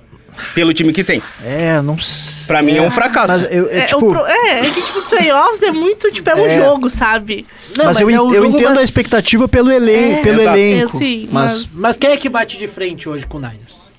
Pelo 0.53 0.73
time 0.73 0.91
que 0.93 1.03
tem. 1.03 1.21
É, 1.43 1.81
não 1.81 1.97
sei. 1.99 2.45
Pra 2.47 2.61
mim 2.63 2.77
é 2.77 2.81
um 2.81 2.89
fracasso. 2.89 3.33
Mas 3.33 3.43
eu, 3.51 3.69
é, 3.69 3.79
É, 3.79 3.85
tipo. 3.85 4.05
o 4.07 4.09
pro- 4.13 4.25
é, 4.25 4.59
é 4.61 4.69
que, 4.71 4.81
tipo, 4.81 5.01
playoffs 5.09 5.61
é 5.61 5.71
muito, 5.71 6.11
tipo, 6.11 6.29
é 6.29 6.35
um 6.35 6.45
É. 6.45 6.49
jogo, 6.55 6.89
sabe? 6.89 7.45
Não, 7.77 7.85
mas, 7.85 7.99
eu, 7.99 8.09
é 8.09 8.13
eu 8.15 8.45
entendo 8.45 8.69
mas- 8.69 8.77
a 8.79 8.83
expectativa 8.83 9.47
pelo, 9.47 9.71
elen 9.71 10.13
É, 10.15 10.21
pelo 10.21 10.41
exato. 10.41 10.57
elenco. 10.57 10.95
É, 10.95 10.99
sim, 10.99 11.29
mas, 11.31 11.53
mas- 11.65 11.75
Mas 11.75 11.97
quem 11.97 12.09
é 12.11 12.17
que 12.17 12.27
bate 12.27 12.57
de 12.57 12.67
frente 12.67 13.07
hoje 13.07 13.25
com 13.27 13.37
o 13.37 13.41
Niners? 13.41 13.91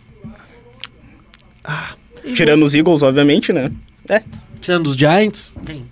Tirando 2.34 2.64
os 2.64 2.74
Eagles, 2.74 3.02
obviamente, 3.02 3.52
né? 3.52 3.70
É. 4.08 4.22
Tirando 4.60 4.86
os 4.88 4.94
Giants? 4.94 5.54
Quem? 5.64 5.86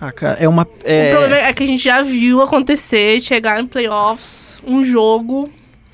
Ah, 0.00 0.12
cara, 0.12 0.36
é 0.38 0.46
uma. 0.48 0.62
O 0.64 0.68
É, 0.84 1.10
problema 1.14 1.36
é 1.46 1.52
que 1.54 1.62
a 1.62 1.66
gente 1.66 1.82
já 1.82 2.02
viu 2.02 2.42
acontecer, 2.42 3.20
chegar 3.22 3.60
em 3.60 3.66
playoffs, 3.66 4.58
um 4.66 4.84
jogo, 4.84 5.50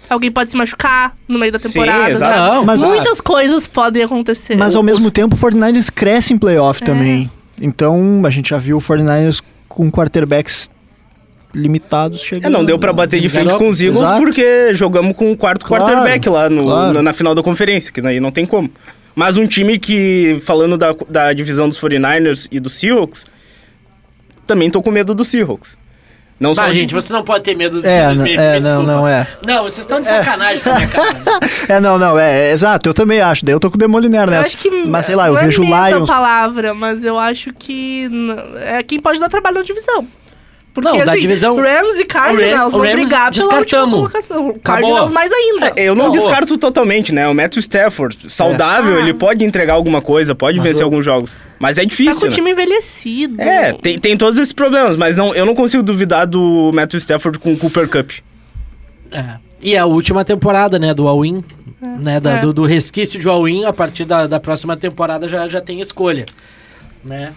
alguém 0.08 0.30
pode 0.30 0.50
se 0.50 0.56
machucar 0.56 1.16
no 1.28 1.38
meio 1.38 1.52
da 1.52 1.58
Sim, 1.58 1.68
temporada, 1.68 2.10
exato. 2.10 2.34
sabe? 2.34 2.54
Não, 2.56 2.64
Mas-. 2.64 2.82
Muitas 2.82 3.20
coisas 3.20 3.66
podem 3.66 4.02
acontecer. 4.02 4.56
mas 4.56 4.74
ao 4.74 4.82
mesmo 4.82 5.10
tempo 5.10 5.34
o 5.36 5.38
49ers 5.38 5.90
cresce 5.92 6.32
em 6.34 6.38
playoff 6.38 6.82
É. 6.82 6.86
também. 6.86 7.30
Então 7.60 8.22
a 8.24 8.30
gente 8.30 8.50
já 8.50 8.58
viu 8.58 8.76
o 8.78 8.80
49ers 8.80 9.42
com 9.68 9.90
quarterbacks 9.90 10.70
limitados 11.54 12.20
chegando. 12.20 12.46
É, 12.46 12.48
não 12.48 12.64
deu 12.64 12.78
pra 12.78 12.92
bater 12.92 13.20
de 13.20 13.28
frente 13.28 13.54
com 13.56 13.68
os 13.68 13.80
Eagles 13.80 14.02
Exato. 14.02 14.20
porque 14.22 14.72
jogamos 14.74 15.14
com 15.16 15.30
o 15.32 15.36
quarto 15.36 15.64
Claro, 15.66 15.84
quarterback 15.84 16.28
lá 16.28 16.48
no, 16.48 16.62
claro. 16.64 16.94
na, 16.94 17.02
na 17.02 17.12
final 17.12 17.34
da 17.34 17.42
conferência, 17.42 17.92
que 17.92 18.00
aí 18.06 18.20
não 18.20 18.30
tem 18.30 18.46
como. 18.46 18.70
Mas 19.14 19.36
um 19.36 19.46
time 19.46 19.78
que, 19.78 20.40
falando 20.46 20.78
da, 20.78 20.94
da 21.08 21.32
divisão 21.34 21.68
dos 21.68 21.78
49ers 21.78 22.48
e 22.50 22.58
dos 22.58 22.72
Seahawks, 22.74 23.26
também 24.46 24.70
tô 24.70 24.80
com 24.82 24.90
medo 24.90 25.14
dos 25.14 25.28
Seahawks. 25.28 25.76
Não 26.42 26.54
só 26.54 26.62
Tá, 26.62 26.68
de- 26.70 26.74
gente, 26.80 26.92
você 26.92 27.12
não 27.12 27.22
pode 27.22 27.44
ter 27.44 27.56
medo 27.56 27.80
de 27.80 27.86
É, 27.88 28.08
dos 28.08 28.18
n- 28.20 28.28
Smith, 28.28 28.40
é 28.40 28.52
me 28.54 28.60
não, 28.60 28.70
desculpa. 28.70 28.92
não, 28.92 29.08
é. 29.08 29.26
Não, 29.46 29.62
vocês 29.62 29.78
estão 29.78 30.00
de 30.00 30.08
sacanagem 30.08 30.60
com 30.60 30.70
a 30.70 30.74
minha 30.74 30.88
cara. 30.88 31.12
É, 31.68 31.80
não, 31.80 31.96
não, 31.98 32.18
é, 32.18 32.48
é, 32.48 32.52
exato, 32.52 32.88
eu 32.88 32.94
também 32.94 33.20
acho. 33.20 33.44
Daí 33.44 33.54
eu 33.54 33.60
tô 33.60 33.70
com 33.70 33.76
o 33.76 33.78
Demoliner 33.78 34.22
Eu 34.22 34.26
nessa. 34.26 34.48
acho 34.48 34.58
que 34.58 34.68
mas 34.86 35.06
sei 35.06 35.14
lá, 35.14 35.28
eu 35.28 35.34
não 35.34 35.40
vejo 35.40 35.62
é 35.62 35.66
o 35.66 35.68
medo 35.70 35.96
Lions. 35.96 36.10
a 36.10 36.12
palavra, 36.12 36.74
mas 36.74 37.04
eu 37.04 37.18
acho 37.18 37.52
que 37.54 38.10
é 38.56 38.82
quem 38.82 38.98
pode 38.98 39.20
dar 39.20 39.28
trabalho 39.28 39.56
na 39.58 39.62
divisão. 39.62 40.06
Porque, 40.74 40.88
Não, 40.88 41.04
da 41.04 41.12
assim, 41.12 41.20
divisão- 41.20 41.54
Rams 41.56 41.98
e 41.98 42.04
Cardinals 42.06 42.72
o 42.72 42.76
vão 42.78 42.86
Rams 42.86 42.94
brigar 43.00 43.30
descartamos. 43.30 43.94
colocação. 43.94 44.38
Acabou. 44.48 44.60
Cardinals 44.62 45.10
mais 45.12 45.30
ainda. 45.30 45.72
É, 45.76 45.84
eu 45.84 45.94
não 45.94 46.06
Não, 46.06 46.12
descarto 46.12 46.56
totalmente, 46.56 47.12
né? 47.14 47.28
O 47.28 47.34
Matthew 47.34 47.60
Stafford, 47.60 48.30
saudável, 48.30 48.96
Ah. 48.96 49.00
ele 49.00 49.12
pode 49.12 49.44
entregar 49.44 49.74
alguma 49.74 50.00
coisa, 50.00 50.34
pode 50.34 50.58
Mas 50.58 50.66
vencer 50.68 50.80
eu- 50.82 50.86
alguns 50.86 51.04
jogos. 51.04 51.36
Mas 51.58 51.76
é 51.76 51.82
Tá 51.82 51.88
difícil, 51.88 52.20
com 52.20 52.26
o 52.26 52.28
né? 52.30 52.34
time 52.34 52.50
envelhecido. 52.52 53.38
É, 53.40 53.74
tem, 53.74 53.98
tem 53.98 54.16
todos 54.16 54.38
esses 54.38 54.52
problemas, 54.54 54.96
mas 54.96 55.14
não, 55.14 55.34
eu 55.34 55.44
não 55.44 55.54
consigo 55.54 55.82
duvidar 55.82 56.26
do 56.26 56.70
Matthew 56.72 56.98
Stafford 57.00 57.38
com 57.38 57.52
o 57.52 57.56
Cooper 57.58 57.86
Cup. 57.88 58.10
É. 59.10 59.24
E 59.60 59.76
a 59.76 59.84
última 59.84 60.24
temporada, 60.24 60.78
né, 60.78 60.94
do 60.94 61.06
All-In, 61.06 61.44
né, 62.00 62.18
da- 62.18 62.38
É. 62.38 62.40
do, 62.40 62.52
do 62.52 62.64
resquício 62.64 63.20
de 63.20 63.28
All-In, 63.28 63.66
a 63.66 63.72
partir 63.74 64.06
da, 64.06 64.26
da 64.26 64.40
próxima 64.40 64.74
temporada 64.74 65.28
já, 65.28 65.46
já 65.48 65.60
tem 65.60 65.80
escolha, 65.82 66.24
né? 67.04 67.32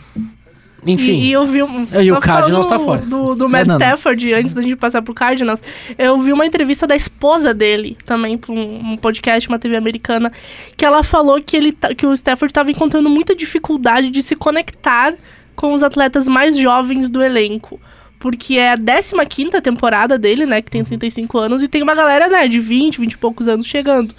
Enfim, 0.85 1.11
E, 1.11 1.27
e 1.27 1.31
eu 1.31 1.45
vi 1.45 1.63
um. 1.63 1.85
E 2.01 2.11
o 2.11 2.19
Cardinals 2.19 2.67
tá 2.67 2.77
fora. 2.79 3.01
Do, 3.01 3.35
do 3.35 3.49
Matt 3.49 3.67
não, 3.67 3.77
não. 3.77 3.85
Stafford, 3.85 4.33
antes 4.33 4.53
da 4.53 4.61
gente 4.61 4.75
passar 4.75 5.01
pro 5.01 5.13
Cardinals, 5.13 5.61
eu 5.97 6.17
vi 6.19 6.31
uma 6.31 6.45
entrevista 6.45 6.85
da 6.85 6.95
esposa 6.95 7.53
dele, 7.53 7.97
também, 8.05 8.37
pra 8.37 8.51
um, 8.53 8.91
um 8.93 8.97
podcast, 8.97 9.47
uma 9.49 9.57
TV 9.59 9.77
americana, 9.77 10.31
que 10.77 10.85
ela 10.85 11.01
falou 11.03 11.41
que, 11.41 11.57
ele, 11.57 11.71
tá- 11.71 11.93
que 11.93 12.05
o 12.05 12.13
Stafford 12.13 12.51
estava 12.51 12.71
encontrando 12.71 13.09
muita 13.09 13.35
dificuldade 13.35 14.09
de 14.09 14.21
se 14.21 14.35
conectar 14.35 15.13
com 15.55 15.73
os 15.73 15.83
atletas 15.83 16.27
mais 16.27 16.57
jovens 16.57 17.09
do 17.09 17.23
elenco. 17.23 17.79
Porque 18.19 18.57
é 18.57 18.71
a 18.73 18.77
15 18.77 19.61
temporada 19.61 20.17
dele, 20.17 20.45
né? 20.45 20.61
Que 20.61 20.71
tem 20.71 20.83
35 20.83 21.37
anos, 21.37 21.61
e 21.61 21.67
tem 21.67 21.83
uma 21.83 21.93
galera, 21.93 22.27
né, 22.27 22.47
de 22.47 22.59
20, 22.59 22.99
20 22.99 23.13
e 23.13 23.17
poucos 23.17 23.47
anos 23.47 23.65
chegando. 23.67 24.15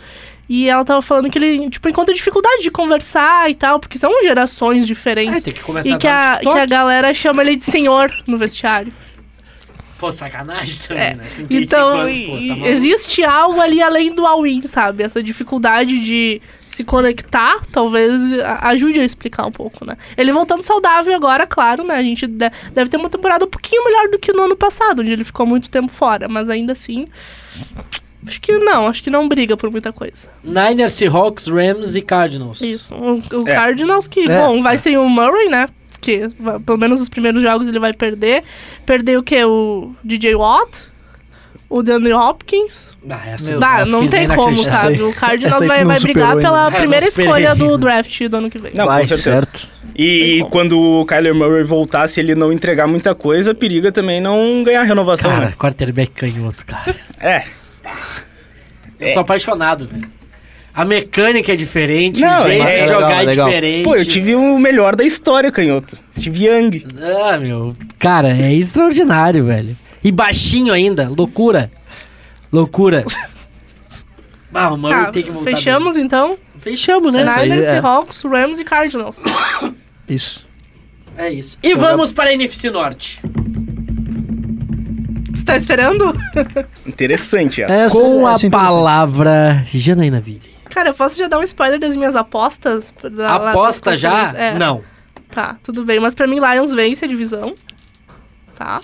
E 0.49 0.69
ela 0.69 0.85
tava 0.85 1.03
falando 1.03 1.29
que 1.29 1.39
ele, 1.39 1.69
tipo, 1.71 1.89
encontra 1.89 2.15
dificuldade 2.15 2.63
de 2.63 2.71
conversar 2.71 3.51
e 3.51 3.55
tal, 3.55 3.81
porque 3.81 3.99
são 3.99 4.13
gerações 4.23 4.87
diferentes. 4.87 5.39
é, 5.39 5.41
tem 5.41 5.53
que 5.55 5.63
começar 5.63 5.89
E 5.95 5.99
que 5.99 6.07
a, 6.07 6.35
TikTok. 6.35 6.55
que 6.55 6.61
a 6.61 6.67
galera 6.67 7.13
chama 7.13 7.43
ele 7.43 7.57
de 7.57 7.65
senhor 7.65 8.11
no 8.29 8.39
vestiário. 8.39 8.93
Pô, 9.99 10.13
sacanagem 10.13 10.77
também, 10.87 11.03
É. 11.03 11.15
né? 11.15 11.25
35 11.35 11.55
Então, 11.55 11.89
anos, 11.99 12.19
pô, 12.19 12.33
tá 12.63 12.69
existe 12.69 13.25
algo 13.25 13.61
ali 13.61 13.83
além 13.83 14.15
do 14.15 14.27
all-in, 14.27 14.61
sabe? 14.61 15.03
Essa 15.03 15.23
dificuldade 15.23 15.99
de 15.99 16.41
se 16.69 16.85
conectar, 16.85 17.63
talvez 17.73 18.35
a- 18.41 18.69
ajude 18.69 19.01
a 19.01 19.05
explicar 19.05 19.47
um 19.47 19.51
pouco, 19.51 19.87
né? 19.87 19.97
Ele 20.17 20.31
voltando 20.33 20.63
saudável 20.63 21.15
agora, 21.15 21.47
claro, 21.47 21.83
né? 21.83 21.95
A 21.95 22.03
gente 22.03 22.27
de- 22.27 22.53
deve 22.75 22.91
ter 22.91 22.99
uma 22.99 23.09
temporada 23.09 23.47
um 23.47 23.49
pouquinho 23.49 23.83
melhor 23.87 24.09
do 24.11 24.19
que 24.19 24.33
no 24.35 24.43
ano 24.43 24.55
passado, 24.55 25.01
onde 25.01 25.13
ele 25.13 25.25
ficou 25.25 25.47
muito 25.47 25.71
tempo 25.71 25.89
fora. 25.91 26.29
Mas 26.29 26.51
ainda 26.51 26.73
assim, 26.73 27.07
acho 28.27 28.41
que 28.41 28.59
não. 28.59 28.87
Acho 28.87 29.03
que 29.03 29.11
não 29.11 29.29
briga 29.29 29.57
por 29.57 29.71
muita 29.71 29.93
coisa. 29.93 30.29
Niners, 30.45 30.93
Seahawks, 30.95 31.47
Rams 31.49 31.95
e 31.95 32.03
Cardinals. 32.03 32.61
Isso. 32.61 32.95
O, 32.95 33.17
o 33.43 33.49
É. 33.49 33.55
Cardinals, 33.55 34.07
que, 34.09 34.21
É. 34.31 34.39
bom, 34.39 34.63
vai 34.63 34.79
sem 34.79 34.97
o 34.97 35.09
Murray, 35.09 35.49
né? 35.49 35.67
Porque 35.91 36.29
vai- 36.39 36.59
pelo 36.61 36.79
menos 36.79 37.01
os 37.01 37.09
primeiros 37.09 37.43
jogos 37.43 37.67
ele 37.69 37.79
vai 37.79 37.93
perder. 37.93 38.43
Perder 38.85 39.19
o 39.19 39.23
quê? 39.23 39.45
O 39.45 39.95
DJ 40.05 40.35
Watt? 40.35 40.95
O 41.69 41.83
DeAndre 41.83 42.13
Hopkins? 42.13 42.97
Ah, 43.11 43.21
essa 43.27 43.51
Meu, 43.51 43.59
Dá, 43.59 43.79
Hopkins 43.79 43.91
não 43.91 44.07
tem 44.09 44.29
como, 44.29 44.63
sabe? 44.63 45.03
O 45.03 45.13
Cardinals 45.13 45.67
vai, 45.67 45.85
vai 45.85 45.99
brigar 45.99 46.37
pela. 46.37 46.69
É, 46.69 46.71
primeira 46.71 47.09
escolha 47.09 47.57
do 47.57 47.77
draft 47.77 48.21
do 48.29 48.37
ano 48.37 48.49
que 48.49 48.57
vem. 48.59 48.71
Não, 48.77 48.87
Vai, 48.87 49.03
com 49.03 49.09
certeza. 49.09 49.37
certo. 49.37 49.69
E 49.99 50.47
quando 50.51 50.79
o 50.79 51.05
Kyler 51.07 51.35
Murray 51.35 51.65
voltar, 51.65 52.07
se 52.07 52.21
ele 52.21 52.37
não 52.37 52.53
entregar 52.53 52.87
muita 52.87 53.15
coisa, 53.17 53.53
periga 53.53 53.91
também 53.91 54.21
não 54.21 54.63
ganhar 54.63 54.83
renovação, 54.85 55.31
Cara, 55.33 55.47
né? 55.47 55.53
quarterback 55.59 56.13
canhoto, 56.13 56.65
cara. 56.67 56.95
É. 57.19 57.45
Eu 58.99 59.09
sou 59.11 59.23
apaixonado, 59.23 59.87
velho. 59.87 60.09
A 60.75 60.85
mecânica 60.85 61.53
é 61.53 61.57
diferente, 61.57 62.21
Não, 62.21 62.41
o 62.41 62.49
jeito 62.49 62.65
é 62.67 62.83
de 62.83 62.89
jogar 62.89 63.07
legal, 63.09 63.21
é 63.21 63.25
legal. 63.25 63.47
diferente. 63.49 63.85
Pô, 63.85 63.97
eu 63.97 64.05
tive 64.05 64.35
o 64.35 64.59
melhor 64.59 64.95
da 64.95 65.05
história, 65.05 65.51
canhoto. 65.51 65.99
Steve 66.19 66.45
Young. 66.47 66.85
Ah, 67.25 67.39
meu. 67.39 67.75
Cara, 67.99 68.29
é 68.37 68.53
extraordinário, 68.55 69.45
velho. 69.47 69.75
E 70.05 70.13
baixinho 70.13 70.73
ainda, 70.75 71.09
loucura. 71.09 71.71
Loucura. 72.53 73.05
Ah, 74.59 74.73
o 74.73 74.79
Murray 74.79 75.05
Tá, 75.05 75.11
tem 75.13 75.23
que 75.23 75.31
voltar. 75.31 75.51
fechamos 75.51 75.99
então? 75.99 76.39
Fechamos, 76.61 77.13
né? 77.13 77.27
Aí 77.29 77.47
Niners, 77.47 77.67
é- 77.67 77.71
Seahawks, 77.73 78.23
Rams 78.23 78.59
e 78.59 78.65
Cardinals. 78.65 79.23
Isso. 80.09 80.47
É 81.19 81.29
isso. 81.31 81.59
E 81.63 81.75
vamos 81.75 82.11
para 82.11 82.31
a 82.31 82.33
NFC 82.33 82.71
Norte. 82.71 83.21
Você 85.47 85.53
tá 85.53 85.57
esperando? 85.57 86.13
Interessante 86.85 87.63
essa. 87.63 87.73
Essa- 87.73 87.97
Com 88.01 88.27
a 88.27 88.33
essa 88.33 88.45
é 88.45 88.49
interessante. 88.49 88.51
palavra 88.51 89.65
Janaína 89.73 90.21
Ville. 90.21 90.51
Cara, 90.71 90.89
eu 90.89 90.95
posso 90.95 91.17
já 91.17 91.29
dar 91.29 91.39
um 91.39 91.43
spoiler 91.45 91.79
das 91.79 91.95
minhas 91.95 92.17
apostas? 92.17 92.93
Da- 93.13 93.39
lá 93.39 93.51
Aposta 93.51 93.97
já? 93.97 94.33
É. 94.37 94.59
Não. 94.59 94.83
Tá, 95.31 95.57
tudo 95.63 95.85
bem. 95.85 96.01
Mas 96.01 96.15
pra 96.17 96.27
mim, 96.27 96.41
Lions 96.41 96.73
vence 96.73 97.05
a 97.05 97.09
divisão. 97.09 97.55
Tá. 98.59 98.81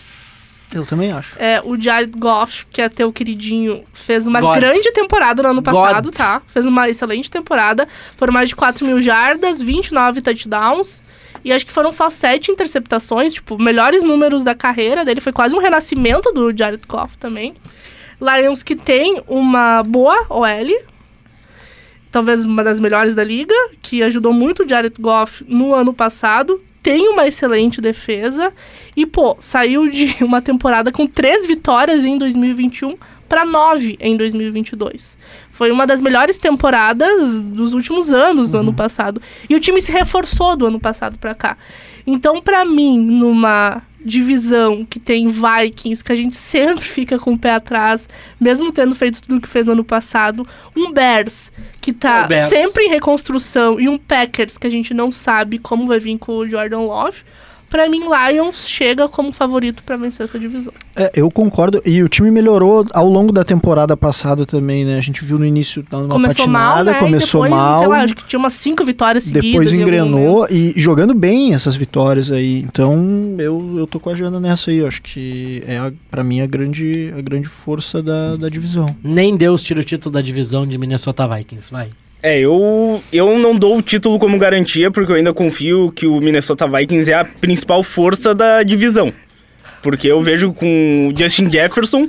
Eu 0.72 0.86
também 0.86 1.10
acho. 1.12 1.34
É, 1.38 1.60
o 1.64 1.76
Jared 1.80 2.12
Goff, 2.16 2.64
que 2.70 2.80
é 2.80 2.88
teu 2.88 3.12
queridinho, 3.12 3.82
fez 3.92 4.26
uma 4.26 4.40
God. 4.40 4.56
grande 4.58 4.90
temporada 4.92 5.42
no 5.42 5.50
ano 5.50 5.62
passado, 5.62 6.04
God. 6.06 6.14
tá? 6.16 6.40
Fez 6.46 6.64
uma 6.64 6.88
excelente 6.88 7.30
temporada. 7.30 7.86
Foram 8.16 8.32
mais 8.32 8.48
de 8.48 8.56
4 8.56 8.86
mil 8.86 9.00
jardas, 9.00 9.60
29 9.60 10.22
touchdowns. 10.22 11.02
E 11.44 11.52
acho 11.52 11.66
que 11.66 11.72
foram 11.72 11.90
só 11.90 12.08
7 12.08 12.50
interceptações, 12.50 13.32
tipo, 13.32 13.60
melhores 13.60 14.04
números 14.04 14.44
da 14.44 14.54
carreira 14.54 15.04
dele. 15.04 15.20
Foi 15.20 15.32
quase 15.32 15.54
um 15.54 15.58
renascimento 15.58 16.32
do 16.32 16.56
Jared 16.56 16.82
Goff 16.86 17.16
também. 17.18 17.54
Lions 18.20 18.62
que 18.62 18.76
tem 18.76 19.20
uma 19.26 19.82
boa 19.82 20.26
OL, 20.30 20.82
talvez 22.10 22.44
uma 22.44 22.62
das 22.62 22.78
melhores 22.78 23.14
da 23.14 23.24
liga, 23.24 23.54
que 23.80 24.02
ajudou 24.02 24.32
muito 24.32 24.62
o 24.62 24.68
Jared 24.68 24.94
Goff 25.00 25.44
no 25.48 25.74
ano 25.74 25.92
passado. 25.92 26.60
Tem 26.82 27.08
uma 27.08 27.26
excelente 27.26 27.80
defesa. 27.80 28.52
E, 28.96 29.04
pô, 29.06 29.36
saiu 29.40 29.88
de 29.88 30.16
uma 30.22 30.40
temporada 30.40 30.92
com 30.92 31.06
três 31.06 31.46
vitórias 31.46 32.04
em 32.04 32.16
2021 32.18 32.96
para 33.32 33.46
nove 33.46 33.96
em 33.98 34.14
2022. 34.14 35.16
Foi 35.50 35.70
uma 35.70 35.86
das 35.86 36.02
melhores 36.02 36.36
temporadas 36.36 37.40
dos 37.40 37.72
últimos 37.72 38.12
anos 38.12 38.50
do 38.50 38.58
ano 38.58 38.74
passado. 38.74 39.22
E 39.48 39.54
o 39.54 39.60
time 39.60 39.80
se 39.80 39.90
reforçou 39.90 40.54
do 40.54 40.66
ano 40.66 40.78
passado 40.78 41.16
para 41.16 41.34
cá. 41.34 41.56
Então, 42.06 42.42
para 42.42 42.62
mim, 42.62 42.98
numa 42.98 43.80
divisão 44.04 44.84
que 44.84 45.00
tem 45.00 45.28
Vikings, 45.28 46.04
que 46.04 46.12
a 46.12 46.14
gente 46.14 46.36
sempre 46.36 46.84
fica 46.84 47.18
com 47.18 47.32
o 47.32 47.38
pé 47.38 47.52
atrás, 47.52 48.06
mesmo 48.38 48.70
tendo 48.70 48.94
feito 48.94 49.22
tudo 49.22 49.38
o 49.38 49.40
que 49.40 49.48
fez 49.48 49.66
ano 49.66 49.82
passado, 49.82 50.46
um 50.76 50.92
Bears 50.92 51.50
que 51.80 51.94
tá 51.94 52.26
O 52.26 52.28
Bears. 52.28 52.50
sempre 52.50 52.84
em 52.84 52.90
reconstrução 52.90 53.80
e 53.80 53.88
um 53.88 53.96
Packers 53.96 54.58
que 54.58 54.66
a 54.66 54.70
gente 54.70 54.92
não 54.92 55.10
sabe 55.10 55.58
como 55.58 55.86
vai 55.86 55.98
vir 55.98 56.18
com 56.18 56.36
o 56.36 56.46
Jordan 56.46 56.80
Love. 56.80 57.22
Pra 57.72 57.88
mim, 57.88 58.02
Lions 58.02 58.68
chega 58.68 59.08
como 59.08 59.32
favorito 59.32 59.82
pra 59.82 59.96
vencer 59.96 60.24
essa 60.24 60.38
divisão. 60.38 60.74
É, 60.94 61.10
eu 61.14 61.30
concordo. 61.30 61.80
E 61.86 62.02
o 62.02 62.08
time 62.08 62.30
melhorou 62.30 62.84
ao 62.92 63.08
longo 63.08 63.32
da 63.32 63.42
temporada 63.42 63.96
passada 63.96 64.44
também, 64.44 64.84
né? 64.84 64.98
A 64.98 65.00
gente 65.00 65.24
viu 65.24 65.38
no 65.38 65.46
início 65.46 65.82
dando 65.90 66.04
uma 66.04 66.16
começou 66.16 66.44
patinada, 66.44 66.74
mal, 66.74 66.84
né? 66.84 66.94
começou 66.98 67.42
depois, 67.44 67.62
mal. 67.62 67.78
sei 67.78 67.88
lá, 67.88 68.02
acho 68.02 68.14
que 68.14 68.24
tinha 68.26 68.38
umas 68.38 68.52
cinco 68.52 68.84
vitórias 68.84 69.24
seguidas. 69.24 69.50
Depois 69.50 69.72
engrenou 69.72 70.46
e 70.50 70.74
jogando 70.76 71.14
bem 71.14 71.54
essas 71.54 71.74
vitórias 71.74 72.30
aí. 72.30 72.58
Então 72.58 73.34
eu, 73.38 73.76
eu 73.78 73.86
tô 73.86 73.98
com 73.98 74.10
a 74.10 74.14
Jana 74.14 74.38
nessa 74.38 74.70
aí. 74.70 74.76
Eu 74.76 74.86
acho 74.86 75.00
que 75.00 75.64
é, 75.66 75.78
a, 75.78 75.90
pra 76.10 76.22
mim, 76.22 76.42
a 76.42 76.46
grande, 76.46 77.10
a 77.16 77.22
grande 77.22 77.48
força 77.48 78.02
da, 78.02 78.36
da 78.36 78.50
divisão. 78.50 78.84
Nem 79.02 79.34
Deus 79.34 79.62
tira 79.62 79.80
o 79.80 79.84
título 79.84 80.12
da 80.12 80.20
divisão 80.20 80.66
de 80.66 80.76
Minnesota 80.76 81.26
Vikings, 81.26 81.72
vai. 81.72 81.88
É, 82.22 82.38
eu, 82.38 83.02
eu 83.12 83.36
não 83.38 83.56
dou 83.56 83.76
o 83.78 83.82
título 83.82 84.18
como 84.18 84.38
garantia, 84.38 84.90
porque 84.90 85.10
eu 85.10 85.16
ainda 85.16 85.34
confio 85.34 85.90
que 85.90 86.06
o 86.06 86.20
Minnesota 86.20 86.68
Vikings 86.68 87.10
é 87.10 87.14
a 87.14 87.24
principal 87.24 87.82
força 87.82 88.32
da 88.32 88.62
divisão. 88.62 89.12
Porque 89.82 90.06
eu 90.06 90.22
vejo 90.22 90.52
com 90.52 91.12
o 91.12 91.18
Justin 91.18 91.50
Jefferson. 91.50 92.08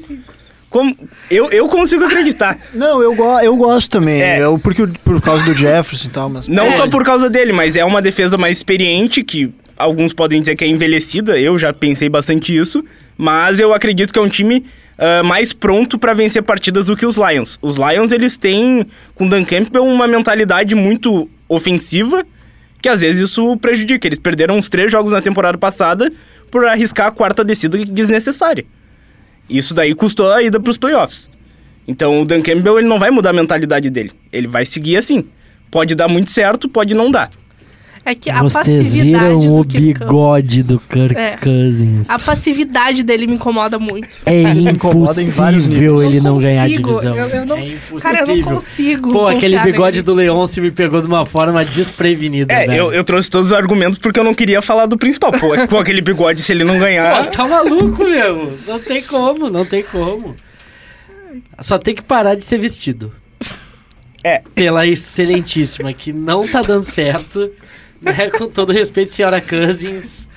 Como, 0.69 0.95
eu, 1.29 1.49
eu 1.49 1.67
consigo 1.67 2.03
acreditar. 2.05 2.59
Não, 2.73 3.01
eu, 3.01 3.15
go 3.15 3.39
eu 3.39 3.55
gosto 3.55 3.89
também. 3.91 4.21
É. 4.21 4.43
Eu, 4.43 4.59
porque, 4.59 4.85
por 5.03 5.19
causa 5.21 5.43
do 5.45 5.53
Jefferson 5.55 6.07
e 6.07 6.11
tal, 6.11 6.29
mas. 6.29 6.47
Não 6.47 6.67
É. 6.67 6.71
só 6.73 6.87
por 6.87 7.03
causa 7.03 7.29
dele, 7.29 7.51
mas 7.51 7.75
é 7.75 7.83
uma 7.83 8.01
defesa 8.01 8.37
mais 8.37 8.57
experiente, 8.57 9.23
que 9.23 9.51
alguns 9.75 10.13
podem 10.13 10.39
dizer 10.39 10.55
que 10.55 10.63
é 10.63 10.67
envelhecida, 10.67 11.39
eu 11.39 11.57
já 11.57 11.73
pensei 11.73 12.09
bastante 12.09 12.55
isso, 12.55 12.83
mas 13.17 13.59
eu 13.59 13.73
acredito 13.73 14.11
que 14.11 14.19
é 14.19 14.21
um 14.21 14.29
time 14.29 14.63
ah, 14.97 15.23
mais 15.23 15.51
pronto 15.53 15.97
para 15.97 16.13
vencer 16.13 16.43
partidas 16.43 16.85
do 16.85 16.95
que 16.95 17.05
os 17.05 17.17
Lions. 17.17 17.57
Os 17.61 17.77
Lions, 17.77 18.11
eles 18.11 18.37
têm, 18.37 18.85
com 19.15 19.27
Dan 19.27 19.43
Campbell, 19.43 19.83
uma 19.83 20.07
mentalidade 20.07 20.75
muito 20.75 21.29
ofensiva, 21.49 22.25
que 22.81 22.89
às 22.89 23.01
vezes 23.01 23.29
isso 23.29 23.57
prejudica. 23.57 24.07
Eles 24.07 24.19
perderam 24.19 24.57
uns 24.57 24.69
três 24.69 24.91
jogos 24.91 25.11
na 25.11 25.21
temporada 25.21 25.57
passada 25.57 26.11
por 26.51 26.65
arriscar 26.65 27.07
a 27.07 27.11
quarta 27.11 27.43
descida 27.43 27.77
desnecessária. 27.85 28.65
Isso 29.49 29.73
daí 29.73 29.93
custou 29.93 30.31
a 30.31 30.41
ida 30.41 30.59
pros 30.59 30.77
playoffs. 30.77 31.29
Então 31.87 32.21
o 32.21 32.25
Dan 32.25 32.41
Campbell 32.41 32.79
ele 32.79 32.87
não 32.87 32.99
vai 32.99 33.11
mudar 33.11 33.31
a 33.31 33.33
mentalidade 33.33 33.89
dele. 33.89 34.11
Ele 34.31 34.47
vai 34.47 34.65
seguir 34.65 34.97
assim. 34.97 35.25
Pode 35.69 35.95
dar 35.95 36.07
muito 36.07 36.31
certo, 36.31 36.69
pode 36.69 36.93
não 36.93 37.11
dar. 37.11 37.29
É 38.05 38.13
que 38.13 38.29
a 38.29 38.41
Vocês 38.43 38.93
viram 38.93 39.37
o 39.39 39.63
bigode 39.63 40.61
do 40.61 40.77
Kirk 40.77 41.15
É. 41.17 41.37
Cousins. 41.37 42.09
A 42.09 42.19
passividade 42.19 43.01
dele 43.01 43.25
me 43.25 43.35
incomoda 43.35 43.79
muito. 43.79 44.09
É 44.25 44.41
impossível 44.41 46.03
ele 46.03 46.19
não 46.19 46.37
ganhar 46.37 46.63
a 46.63 46.67
consigo, 46.67 46.89
divisão. 46.89 47.15
eu- 47.17 47.27
eu 47.29 47.45
não- 47.45 47.55
é 47.57 47.67
impossível. 47.69 47.99
Cara, 48.01 48.19
eu 48.19 48.35
não 48.35 48.41
consigo. 48.43 49.11
Pô, 49.11 49.27
aquele 49.27 49.57
bigode 49.59 49.97
nele. 49.97 50.03
do 50.03 50.13
Leôncio 50.13 50.61
me 50.61 50.69
pegou 50.71 50.99
de 50.99 51.07
uma 51.07 51.25
forma 51.25 51.63
desprevenida, 51.63 52.53
É, 52.53 52.67
velho. 52.67 52.73
eu, 52.73 52.93
eu 52.93 53.03
trouxe 53.05 53.29
todos 53.29 53.47
os 53.47 53.53
argumentos 53.53 53.97
porque 53.97 54.19
eu 54.19 54.23
não 54.23 54.33
queria 54.33 54.61
falar 54.61 54.85
do 54.85 54.97
principal. 54.97 55.31
Pô, 55.31 55.49
com 55.67 55.77
aquele 55.77 56.01
bigode, 56.01 56.41
se 56.41 56.51
ele 56.51 56.65
não 56.65 56.77
ganhar. 56.77 57.23
Pô, 57.25 57.31
tá 57.31 57.47
maluco, 57.47 58.03
meu. 58.03 58.57
Não 58.67 58.79
tem 58.79 59.01
como, 59.01 59.49
não 59.49 59.63
tem 59.65 59.81
como. 59.81 60.35
Só 61.61 61.77
tem 61.77 61.95
que 61.95 62.01
parar 62.03 62.35
de 62.35 62.43
ser 62.43 62.57
vestido. 62.57 63.13
É. 64.23 64.41
Pela 64.55 64.85
excelentíssima, 64.87 65.91
que 65.93 66.13
não 66.13 66.47
tá 66.47 66.61
dando 66.61 66.83
certo. 66.83 67.49
Né? 68.03 68.29
Com 68.37 68.47
todo 68.47 68.71
respeito, 68.71 69.11
senhora 69.11 69.39
Cousins, 69.41 70.27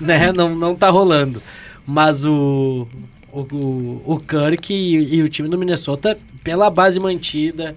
né? 0.00 0.30
Não, 0.32 0.54
não 0.54 0.74
tá 0.74 0.90
rolando. 0.90 1.42
Mas 1.86 2.24
o, 2.24 2.86
o, 3.32 4.02
o, 4.04 4.20
Kirk 4.20 4.72
e, 4.72 5.16
e 5.16 5.22
o 5.22 5.28
time 5.28 5.48
do 5.48 5.58
Minnesota, 5.58 6.18
pela 6.42 6.70
base 6.70 7.00
mantida, 7.00 7.74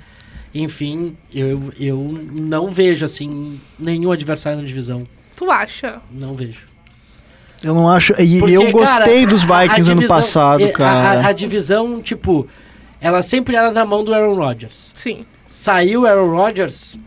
enfim, 0.54 1.16
eu, 1.34 1.72
eu 1.80 1.98
não 2.34 2.68
vejo, 2.72 3.04
assim, 3.06 3.60
nenhum 3.78 4.12
adversário 4.12 4.60
na 4.60 4.66
divisão. 4.66 5.06
Tu 5.36 5.50
acha? 5.52 6.02
Não 6.12 6.36
vejo. 6.36 6.66
Eu 7.64 7.74
não 7.74 7.90
acho. 7.90 8.14
E 8.22 8.40
Porque, 8.40 8.56
eu 8.58 8.72
gostei 8.72 9.16
cara, 9.22 9.28
dos 9.28 9.44
Vikings 9.44 9.92
ano 9.92 10.02
divisão- 10.02 10.16
passado, 10.18 10.62
é, 10.64 10.70
a- 10.70 10.72
cara. 10.74 11.22
A, 11.22 11.28
a 11.28 11.32
divisão, 11.32 12.02
tipo, 12.02 12.48
ela 13.02 13.22
sempre 13.22 13.56
era 13.56 13.72
na 13.72 13.86
mão 13.86 14.04
do 14.04 14.14
Aaron 14.14 14.36
Rodgers. 14.36 14.92
Sim. 14.94 15.26
Saiu 15.48 16.02
o 16.02 16.06
Aaron 16.06 16.30
Rodgers, 16.36 16.98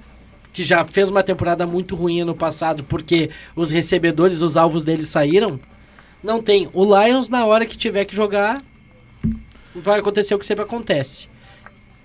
que 0.52 0.64
já 0.64 0.84
fez 0.84 1.08
uma 1.08 1.22
temporada 1.22 1.66
muito 1.66 1.94
ruim 1.94 2.20
ano 2.20 2.34
passado, 2.34 2.84
porque 2.84 3.30
os 3.54 3.70
recebedores, 3.70 4.42
os 4.42 4.56
alvos 4.56 4.84
dele 4.84 5.02
saíram. 5.02 5.60
Não 6.22 6.42
tem. 6.42 6.68
O 6.72 6.84
Lions, 6.84 7.28
na 7.28 7.44
hora 7.46 7.64
que 7.64 7.76
tiver 7.76 8.04
que 8.04 8.14
jogar, 8.14 8.62
vai 9.74 10.00
acontecer 10.00 10.34
o 10.34 10.38
que 10.38 10.46
sempre 10.46 10.64
acontece. 10.64 11.28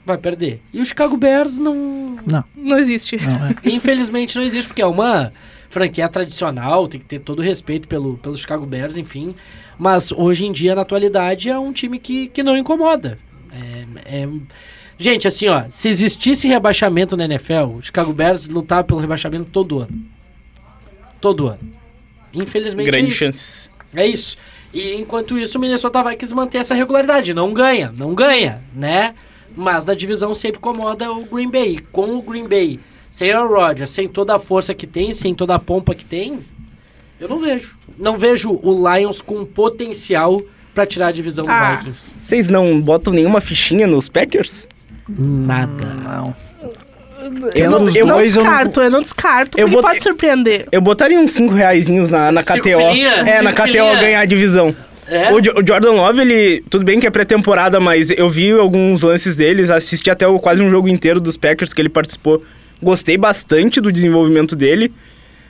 Vai 0.06 0.18
perder. 0.18 0.62
E 0.72 0.80
o 0.80 0.86
Chicago 0.86 1.18
Bears 1.18 1.58
não. 1.58 2.20
Não 2.56 2.78
existe. 2.78 3.18
Não, 3.18 3.48
é. 3.48 3.56
Infelizmente 3.66 4.36
não 4.38 4.44
existe, 4.44 4.68
porque 4.68 4.82
é 4.82 4.86
uma 4.86 5.34
franquia 5.70 6.08
tradicional, 6.08 6.88
tem 6.88 7.00
que 7.00 7.06
ter 7.06 7.20
todo 7.20 7.40
o 7.40 7.42
respeito 7.42 7.88
pelo, 7.88 8.18
pelo 8.18 8.38
Chicago 8.38 8.66
Bears, 8.66 8.96
enfim. 8.98 9.36
Mas 9.78 10.12
hoje 10.12 10.46
em 10.46 10.52
dia, 10.52 10.76
na 10.76 10.84
atualidade, 10.84 11.50
é 11.50 11.58
um 11.58 11.74
time 11.74 12.00
que, 12.00 12.28
que 12.28 12.44
não 12.44 12.56
incomoda. 12.56 13.18
É, 13.52 14.24
é- 14.24 14.30
Gente, 14.98 15.28
assim, 15.28 15.48
ó, 15.48 15.64
se 15.68 15.90
existisse 15.90 16.48
rebaixamento 16.48 17.18
na 17.18 17.26
NFL, 17.26 17.76
o 17.78 17.82
Chicago 17.82 18.14
Bears 18.14 18.48
lutava 18.48 18.84
pelo 18.84 19.00
rebaixamento 19.00 19.46
todo 19.52 19.80
ano. 19.80 20.06
Todo 21.20 21.48
ano. 21.48 21.60
Infelizmente 22.34 22.88
é 22.88 22.92
Grande 22.92 23.10
isso. 23.10 23.18
chance. 23.18 23.70
É 23.94 24.06
isso. 24.06 24.38
E 24.74 24.96
enquanto 24.96 25.38
isso, 25.38 25.58
o 25.58 25.62
Minnesota 25.62 26.04
Vikings 26.04 26.34
manter 26.36 26.58
essa 26.60 26.74
regularidade. 26.74 27.34
Não 27.34 27.54
ganha, 27.54 27.92
não 27.98 28.14
ganha, 28.14 28.62
né? 28.74 29.16
Mas 29.56 29.86
na 29.86 29.94
divisão 29.94 30.36
sempre 30.36 30.58
incomoda 30.60 31.12
o 31.12 31.24
Green 31.26 31.50
Bay. 31.50 31.80
Com 31.92 32.16
o 32.18 32.22
Green 32.22 32.48
Bay, 32.48 32.80
sem 33.10 33.34
o 33.34 33.48
Rodgers, 33.48 33.90
sem 33.90 34.08
toda 34.08 34.36
a 34.36 34.40
força 34.40 34.74
que 34.74 34.86
tem, 34.86 35.14
sem 35.14 35.34
toda 35.34 35.56
a 35.56 35.60
pompa 35.60 35.96
que 35.96 36.04
tem, 36.04 36.40
eu 37.20 37.30
não 37.30 37.40
vejo. 37.40 37.78
Não 37.98 38.18
vejo 38.18 38.60
o 38.62 38.94
Lions 38.94 39.22
com 39.22 39.46
potencial 39.46 40.42
pra 40.74 40.86
tirar 40.86 41.08
a 41.08 41.12
divisão 41.12 41.46
Ah. 41.48 41.72
do 41.72 41.78
Vikings. 41.78 42.12
Vocês 42.18 42.50
não 42.50 42.80
botam 42.82 43.14
nenhuma 43.14 43.40
fichinha 43.40 43.88
nos 43.88 44.10
Packers? 44.10 44.68
Nada. 45.08 45.72
Não. 46.04 46.36
Eu 47.24 47.52
Tendo 47.52 47.80
não- 47.80 47.90
eu 47.96 48.06
não 48.06 48.16
dois, 48.18 48.36
eu 48.36 48.44
não- 48.44 48.44
descarto, 48.46 48.82
eu 48.82 48.90
não 48.92 49.02
descarto, 49.02 49.58
Eu 49.58 49.64
porque 49.68 49.74
vou 49.74 49.82
pode 49.82 50.02
surpreender. 50.04 50.68
Eu 50.72 50.82
botaria 50.82 51.20
uns 51.20 51.32
5 51.32 51.54
reaisinhos 51.54 52.10
na, 52.10 52.32
na 52.32 52.42
KTO. 52.44 52.80
É, 52.80 53.42
na 53.42 53.52
KTO 53.52 54.00
ganhar 54.00 54.20
a 54.22 54.26
divisão. 54.26 54.76
É? 55.08 55.32
O, 55.32 55.38
o 55.38 55.68
Jordan 55.68 55.92
Love, 55.92 56.22
ele. 56.22 56.64
Tudo 56.70 56.84
bem 56.84 57.00
que 57.00 57.06
é 57.08 57.10
pré-temporada, 57.12 57.80
mas 57.80 58.10
eu 58.12 58.30
vi 58.30 58.52
alguns 58.52 59.02
lances 59.04 59.36
deles, 59.36 59.70
assisti 59.70 60.10
até 60.10 60.28
o- 60.28 60.40
quase 60.40 60.62
um 60.64 60.70
jogo 60.70 60.88
inteiro 60.88 61.20
dos 61.20 61.38
Packers 61.38 61.74
que 61.74 61.82
ele 61.82 61.90
participou. 61.90 62.44
Gostei 62.82 63.18
bastante 63.18 63.80
do 63.80 63.92
desenvolvimento 63.92 64.56
dele. 64.56 64.92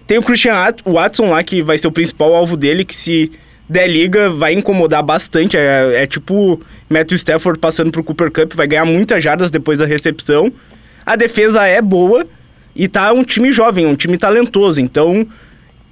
Tem 0.06 0.18
o 0.18 0.24
Christian 0.24 0.54
At- 0.56 0.82
Watson 0.86 1.30
lá, 1.30 1.42
que 1.44 1.62
vai 1.62 1.78
ser 1.78 1.88
o 1.88 1.92
principal 1.92 2.36
alvo 2.36 2.56
dele, 2.56 2.86
que 2.86 2.96
se 2.96 3.32
der 3.68 3.88
liga 3.88 4.30
vai 4.30 4.54
incomodar 4.54 5.04
bastante. 5.04 5.58
É, 5.58 6.04
é 6.04 6.08
tipo 6.08 6.60
Matthew 6.90 7.18
Stafford 7.18 7.60
passando 7.60 7.92
pro 7.92 8.04
Cooper 8.04 8.32
Cup, 8.32 8.54
vai 8.54 8.68
ganhar 8.68 8.86
muitas 8.86 9.24
jardas 9.24 9.52
depois 9.52 9.80
da 9.80 9.86
recepção. 9.86 10.52
A 11.06 11.16
defesa 11.16 11.66
é 11.66 11.82
boa 11.82 12.26
e 12.76 12.88
tá 12.88 13.12
um 13.14 13.24
time 13.24 13.52
jovem, 13.52 13.86
um 13.86 13.96
time 13.96 14.18
talentoso. 14.18 14.82
Então, 14.82 15.28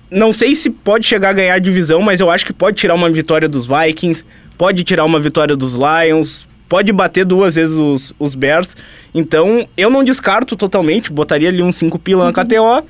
não 0.09 0.33
sei 0.33 0.55
se 0.55 0.69
pode 0.69 1.05
chegar 1.05 1.29
a 1.29 1.33
ganhar 1.33 1.55
a 1.55 1.59
divisão, 1.59 2.01
mas 2.01 2.19
eu 2.19 2.29
acho 2.29 2.45
que 2.45 2.53
pode 2.53 2.77
tirar 2.77 2.93
uma 2.93 3.09
vitória 3.09 3.47
dos 3.47 3.65
Vikings, 3.65 4.23
pode 4.57 4.83
tirar 4.83 5.05
uma 5.05 5.19
vitória 5.19 5.55
dos 5.55 5.75
Lions, 5.75 6.47
pode 6.67 6.91
bater 6.91 7.25
duas 7.25 7.55
vezes 7.55 7.75
os, 7.75 8.13
os 8.19 8.35
Bears. 8.35 8.75
Então, 9.13 9.67
eu 9.77 9.89
não 9.89 10.03
descarto 10.03 10.55
totalmente, 10.55 11.11
botaria 11.11 11.49
ali 11.49 11.61
uns 11.61 11.77
5 11.77 11.97
pila 11.99 12.25
na 12.25 12.33
KTO. 12.33 12.87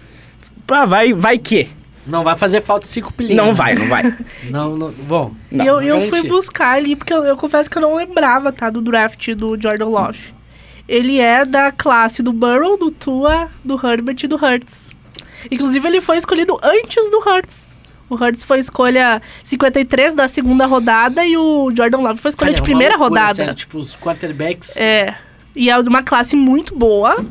Pra 0.65 0.85
vai, 0.85 1.13
vai 1.13 1.37
que. 1.37 1.67
Não 2.05 2.23
vai 2.23 2.37
fazer 2.37 2.61
falta 2.61 2.85
cinco 2.85 3.13
pilinhas. 3.13 3.37
Não 3.37 3.53
vai, 3.53 3.75
não 3.75 3.87
vai. 3.87 4.03
Não, 4.49 4.75
não. 4.75 4.91
Bom. 4.91 5.31
Não, 5.49 5.63
e 5.63 5.67
eu, 5.67 5.81
eu 5.81 6.09
fui 6.09 6.23
buscar 6.27 6.75
ali, 6.75 6.95
porque 6.95 7.13
eu, 7.13 7.23
eu 7.23 7.37
confesso 7.37 7.69
que 7.69 7.77
eu 7.77 7.81
não 7.81 7.95
lembrava, 7.95 8.51
tá, 8.51 8.69
do 8.69 8.81
draft 8.81 9.33
do 9.35 9.59
Jordan 9.59 9.85
Love. 9.85 10.33
Ele 10.87 11.19
é 11.19 11.45
da 11.45 11.71
classe 11.71 12.21
do 12.21 12.33
Burrow, 12.33 12.77
do 12.77 12.91
Tua, 12.91 13.49
do 13.63 13.75
Herbert 13.75 14.17
e 14.21 14.27
do 14.27 14.35
Hurts. 14.35 14.89
Inclusive, 15.49 15.87
ele 15.87 16.01
foi 16.01 16.17
escolhido 16.17 16.57
antes 16.61 17.09
do 17.09 17.19
Hurts. 17.19 17.73
O 18.09 18.15
Hurts 18.15 18.43
foi 18.43 18.59
escolha 18.59 19.21
53 19.43 20.13
da 20.13 20.27
segunda 20.27 20.65
rodada 20.65 21.25
e 21.25 21.37
o 21.37 21.71
Jordan 21.75 21.99
Love 21.99 22.19
foi 22.19 22.29
escolha 22.29 22.51
Cara, 22.51 22.53
é 22.53 22.55
de 22.55 22.61
uma 22.61 22.65
primeira 22.65 22.97
loucura, 22.97 23.21
rodada. 23.21 23.35
sério, 23.35 23.53
tipo, 23.55 23.79
os 23.79 23.95
quarterbacks. 23.95 24.75
É. 24.77 25.15
E 25.55 25.69
é 25.69 25.81
de 25.81 25.87
uma 25.89 26.03
classe 26.03 26.35
muito 26.35 26.75
boa. 26.75 27.25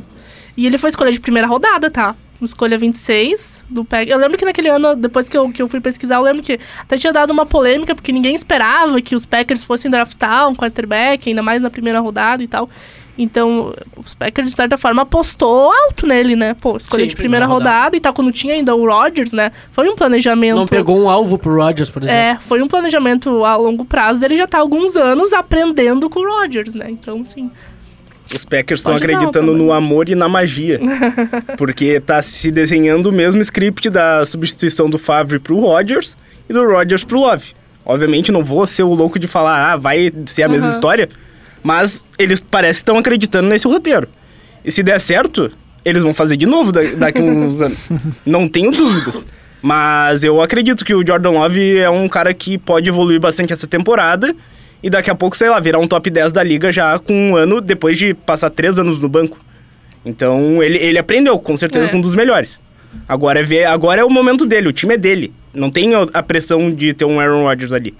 E 0.56 0.66
ele 0.66 0.78
foi 0.78 0.90
escolha 0.90 1.12
de 1.12 1.20
primeira 1.20 1.46
rodada, 1.46 1.90
tá? 1.90 2.16
Escolha 2.44 2.78
26 2.78 3.64
do 3.68 3.84
PEG. 3.84 4.10
Eu 4.10 4.18
lembro 4.18 4.36
que 4.36 4.44
naquele 4.44 4.68
ano, 4.68 4.94
depois 4.94 5.28
que 5.28 5.36
eu, 5.36 5.50
que 5.50 5.62
eu 5.62 5.68
fui 5.68 5.80
pesquisar, 5.80 6.16
eu 6.16 6.22
lembro 6.22 6.42
que 6.42 6.58
até 6.78 6.96
tinha 6.96 7.12
dado 7.12 7.30
uma 7.30 7.46
polêmica, 7.46 7.94
porque 7.94 8.12
ninguém 8.12 8.34
esperava 8.34 9.00
que 9.00 9.14
os 9.14 9.24
Packers 9.26 9.64
fossem 9.64 9.90
draftar 9.90 10.48
um 10.48 10.54
quarterback, 10.54 11.28
ainda 11.28 11.42
mais 11.42 11.62
na 11.62 11.70
primeira 11.70 12.00
rodada 12.00 12.42
e 12.42 12.48
tal. 12.48 12.68
Então, 13.16 13.74
os 13.96 14.14
Packers, 14.14 14.48
de 14.48 14.56
certa 14.56 14.78
forma, 14.78 15.02
apostou 15.02 15.70
alto 15.70 16.06
nele, 16.06 16.34
né? 16.34 16.54
Pô, 16.54 16.76
escolha 16.76 17.02
Sim, 17.02 17.08
de 17.08 17.16
primeira 17.16 17.44
primeira 17.44 17.46
rodada. 17.46 17.76
rodada. 17.76 17.96
e 17.96 18.00
tal, 18.00 18.14
quando 18.14 18.32
tinha 18.32 18.54
ainda 18.54 18.74
o 18.74 18.86
Rodgers, 18.86 19.32
né? 19.32 19.52
Foi 19.70 19.88
um 19.88 19.94
planejamento. 19.94 20.56
Não 20.56 20.66
pegou 20.66 20.98
um 20.98 21.10
alvo 21.10 21.36
pro 21.36 21.54
Rodgers, 21.54 21.90
por 21.90 22.02
exemplo. 22.02 22.20
É, 22.20 22.38
foi 22.38 22.62
um 22.62 22.68
planejamento 22.68 23.44
a 23.44 23.54
longo 23.56 23.84
prazo 23.84 24.18
dele 24.18 24.36
já 24.36 24.46
tá 24.46 24.58
há 24.58 24.60
alguns 24.60 24.96
anos 24.96 25.32
aprendendo 25.32 26.08
com 26.08 26.20
o 26.20 26.40
Rodgers, 26.40 26.74
né? 26.74 26.86
Então, 26.88 27.20
assim. 27.20 27.50
Os 28.34 28.44
Packers 28.44 28.80
estão 28.80 28.94
acreditando 28.94 29.54
no 29.54 29.72
amor 29.72 30.08
e 30.08 30.14
na 30.14 30.28
magia. 30.28 30.80
porque 31.58 32.00
tá 32.00 32.20
se 32.22 32.50
desenhando 32.50 33.06
o 33.08 33.12
mesmo 33.12 33.40
script 33.40 33.90
da 33.90 34.24
substituição 34.24 34.88
do 34.88 34.98
Favre 34.98 35.38
pro 35.38 35.58
Rodgers 35.60 36.16
e 36.48 36.52
do 36.52 36.64
Rodgers 36.66 37.04
pro 37.04 37.18
Love. 37.20 37.52
Obviamente 37.84 38.30
não 38.32 38.42
vou 38.44 38.66
ser 38.66 38.84
o 38.84 38.94
louco 38.94 39.18
de 39.18 39.26
falar, 39.26 39.72
ah, 39.72 39.76
vai 39.76 40.10
ser 40.26 40.44
a 40.44 40.48
mesma 40.48 40.68
Aham. 40.68 40.74
história, 40.74 41.08
mas 41.62 42.06
eles 42.18 42.42
parecem 42.42 42.74
que 42.74 42.82
estão 42.82 42.98
acreditando 42.98 43.48
nesse 43.48 43.66
roteiro. 43.66 44.08
E 44.64 44.70
se 44.70 44.82
der 44.82 45.00
certo, 45.00 45.50
eles 45.84 46.02
vão 46.02 46.14
fazer 46.14 46.36
de 46.36 46.46
novo 46.46 46.70
da- 46.70 46.82
daqui 46.96 47.20
a 47.20 47.24
uns 47.24 47.60
anos. 47.60 47.88
Não 48.24 48.48
tenho 48.48 48.70
dúvidas. 48.70 49.26
Mas 49.60 50.24
eu 50.24 50.40
acredito 50.40 50.84
que 50.84 50.94
o 50.94 51.06
Jordan 51.06 51.30
Love 51.30 51.78
é 51.78 51.90
um 51.90 52.08
cara 52.08 52.32
que 52.32 52.56
pode 52.58 52.88
evoluir 52.88 53.20
bastante 53.20 53.52
essa 53.52 53.66
temporada 53.66 54.34
e 54.82 54.90
daqui 54.90 55.10
a 55.10 55.14
pouco, 55.14 55.36
sei 55.36 55.48
lá, 55.48 55.60
virar 55.60 55.78
um 55.78 55.86
top 55.86 56.08
10 56.10 56.32
da 56.32 56.42
liga 56.42 56.72
já 56.72 56.98
com 56.98 57.12
um 57.30 57.36
ano 57.36 57.60
depois 57.60 57.96
de 57.98 58.14
passar 58.14 58.50
três 58.50 58.78
anos 58.78 58.98
no 58.98 59.08
banco. 59.08 59.38
Então 60.04 60.62
ele, 60.62 60.78
ele 60.78 60.98
aprendeu, 60.98 61.38
com 61.38 61.56
certeza, 61.56 61.86
É. 61.86 61.88
com 61.88 61.98
um 61.98 62.00
dos 62.00 62.14
melhores. 62.14 62.60
Agora 63.08 63.40
é, 63.40 63.42
ver, 63.42 63.64
agora 63.66 64.00
é 64.00 64.04
o 64.04 64.10
momento 64.10 64.44
dele, 64.44 64.68
o 64.68 64.72
time 64.72 64.94
é 64.94 64.98
dele. 64.98 65.32
Não 65.54 65.70
tem 65.70 65.92
a- 65.94 66.22
pressão 66.22 66.70
de 66.70 66.92
ter 66.92 67.04
um 67.04 67.20
Aaron 67.20 67.42
Rodgers 67.44 67.72
ali. 67.72 67.94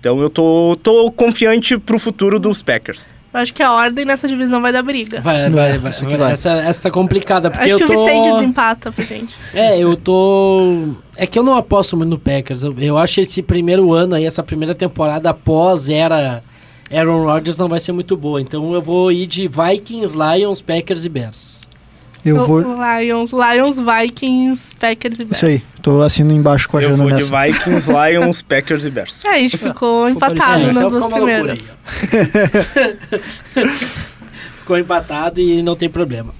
Então 0.00 0.20
eu 0.20 0.28
tô, 0.28 0.76
tô 0.82 1.10
confiante 1.12 1.78
pro 1.78 1.98
futuro 1.98 2.38
dos 2.38 2.62
Packers. 2.62 3.06
Eu 3.34 3.40
acho 3.40 3.52
que 3.52 3.64
a 3.64 3.72
ordem 3.72 4.04
nessa 4.04 4.28
divisão 4.28 4.62
vai 4.62 4.72
dar 4.72 4.84
briga. 4.84 5.20
Vai, 5.20 5.50
vai, 5.50 5.76
vai. 5.76 5.90
isso 5.90 6.04
aqui 6.04 6.16
vai. 6.16 6.34
Essa, 6.34 6.52
essa 6.52 6.82
tá 6.82 6.90
complicada, 6.90 7.50
porque 7.50 7.64
acho 7.64 7.74
eu 7.74 7.78
que 7.78 7.92
tô... 7.92 8.00
o 8.00 8.06
Vicente 8.06 8.32
desempata 8.32 8.92
pra 8.92 9.04
gente. 9.04 9.34
É, 9.52 9.76
eu 9.76 9.96
tô. 9.96 10.90
É 11.16 11.26
que 11.26 11.36
eu 11.36 11.42
não 11.42 11.56
aposto 11.56 11.96
muito 11.96 12.10
no 12.10 12.18
Packers. 12.18 12.62
Eu, 12.62 12.72
eu 12.78 12.96
acho 12.96 13.20
esse 13.20 13.42
primeiro 13.42 13.92
ano 13.92 14.14
aí, 14.14 14.24
essa 14.24 14.40
primeira 14.40 14.72
temporada 14.72 15.30
após 15.30 15.88
era 15.88 16.44
Aaron 16.92 17.24
Rodgers 17.24 17.58
não 17.58 17.68
vai 17.68 17.80
ser 17.80 17.90
muito 17.90 18.16
boa. 18.16 18.40
Então 18.40 18.72
eu 18.72 18.80
vou 18.80 19.10
ir 19.10 19.26
de 19.26 19.48
Vikings, 19.48 20.16
Lions, 20.16 20.62
Packers 20.62 21.04
e 21.04 21.08
Bears. 21.08 21.60
Eu 22.24 22.46
vou. 22.46 22.60
Lions, 22.62 23.30
Lions, 23.32 23.76
Vikings, 23.78 24.74
Packers 24.76 25.18
e 25.18 25.24
Bears. 25.24 25.36
Isso 25.36 25.46
aí, 25.46 25.62
tô 25.82 26.00
assinando 26.02 26.34
embaixo 26.34 26.68
com 26.68 26.78
a 26.78 26.82
eu 26.82 26.90
Jana 26.90 27.02
vou 27.02 27.08
de 27.08 27.14
nessa. 27.30 27.42
Vikings, 27.42 27.90
Lions, 27.92 28.42
Packers 28.42 28.84
e 28.86 28.90
Bears. 28.90 29.24
É, 29.24 29.28
a 29.30 29.38
gente 29.38 29.58
ficou 29.58 30.08
empatado 30.08 30.62
É, 30.62 30.72
nas 30.72 30.86
então 30.86 30.90
duas 30.90 31.06
primeiras. 31.12 31.58
ficou 34.58 34.78
empatado 34.78 35.40
e 35.40 35.62
não 35.62 35.76
tem 35.76 35.88
problema. 35.88 36.32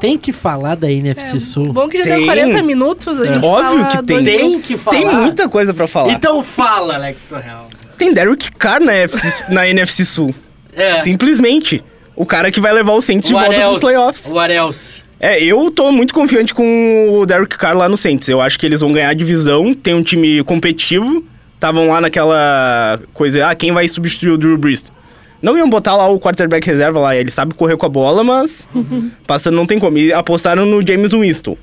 Tem 0.00 0.16
que 0.16 0.32
falar 0.32 0.76
da 0.76 0.90
NFC 0.90 1.40
Sul. 1.40 1.72
Bom 1.72 1.88
que 1.88 1.98
já 1.98 2.04
Tem. 2.04 2.16
deu 2.18 2.26
40 2.26 2.62
minutos, 2.62 3.18
a 3.20 3.24
gente 3.34 3.44
Óbvio 3.44 3.80
fala 3.80 3.96
que 3.96 4.02
tem. 4.04 4.24
Tem 4.24 4.44
minutos. 4.44 4.66
que 4.66 4.76
falar. 4.76 4.96
Tem 4.96 5.06
muita 5.06 5.48
coisa 5.48 5.74
pra 5.74 5.88
falar. 5.88 6.12
Então 6.12 6.40
fala, 6.42 6.94
Alex 6.94 7.26
Torreal. 7.26 7.68
Tem 7.96 8.14
Derek 8.14 8.50
Carr 8.52 8.80
na, 8.80 8.92
FC 8.94 9.52
na 9.52 9.66
NFC 9.68 10.04
Sul. 10.04 10.32
É. 10.72 11.00
Simplesmente. 11.00 11.82
O 12.20 12.26
cara 12.26 12.50
que 12.50 12.60
vai 12.60 12.72
levar 12.72 12.94
o 12.94 13.00
Saints 13.00 13.28
de 13.28 13.34
What 13.34 13.46
volta 13.46 13.60
else? 13.60 13.70
pros 13.78 13.82
playoffs. 13.82 14.32
What 14.32 14.52
else? 14.52 15.02
É, 15.20 15.40
eu 15.42 15.70
tô 15.70 15.92
muito 15.92 16.12
confiante 16.12 16.52
com 16.52 17.10
o 17.20 17.24
Derek 17.24 17.56
Carr 17.56 17.76
lá 17.76 17.88
no 17.88 17.96
Saints. 17.96 18.28
Eu 18.28 18.40
acho 18.40 18.58
que 18.58 18.66
eles 18.66 18.80
vão 18.80 18.92
ganhar 18.92 19.10
a 19.10 19.14
divisão, 19.14 19.72
tem 19.72 19.94
um 19.94 20.02
time 20.02 20.42
competitivo. 20.42 21.24
Estavam 21.54 21.86
lá 21.88 22.00
naquela 22.00 23.00
coisa, 23.14 23.48
ah, 23.48 23.54
quem 23.54 23.70
vai 23.72 23.86
substituir 23.86 24.30
o 24.30 24.38
Drew 24.38 24.58
Brees? 24.58 24.92
Não 25.40 25.56
iam 25.56 25.70
botar 25.70 25.94
lá 25.94 26.08
o 26.08 26.18
quarterback 26.18 26.66
reserva 26.66 26.98
lá, 26.98 27.14
ele 27.16 27.30
sabe 27.30 27.54
correr 27.54 27.76
com 27.76 27.86
a 27.86 27.88
bola, 27.88 28.24
mas 28.24 28.66
passando 29.26 29.54
não 29.54 29.66
tem 29.66 29.78
como. 29.78 29.96
E 29.98 30.12
apostaram 30.12 30.66
no 30.66 30.84
James 30.86 31.12
Winston, 31.12 31.56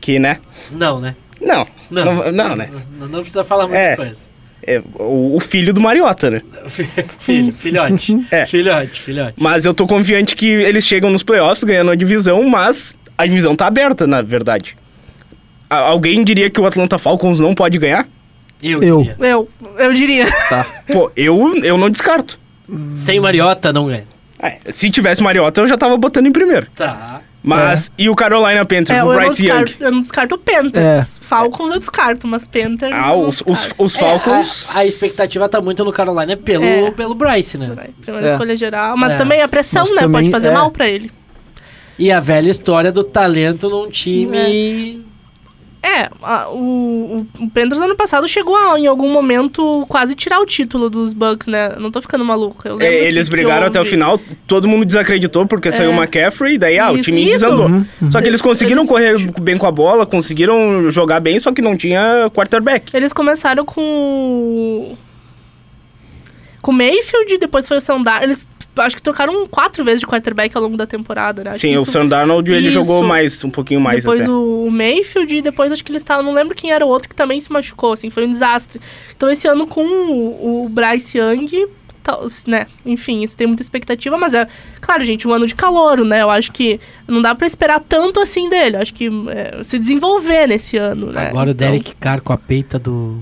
que, 0.00 0.18
né? 0.20 0.38
Não, 0.70 1.00
né? 1.00 1.16
Não, 1.40 1.66
Não, 1.90 2.04
não, 2.04 2.32
não, 2.32 2.56
né? 2.56 2.68
Não, 2.98 3.08
não 3.08 3.20
precisa 3.20 3.44
falar 3.44 3.64
muita 3.64 3.78
É. 3.78 3.96
coisa. 3.96 4.20
É 4.62 4.82
o, 4.98 5.36
o 5.36 5.40
filho 5.40 5.72
do 5.72 5.80
Mariota, 5.80 6.30
né? 6.30 6.42
Filho, 7.20 7.52
filhote. 7.52 8.24
É. 8.30 8.44
Filhote, 8.44 9.00
filhote. 9.00 9.34
Mas 9.40 9.64
eu 9.64 9.72
tô 9.72 9.86
confiante 9.86 10.36
que 10.36 10.46
eles 10.46 10.86
chegam 10.86 11.10
nos 11.10 11.22
playoffs 11.22 11.64
ganhando 11.64 11.90
a 11.90 11.94
divisão, 11.94 12.42
mas 12.48 12.96
a 13.16 13.26
divisão 13.26 13.56
tá 13.56 13.66
aberta, 13.66 14.06
na 14.06 14.20
verdade. 14.20 14.76
Alguém 15.70 16.24
diria 16.24 16.50
que 16.50 16.60
o 16.60 16.66
Atlanta 16.66 16.98
Falcons 16.98 17.40
não 17.40 17.54
pode 17.54 17.78
ganhar? 17.78 18.08
Eu. 18.62 18.82
Eu. 18.82 18.98
diria. 19.02 19.16
Eu, 19.20 19.48
eu 19.78 19.92
diria. 19.92 20.26
Pô, 20.90 21.10
eu, 21.16 21.56
eu 21.62 21.78
não 21.78 21.88
descarto. 21.88 22.38
Sem 22.96 23.20
Mariota 23.20 23.72
não 23.72 23.86
ganha. 23.86 24.04
É, 24.40 24.58
se 24.70 24.90
tivesse 24.90 25.22
Mariota, 25.22 25.60
eu 25.60 25.68
já 25.68 25.76
tava 25.76 25.96
botando 25.96 26.26
em 26.26 26.32
primeiro. 26.32 26.66
Tá. 26.74 27.22
Mas, 27.48 27.90
e 27.98 28.08
o 28.08 28.14
Carolina 28.14 28.64
Panthers, 28.64 28.90
É, 28.90 29.04
o 29.04 29.12
eu, 29.12 29.20
não 29.20 29.26
Bryce 29.26 29.46
Young? 29.46 29.64
descarto, 29.64 29.84
eu 29.84 29.92
não 29.92 30.00
descarto 30.00 30.34
o 30.34 30.38
Panthers. 30.38 31.18
Falcons 31.22 31.72
eu 31.72 31.78
descarto, 31.78 32.26
mas 32.28 32.46
Panthers. 32.46 32.92
Ah, 32.94 33.10
eu 33.12 33.18
não 33.22 33.28
os, 33.28 33.42
os, 33.46 33.68
os 33.78 33.96
Falcons... 33.96 34.66
É, 34.68 34.72
a, 34.72 34.78
a 34.80 34.86
expectativa 34.86 35.48
tá 35.48 35.60
muito 35.60 35.84
no 35.84 35.92
Carolina 35.92 36.36
pelo, 36.36 36.64
É. 36.64 36.90
pelo 36.90 37.14
Bryce, 37.14 37.56
né? 37.58 37.72
Primeira 38.00 38.28
É. 38.28 38.32
escolha 38.32 38.56
geral. 38.56 38.96
Mas 38.96 39.12
É. 39.12 39.16
também 39.16 39.40
a 39.42 39.48
pressão, 39.48 39.82
Mas 39.82 39.92
né? 39.92 40.00
também 40.02 40.20
Pode 40.22 40.30
fazer 40.30 40.48
é. 40.48 40.52
mal 40.52 40.70
pra 40.70 40.88
ele. 40.88 41.10
E 41.98 42.12
a 42.12 42.20
velha 42.20 42.50
história 42.50 42.92
do 42.92 43.02
talento 43.02 43.68
num 43.68 43.90
time. 43.90 45.04
É, 45.80 46.10
a- 46.22 46.48
o, 46.50 47.26
o, 47.38 47.44
o 47.44 47.50
Panthers 47.50 47.80
ano 47.80 47.94
passado 47.94 48.26
chegou 48.26 48.56
a, 48.56 48.78
em 48.78 48.86
algum 48.88 49.08
momento, 49.12 49.86
quase 49.88 50.14
tirar 50.16 50.40
o 50.40 50.44
título 50.46 50.90
dos 50.90 51.12
Bucks, 51.12 51.46
né? 51.46 51.76
Não 51.78 51.90
tô 51.90 52.02
ficando 52.02 52.24
maluco. 52.24 52.66
Eu 52.66 52.74
É, 52.76 52.78
que- 52.78 52.84
eles 52.86 53.28
que 53.28 53.30
brigaram 53.36 53.66
até 53.68 53.80
o 53.80 53.84
final, 53.84 54.18
todo 54.46 54.66
mundo 54.66 54.84
desacreditou 54.84 55.46
porque 55.46 55.70
saiu 55.70 55.90
o 55.90 55.94
McCaffrey, 55.94 56.58
daí 56.58 56.78
ah, 56.78 56.90
o 56.90 56.94
Isso, 56.96 57.04
time 57.04 57.20
isso. 57.22 57.30
desandou. 57.32 57.68
Só 58.10 58.20
que 58.20 58.26
eles 58.26 58.42
conseguiram 58.42 58.80
Eles- 58.82 58.90
correr 58.90 59.40
bem 59.40 59.56
com 59.56 59.66
a 59.66 59.70
bola, 59.72 60.04
conseguiram 60.04 60.90
jogar 60.90 61.20
bem, 61.20 61.38
só 61.38 61.52
que 61.52 61.62
não 61.62 61.76
tinha 61.76 62.28
quarterback. 62.34 62.94
Eles 62.96 63.12
começaram 63.12 63.64
com. 63.64 63.80
o- 63.82 64.98
Com 66.60 66.72
o 66.72 66.74
Mayfield, 66.74 67.38
depois 67.38 67.68
foi 67.68 67.76
o 67.76 67.80
Sandar. 67.80 68.22
Eles 68.24 68.48
acho 68.80 68.96
que 68.96 69.02
trocaram 69.02 69.46
quatro 69.46 69.84
vezes 69.84 70.00
de 70.00 70.06
quarterback 70.06 70.56
ao 70.56 70.62
longo 70.62 70.76
da 70.76 70.86
temporada, 70.86 71.42
né? 71.44 71.50
Acho 71.50 71.60
Sim, 71.60 71.72
que 71.72 71.78
o 71.78 71.82
isso- 71.82 71.92
Sam 71.92 72.06
Darnold, 72.06 72.50
ele 72.52 72.68
Isso. 72.68 72.74
jogou 72.74 73.02
mais, 73.02 73.42
um 73.44 73.50
pouquinho 73.50 73.80
mais 73.80 74.00
depois 74.02 74.20
até. 74.22 74.30
o 74.30 74.68
Mayfield 74.70 75.36
e 75.36 75.42
depois 75.42 75.72
acho 75.72 75.84
que 75.84 75.90
eles 75.92 76.02
estavam. 76.02 76.24
Não 76.24 76.32
lembro 76.32 76.54
quem 76.54 76.70
era 76.72 76.84
o 76.84 76.88
outro 76.88 77.08
que 77.08 77.14
também 77.14 77.40
se 77.40 77.50
machucou, 77.52 77.92
assim, 77.92 78.10
foi 78.10 78.26
um 78.26 78.30
desastre. 78.30 78.80
Então 79.16 79.28
esse 79.30 79.46
ano 79.48 79.66
com 79.66 79.82
o, 79.84 80.64
o 80.64 80.68
Bryce 80.68 81.18
Young, 81.18 81.66
tal- 82.02 82.26
né? 82.46 82.66
Enfim, 82.86 83.22
isso 83.22 83.36
tem 83.36 83.46
muita 83.46 83.62
expectativa, 83.62 84.16
mas 84.16 84.32
é. 84.34 84.46
Claro, 84.80 85.04
gente, 85.04 85.26
um 85.28 85.32
ano 85.32 85.46
de 85.46 85.54
calor, 85.54 86.04
né? 86.04 86.22
Eu 86.22 86.30
acho 86.30 86.50
que 86.52 86.80
não 87.06 87.20
dá 87.20 87.34
pra 87.34 87.46
esperar 87.46 87.80
tanto 87.80 88.20
assim 88.20 88.48
dele. 88.48 88.76
Eu 88.76 88.80
acho 88.80 88.94
que 88.94 89.08
é, 89.28 89.62
se 89.64 89.78
desenvolver 89.78 90.46
nesse 90.46 90.76
ano, 90.76 91.12
né? 91.12 91.28
Agora 91.28 91.50
o 91.50 91.52
Então, 91.52 91.66
Derek 91.70 91.94
Carr 91.96 92.20
com 92.22 92.32
a 92.32 92.38
peita 92.38 92.78
do, 92.78 93.18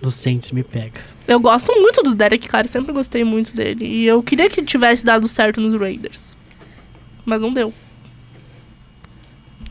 do 0.00 0.10
Saints 0.10 0.50
me 0.52 0.62
pega. 0.62 1.00
Eu 1.26 1.38
gosto 1.40 1.72
muito 1.80 2.02
do 2.02 2.14
Derek 2.14 2.48
Carr, 2.48 2.66
sempre 2.66 2.92
gostei 2.92 3.24
muito 3.24 3.54
dele. 3.54 3.86
E 3.86 4.06
eu 4.06 4.22
queria 4.22 4.50
que 4.50 4.62
tivesse 4.62 5.04
dado 5.04 5.28
certo 5.28 5.60
nos 5.60 5.74
Raiders. 5.74 6.36
Mas 7.24 7.42
não 7.42 7.52
deu. 7.52 7.72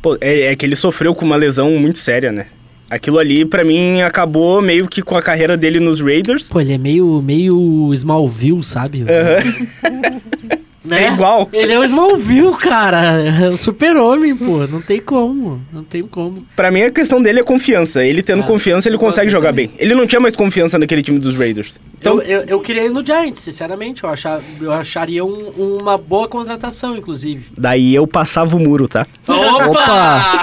Pô, 0.01 0.17
é, 0.19 0.43
é 0.45 0.55
que 0.55 0.65
ele 0.65 0.75
sofreu 0.75 1.13
com 1.13 1.25
uma 1.25 1.35
lesão 1.35 1.71
muito 1.71 1.99
séria, 1.99 2.31
né? 2.31 2.47
Aquilo 2.89 3.19
ali, 3.19 3.45
pra 3.45 3.63
mim, 3.63 4.01
acabou 4.01 4.61
meio 4.61 4.87
que 4.87 5.01
com 5.01 5.15
a 5.15 5.21
carreira 5.21 5.55
dele 5.55 5.79
nos 5.79 6.01
Raiders. 6.01 6.49
Pô, 6.49 6.59
ele 6.59 6.73
é 6.73 6.77
meio, 6.77 7.21
meio 7.21 7.93
Smallville, 7.93 8.63
sabe? 8.63 9.05
Né? 10.83 11.03
É 11.05 11.13
igual. 11.13 11.47
Ele 11.53 11.71
é 11.73 11.77
o 11.79 11.83
Smallville, 11.83 12.57
cara. 12.57 13.21
É 13.21 13.49
o 13.49 13.57
super-homem, 13.57 14.35
pô. 14.35 14.65
Não 14.67 14.81
tem 14.81 14.99
como. 14.99 15.61
Não 15.71 15.83
tem 15.83 16.01
como. 16.01 16.43
Pra 16.55 16.71
mim, 16.71 16.81
a 16.81 16.89
questão 16.89 17.21
dele 17.21 17.39
é 17.39 17.43
confiança. 17.43 18.03
Ele 18.03 18.23
tendo 18.23 18.41
Ah, 18.41 18.47
confiança, 18.47 18.89
ele 18.89 18.97
consegue 18.97 19.29
jogar 19.29 19.49
também. 19.49 19.67
bem. 19.67 19.75
Ele 19.77 19.93
não 19.93 20.07
tinha 20.07 20.19
mais 20.19 20.35
confiança 20.35 20.79
naquele 20.79 21.03
time 21.03 21.19
dos 21.19 21.35
Raiders. 21.37 21.79
Então, 21.99 22.19
eu, 22.21 22.39
eu, 22.39 22.45
eu 22.47 22.59
queria 22.61 22.83
ir 22.85 22.89
no 22.89 23.05
Giants, 23.05 23.41
sinceramente. 23.41 24.03
Eu, 24.03 24.09
achar, 24.09 24.39
eu 24.59 24.71
acharia 24.71 25.23
um- 25.23 25.49
uma 25.79 25.99
boa 25.99 26.27
contratação, 26.27 26.97
inclusive. 26.97 27.45
daí 27.55 27.93
eu 27.93 28.07
passava 28.07 28.55
o 28.55 28.59
muro, 28.59 28.87
tá? 28.87 29.05
Opa! 29.27 30.41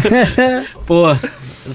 Pô, 0.86 1.04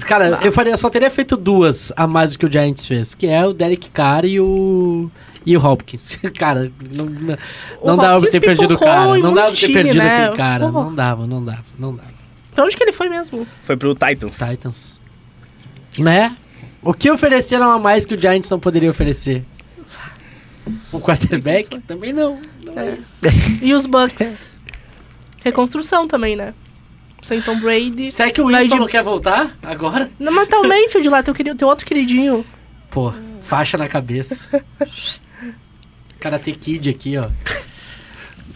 cara, 0.06 0.40
eu 0.42 0.52
faria, 0.52 0.76
só 0.76 0.90
teria 0.90 1.10
feito 1.10 1.36
duas 1.36 1.92
a 1.96 2.06
mais 2.06 2.32
do 2.32 2.38
que 2.38 2.46
o 2.46 2.52
Giants 2.52 2.86
fez, 2.86 3.14
que 3.14 3.26
é 3.26 3.46
o 3.46 3.52
Derek 3.52 3.90
Carr 3.90 4.24
e 4.24 4.40
o 4.40 5.10
e 5.46 5.56
o 5.56 5.64
Hopkins. 5.64 6.18
Cara, 6.36 6.70
não, 6.94 7.04
não, 7.06 7.38
não 7.84 7.96
dava 7.96 8.20
pra 8.20 8.30
ter 8.30 8.40
perdido 8.40 8.74
o 8.74 8.78
cara. 8.78 9.16
Não 9.18 9.32
dava 9.32 9.48
pra 9.52 9.56
ter 9.60 9.72
perdido 9.72 9.98
né? 9.98 10.24
aquele 10.24 10.36
cara. 10.36 10.66
Pô. 10.70 10.72
Não 10.84 10.94
dava, 10.94 11.26
não 11.26 11.44
dava, 11.44 11.64
não 11.78 11.94
dava. 11.94 12.10
Pra 12.52 12.64
onde 12.64 12.76
que 12.76 12.82
ele 12.82 12.92
foi 12.92 13.08
mesmo? 13.08 13.46
Foi 13.62 13.76
pro 13.76 13.94
Titans. 13.94 14.36
Titans. 14.38 15.00
Né? 15.98 16.36
O 16.82 16.92
que 16.92 17.10
ofereceram 17.10 17.70
a 17.70 17.78
mais 17.78 18.04
que 18.04 18.14
o 18.14 18.20
Giants 18.20 18.50
não 18.50 18.58
poderia 18.60 18.90
oferecer? 18.90 19.42
O 20.92 21.00
quarterback? 21.00 21.78
Também 21.80 22.12
não. 22.12 22.40
Não 22.64 22.78
é, 22.78 22.90
É. 22.90 22.94
isso. 22.96 23.22
E 23.62 23.72
os 23.72 23.86
Bucks? 23.86 24.50
Reconstrução 25.44 26.08
também, 26.08 26.34
né? 26.34 26.54
Sem 27.22 27.40
Tom 27.40 27.58
Brady. 27.60 28.10
Será 28.10 28.30
que 28.30 28.40
o 28.40 28.46
Winston 28.48 28.74
de- 28.74 28.80
não 28.80 28.86
quer 28.88 29.02
voltar 29.02 29.56
agora? 29.62 30.10
Não, 30.18 30.32
mas 30.32 30.48
tá 30.48 30.58
o 30.58 30.66
Mayfield 30.68 31.08
lá, 31.08 31.22
teu, 31.22 31.34
querido, 31.34 31.56
teu 31.56 31.68
outro 31.68 31.86
queridinho. 31.86 32.44
Pô, 32.90 33.12
faixa 33.42 33.76
na 33.78 33.88
cabeça. 33.88 34.62
Karate 36.20 36.52
Kid 36.52 36.90
aqui, 36.90 37.16
ó. 37.16 37.28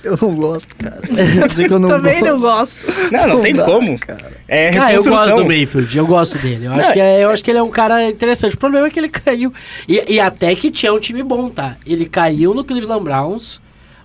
Eu 0.03 0.17
não 0.23 0.35
gosto, 0.35 0.75
cara. 0.77 1.03
Quer 1.07 1.49
dizer 1.49 1.69
que 1.69 1.75
eu 1.75 1.79
não 1.79 1.89
Também 1.91 2.23
não 2.23 2.39
gosto. 2.39 2.87
gosto. 2.87 3.13
Não, 3.13 3.27
não 3.29 3.41
tem 3.43 3.55
dá, 3.55 3.65
como. 3.67 3.99
cara. 3.99 4.33
É 4.49 4.71
Ah, 4.79 4.95
eu 4.95 5.05
gosto 5.05 5.35
do 5.37 5.45
Mayfield, 5.45 5.99
eu 5.99 6.07
gosto 6.07 6.39
dele. 6.39 6.65
Eu 6.65 6.73
acho, 6.73 6.87
Não, 6.87 6.93
que 6.95 7.01
é, 7.01 7.23
eu 7.23 7.29
acho 7.29 7.45
que 7.45 7.51
ele 7.51 7.59
é 7.59 7.63
um 7.63 7.69
cara 7.71 8.09
interessante. 8.09 8.55
O 8.55 8.59
problema 8.59 8.87
é 8.87 8.91
que 8.91 8.99
ele 8.99 9.11
caiu. 9.11 9.53
E, 9.87 10.15
e 10.15 10.19
até 10.19 10.55
que 10.55 10.71
tinha 10.71 10.91
um 10.91 10.99
time 10.99 11.23
bom, 11.23 11.51
tá? 11.51 11.77
Ele 11.87 12.07
caiu 12.07 12.55
no 12.55 12.65
Cleveland 12.65 13.05
Browns, 13.05 13.61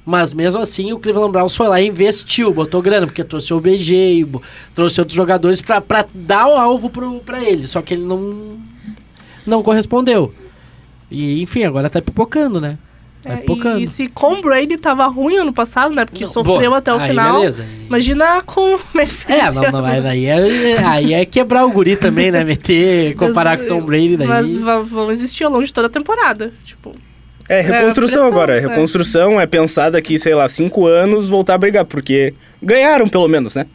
mas 0.06 0.34
mesmo 0.34 0.62
assim 0.62 0.92
o 0.92 1.00
Cleveland 1.00 1.32
Browns 1.32 1.56
foi 1.56 1.68
lá 1.70 1.80
e 1.80 1.88
investiu, 1.88 2.54
botou 2.54 2.82
grana, 2.82 3.06
porque 3.08 3.24
trouxe 3.24 3.54
o 3.54 3.62
BG, 3.62 4.28
trouxe 4.74 5.00
outros 5.00 5.16
jogadores 5.16 5.62
pra, 5.62 5.80
pra 5.80 6.06
dar 6.14 6.48
o 6.48 6.58
alvo 6.58 6.90
pro, 6.90 7.22
pra 7.22 7.42
ele. 7.42 7.68
Só 7.68 7.82
que 7.82 7.94
ele 7.94 8.04
não, 8.04 8.58
não 9.46 9.64
correspondeu. 9.64 10.34
E 11.10 11.42
enfim, 11.42 11.64
agora 11.64 11.90
tá 11.90 12.02
pipocando, 12.02 12.60
né? 12.60 12.78
Tá 13.26 13.34
É, 13.34 13.38
pipocando. 13.38 13.80
e, 13.80 13.84
e 13.84 13.88
se 13.88 14.08
com 14.08 14.34
o 14.36 14.42
Brady 14.42 14.78
tava 14.78 15.08
ruim 15.08 15.38
ano 15.38 15.52
passado, 15.52 15.94
né? 15.94 16.06
Porque 16.06 16.24
Não, 16.26 16.32
sofreu 16.32 16.70
bom, 16.72 16.76
até 16.78 16.94
o 16.94 16.98
aí 17.00 17.10
final. 17.10 17.40
beleza. 17.40 17.66
Imagina 17.88 18.42
com 18.44 18.76
o 18.78 18.80
É, 19.28 19.52
não, 19.52 19.72
não, 19.72 19.86
aí, 19.86 20.02
daí 20.02 20.26
é, 20.26 20.78
aí 20.86 21.14
é 21.14 21.26
quebrar 21.26 21.66
o 21.66 21.72
guri 21.72 21.96
também, 21.98 22.32
né? 22.32 22.44
Meter, 22.44 23.16
comparar 23.16 23.58
Mas, 23.58 23.60
com 23.62 23.66
o 23.66 23.80
Tom 23.80 23.86
Brady 23.86 24.18
daí. 24.18 24.28
Mas 24.28 24.54
vão 24.54 25.10
existir 25.12 25.44
ao 25.44 25.52
longo 25.52 25.64
de 25.66 25.74
toda 25.74 25.88
a 25.88 25.90
temporada. 25.90 26.54
Tipo, 26.64 26.92
É 27.50 27.62
reconstrução 27.62 28.22
pressão, 28.22 28.28
agora. 28.28 28.58
é. 28.58 28.60
Reconstrução 28.60 29.42
é 29.42 29.46
pensar 29.48 29.90
daqui, 29.90 30.20
sei 30.20 30.36
lá, 30.36 30.48
cinco 30.48 30.86
anos 30.86 31.28
voltar 31.28 31.56
a 31.56 31.58
brigar, 31.58 31.86
porque 31.86 32.34
ganharam 32.62 33.08
pelo 33.08 33.28
menos, 33.28 33.56
né? 33.56 33.66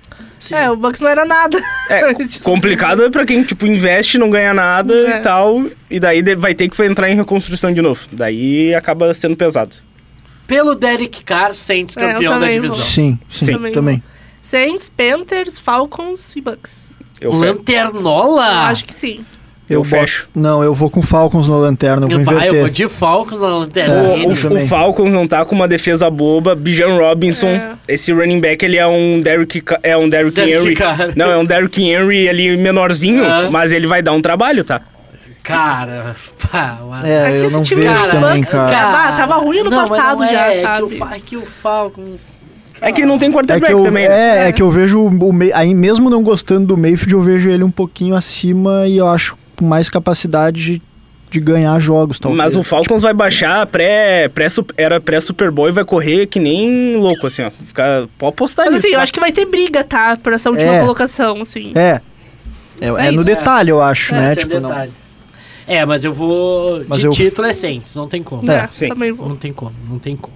Sim. 0.41 0.55
é, 0.57 0.68
o 0.70 0.76
Bucks 0.76 1.01
não 1.01 1.09
era 1.09 1.24
nada. 1.24 1.62
É, 1.88 2.01
complicado 2.43 3.05
é 3.05 3.11
pra 3.11 3.24
quem, 3.24 3.43
tipo, 3.45 3.66
investe, 3.66 4.18
não 4.18 4.28
ganha 4.30 4.53
nada 4.53 4.93
É. 4.95 5.16
e 5.18 5.20
tal, 5.20 5.64
e 5.91 6.01
daí 6.01 6.22
de- 6.22 6.34
vai 6.34 6.55
ter 6.55 6.68
que 6.68 6.82
entrar 6.82 7.09
em 7.09 7.14
reconstrução 7.14 7.72
de 7.72 7.80
novo. 7.80 8.01
Daí 8.11 8.74
acaba 8.74 9.12
sendo 9.14 9.36
pesado. 9.36 9.76
Pelo 10.47 10.74
Derek 10.74 11.22
Carr, 11.22 11.55
Saints 11.55 11.97
É, 11.97 12.03
eu 12.05 12.12
campeão 12.14 12.32
da 12.32 12.38
também 12.41 12.55
divisão. 12.55 12.76
vou. 12.78 12.86
Sim, 12.86 13.18
sim, 13.28 13.47
Sim. 13.47 13.53
também. 13.53 13.72
Também. 13.72 14.03
Saints, 14.43 14.88
Panthers, 14.88 15.59
Falcons 15.59 16.34
e 16.34 16.41
Bucks. 16.41 16.95
Eu, 17.20 17.32
Lanternola? 17.32 18.68
Acho 18.68 18.84
que 18.86 18.95
sim. 18.95 19.24
Eu 19.75 19.83
boto- 19.83 19.91
fecho. 19.91 20.29
Não, 20.35 20.62
eu 20.62 20.75
vou 20.75 20.91
com 20.91 21.01
Falcons 21.03 21.49
na 21.49 21.57
lanterna, 21.57 22.07
eu 22.07 22.11
vou 22.11 22.18
Eu, 22.18 22.25
vai, 22.25 22.35
eu 22.35 22.39
inverter. 22.39 22.61
vou 22.61 22.68
de 22.71 22.89
Falcons 22.89 23.41
na 23.41 23.47
É, 23.49 23.51
lanterna. 23.51 23.95
O, 23.95 24.16
eu 24.23 24.29
o- 24.31 24.37
também. 24.37 24.64
o 24.64 24.66
Falcons 24.68 25.12
não 25.12 25.27
tá 25.27 25.45
com 25.45 25.55
uma 25.55 25.66
defesa 25.68 26.11
boba. 26.11 26.55
Bijan 26.55 26.97
Robinson, 26.99 27.47
É. 27.49 27.73
esse 27.89 28.12
running 28.12 28.41
back, 28.41 28.64
ele 28.64 28.77
é 28.77 28.87
um 28.87 29.21
Derrick, 29.21 29.62
é 29.83 29.97
um 29.97 30.09
Derrick, 30.09 30.35
Derrick 30.35 30.57
Henry. 30.66 30.75
Carr. 30.77 31.12
Não, 31.16 31.31
é 31.31 31.37
um 31.37 31.45
Derrick 31.45 31.83
Henry 31.83 32.29
ali 32.29 32.57
menorzinho, 32.57 33.25
Ah. 33.25 33.49
mas 33.51 33.73
ele 33.73 33.87
vai 33.87 34.03
dar 34.03 34.12
um 34.12 34.21
trabalho, 34.21 34.62
tá? 34.64 34.81
Cara, 35.43 36.14
pá, 36.53 36.79
É, 37.03 37.27
Aqui 37.29 37.37
eu 37.39 37.51
não 37.51 37.62
time 37.62 37.83
vejo 37.83 38.03
dos 38.03 38.11
também, 38.11 38.35
Bucks, 38.41 38.51
cara. 38.51 38.71
cara. 38.71 39.09
Ah, 39.09 39.12
tava 39.16 39.35
ruim 39.37 39.61
ano 39.61 39.71
Não, 39.71 39.79
passado 39.89 40.23
é, 40.25 40.29
já, 40.29 40.47
é 40.47 40.51
que 40.53 40.61
sabe? 40.61 40.83
o 40.83 40.91
Fa- 40.91 41.16
É 41.16 41.18
que 41.18 41.37
o 41.37 41.43
Falcons... 41.62 42.37
É 42.83 42.93
que 42.93 43.05
não 43.05 43.18
tem 43.18 43.29
É 43.29 43.33
quarterback 43.33 43.66
que, 43.66 43.73
eu, 43.79 43.83
também, 43.85 44.09
né? 44.09 44.45
é, 44.45 44.49
é 44.49 44.53
que 44.53 44.62
eu 44.62 44.71
vejo 44.71 45.05
o 45.05 45.33
May, 45.33 45.51
aí 45.53 45.75
mesmo 45.75 46.09
não 46.09 46.23
gostando 46.23 46.66
do 46.68 46.77
Mayfield, 46.79 47.12
eu 47.12 47.21
vejo 47.23 47.51
ele 47.51 47.62
um 47.62 47.71
pouquinho 47.71 48.14
acima 48.16 48.87
e 48.89 48.97
eu 48.97 49.07
acho 49.07 49.37
com 49.61 49.67
mais 49.67 49.89
capacidade 49.91 50.75
de, 50.75 50.83
de 51.31 51.39
ganhar 51.41 51.79
jogos, 51.79 52.19
talvez. 52.19 52.37
Mas 52.39 52.57
o 52.57 52.63
Falcons 52.63 53.03
vai 53.03 53.13
baixar 53.15 53.65
pré, 53.67 54.29
pré 54.29 54.47
era 54.77 54.99
pré-Super 55.01 55.51
Bowl 55.51 55.69
e 55.69 55.73
vai 55.73 55.85
correr 55.85 56.27
que 56.27 56.41
nem 56.41 56.97
louco, 56.97 57.27
assim, 57.27 57.43
ó. 57.43 57.51
Ficar, 57.51 58.09
pode 58.19 58.31
apostar 58.31 58.65
Mas 58.67 58.75
nisso. 58.75 58.87
assim, 58.87 58.95
eu 58.95 58.99
tá? 58.99 59.03
acho 59.05 59.13
que 59.13 59.21
vai 59.21 59.31
ter 59.31 59.45
briga, 59.47 59.85
tá? 59.85 60.17
Por 60.17 60.33
essa 60.33 60.51
última 60.51 60.75
É. 60.75 60.81
colocação, 60.81 61.41
assim. 61.43 61.73
É. 61.77 62.01
É, 62.81 62.87
é 62.89 63.11
no 63.11 63.17
isso, 63.21 63.25
detalhe, 63.25 63.71
eu 63.71 63.83
acho, 63.83 64.15
né? 64.15 64.33
Esse 64.33 64.33
é 64.33 64.43
Tipo, 64.43 64.55
não. 64.61 64.69
detalhe. 64.71 64.93
É, 65.67 65.85
mas 65.87 66.03
eu 66.03 66.13
vou... 66.13 66.83
Mas 66.89 66.99
de 66.99 67.07
eu- 67.07 67.13
título 67.13 67.47
é 67.47 67.53
Saints, 67.53 67.95
não 67.95 68.09
tem 68.09 68.23
como. 68.23 68.51
É, 68.51 68.67
sim. 68.73 68.89
também 68.89 69.13
vou. 69.13 69.29
Não 69.29 69.37
tem 69.37 69.53
como, 69.53 69.73
não 69.89 69.99
tem 69.99 70.17
como. 70.17 70.35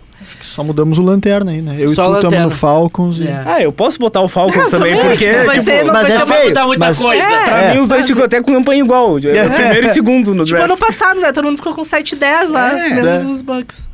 Só 0.54 0.62
mudamos 0.62 0.98
o 0.98 1.02
lanterna 1.02 1.50
aí, 1.50 1.60
né? 1.60 1.74
Eu 1.78 1.88
Só 1.88 2.04
e 2.04 2.20
tu 2.20 2.26
estamos 2.28 2.44
no 2.44 2.50
Falcons. 2.50 3.18
E... 3.18 3.26
É. 3.26 3.42
Ah, 3.44 3.60
eu 3.60 3.72
posso 3.72 3.98
botar 3.98 4.20
o 4.20 4.28
Falcons 4.28 4.56
Não, 4.64 4.70
também, 4.70 4.94
também, 4.94 5.08
porque, 5.10 5.26
tipo, 5.32 5.46
vai 5.46 5.58
tipo, 5.58 5.86
não 5.86 5.92
mas 5.92 6.10
é 6.10 6.26
feio. 6.26 6.44
mudar 6.48 6.66
muita 6.66 6.86
mas- 6.86 6.98
coisa. 6.98 7.22
É. 7.24 7.44
pra 7.44 7.62
É. 7.62 7.74
mim 7.74 7.80
os 7.80 7.88
dois 7.88 8.06
ficam 8.06 8.24
até 8.24 8.40
com 8.40 8.52
campanha 8.52 8.80
igual. 8.84 9.18
É. 9.18 9.48
Primeiro 9.48 9.86
e 9.86 9.88
segundo 9.88 10.32
no 10.32 10.44
Tipo, 10.44 10.58
draft. 10.58 10.70
ano 10.70 10.78
passado, 10.78 11.20
né? 11.20 11.32
Todo 11.32 11.46
mundo 11.46 11.56
ficou 11.56 11.74
com 11.74 11.82
7 11.82 12.12
e 12.12 12.16
10 12.16 12.50
lá, 12.52 12.70
É. 12.80 12.88
menos 12.88 13.22
É. 13.22 13.26
os 13.26 13.42
Bucks. 13.42 13.88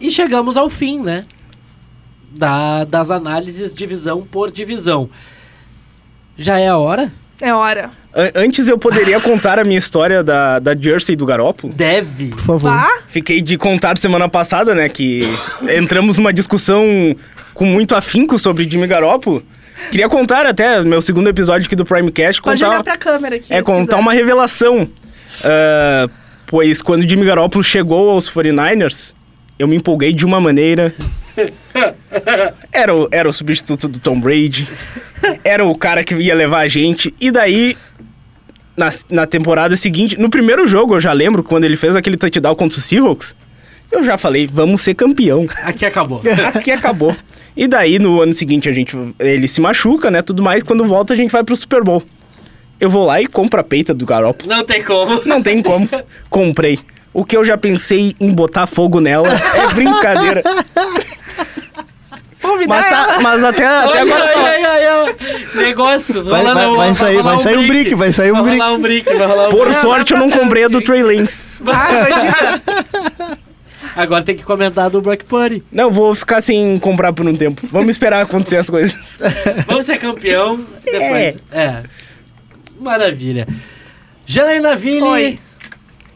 E 0.00 0.10
chegamos 0.10 0.56
ao 0.56 0.70
fim, 0.70 1.00
né? 1.00 1.22
Da, 2.30 2.84
das 2.84 3.10
análises 3.10 3.74
divisão 3.74 4.22
por 4.22 4.50
divisão. 4.50 5.10
Já 6.34 6.58
é 6.58 6.68
a 6.68 6.78
hora? 6.78 7.12
É 7.42 7.52
hora. 7.52 7.90
An- 8.14 8.30
Antes 8.36 8.68
eu 8.68 8.78
poderia 8.78 9.20
contar 9.20 9.58
a 9.58 9.64
minha 9.64 9.78
história 9.78 10.22
da, 10.22 10.58
da 10.58 10.76
Jersey 10.76 11.16
do 11.16 11.26
Garoppolo. 11.26 11.72
Deve. 11.74 12.28
Por 12.28 12.38
favor. 12.38 12.70
Vá? 12.70 12.88
Fiquei 13.08 13.42
de 13.42 13.58
contar 13.58 13.98
semana 13.98 14.28
passada, 14.28 14.74
né, 14.74 14.88
que 14.88 15.22
entramos 15.76 16.18
numa 16.18 16.32
discussão 16.32 16.84
com 17.52 17.64
muito 17.64 17.94
afinco 17.96 18.38
sobre 18.38 18.64
Jimmy 18.68 18.86
Garoppolo. 18.86 19.42
Queria 19.90 20.08
contar 20.08 20.46
até, 20.46 20.80
meu 20.82 21.00
segundo 21.02 21.28
episódio 21.28 21.66
aqui 21.66 21.74
do 21.74 21.84
Primecast, 21.84 22.40
Pode 22.40 22.60
contar... 22.62 22.74
olhar 22.74 22.84
pra 22.84 22.96
câmera 22.96 23.36
aqui. 23.36 23.52
É 23.52 23.60
contar 23.62 23.84
quiser. 23.86 23.96
uma 23.96 24.12
revelação. 24.12 24.88
Ah, 25.44 26.08
pois 26.46 26.80
quando 26.80 27.02
o 27.02 27.08
Jimmy 27.08 27.24
Garoppolo 27.24 27.64
chegou 27.64 28.10
aos 28.10 28.30
49ers, 28.30 29.12
eu 29.58 29.66
me 29.66 29.76
empolguei 29.76 30.12
de 30.12 30.24
uma 30.24 30.40
maneira. 30.40 30.94
Era 32.72 32.94
o, 32.94 33.08
era 33.10 33.28
o 33.28 33.32
substituto 33.32 33.88
do 33.88 33.98
Tom 33.98 34.20
Brady. 34.20 34.68
Era 35.44 35.64
o 35.64 35.74
cara 35.74 36.04
que 36.04 36.14
ia 36.14 36.34
levar 36.34 36.60
a 36.60 36.68
gente. 36.68 37.14
E 37.20 37.30
daí, 37.30 37.76
na, 38.76 38.90
na 39.10 39.26
temporada 39.26 39.76
seguinte, 39.76 40.18
no 40.18 40.28
primeiro 40.28 40.66
jogo, 40.66 40.96
eu 40.96 41.00
já 41.00 41.12
lembro, 41.12 41.42
quando 41.42 41.64
ele 41.64 41.76
fez 41.76 41.96
aquele 41.96 42.16
touchdown 42.16 42.54
contra 42.54 42.78
o 42.78 42.80
Seahawks, 42.80 43.34
eu 43.90 44.02
já 44.02 44.16
falei, 44.16 44.46
vamos 44.50 44.80
ser 44.80 44.94
campeão. 44.94 45.46
Aqui 45.62 45.84
acabou. 45.84 46.22
Aqui 46.54 46.70
acabou. 46.70 47.14
E 47.56 47.68
daí, 47.68 47.98
no 47.98 48.20
ano 48.20 48.32
seguinte, 48.32 48.68
a 48.68 48.72
gente, 48.72 48.96
ele 49.18 49.46
se 49.46 49.60
machuca, 49.60 50.10
né? 50.10 50.22
Tudo 50.22 50.42
mais. 50.42 50.62
Quando 50.62 50.84
volta, 50.84 51.12
a 51.12 51.16
gente 51.16 51.30
vai 51.30 51.44
pro 51.44 51.54
Super 51.54 51.82
Bowl. 51.84 52.02
Eu 52.80 52.90
vou 52.90 53.04
lá 53.04 53.20
e 53.20 53.26
compro 53.26 53.60
a 53.60 53.62
peita 53.62 53.94
do 53.94 54.04
Garoppolo. 54.04 54.48
Não 54.48 54.64
tem 54.64 54.82
como. 54.82 55.22
Não 55.24 55.42
tem 55.42 55.62
como. 55.62 55.88
Comprei. 56.28 56.78
O 57.14 57.24
que 57.24 57.36
eu 57.36 57.44
já 57.44 57.58
pensei 57.58 58.16
em 58.18 58.32
botar 58.32 58.66
fogo 58.66 58.98
nela 58.98 59.28
é 59.28 59.74
brincadeira. 59.74 60.42
Pô, 62.42 62.56
Mas, 62.68 62.86
tá, 62.88 63.18
mas 63.22 63.44
até, 63.44 63.64
até 63.64 64.00
agora. 64.00 64.32
ai, 64.36 64.64
ai, 64.64 64.86
ai. 64.86 65.16
Negócios. 65.54 66.26
Vai- 66.26 66.42
rola 66.42 66.54
vai- 66.54 66.66
no- 66.66 66.76
vai 66.76 66.94
sair- 66.94 67.22
vai 67.22 67.38
sair 67.38 67.56
um 67.56 67.66
brick, 67.68 67.94
vai 67.94 68.12
sair 68.12 68.32
um 68.32 68.34
vai 68.34 68.42
brick. 68.42 68.58
rolar 68.58 68.72
um 68.72 68.80
brick, 68.82 69.14
vai 69.14 69.26
rolar 69.26 69.46
um 69.46 69.50
Por 69.50 69.66
brick. 69.68 69.80
sorte, 69.80 70.12
eu 70.12 70.18
não 70.18 70.28
comprei 70.28 70.64
a 70.64 70.68
do 70.68 70.80
Trey 70.80 71.02
Lance. 71.02 71.42
Ah, 71.66 71.88
imagina. 72.08 72.62
Agora 73.94 74.22
tem 74.22 74.36
que 74.36 74.42
comentar 74.42 74.88
do 74.90 75.00
Brock 75.02 75.24
Purdy. 75.24 75.62
Não, 75.70 75.90
vou 75.90 76.14
ficar 76.14 76.40
sem 76.40 76.78
comprar 76.78 77.12
por 77.12 77.26
um 77.26 77.36
tempo. 77.36 77.62
Vamos 77.70 77.90
esperar 77.90 78.22
acontecer 78.22 78.56
as 78.56 78.68
coisas. 78.70 79.18
Vamos 79.68 79.84
ser 79.86 79.98
campeão 79.98 80.58
depois. 80.84 81.36
É. 81.52 81.82
Maravilha. 82.80 83.46
Janaína 84.26 84.74
Ville. 84.74 85.02
Oi. 85.02 85.38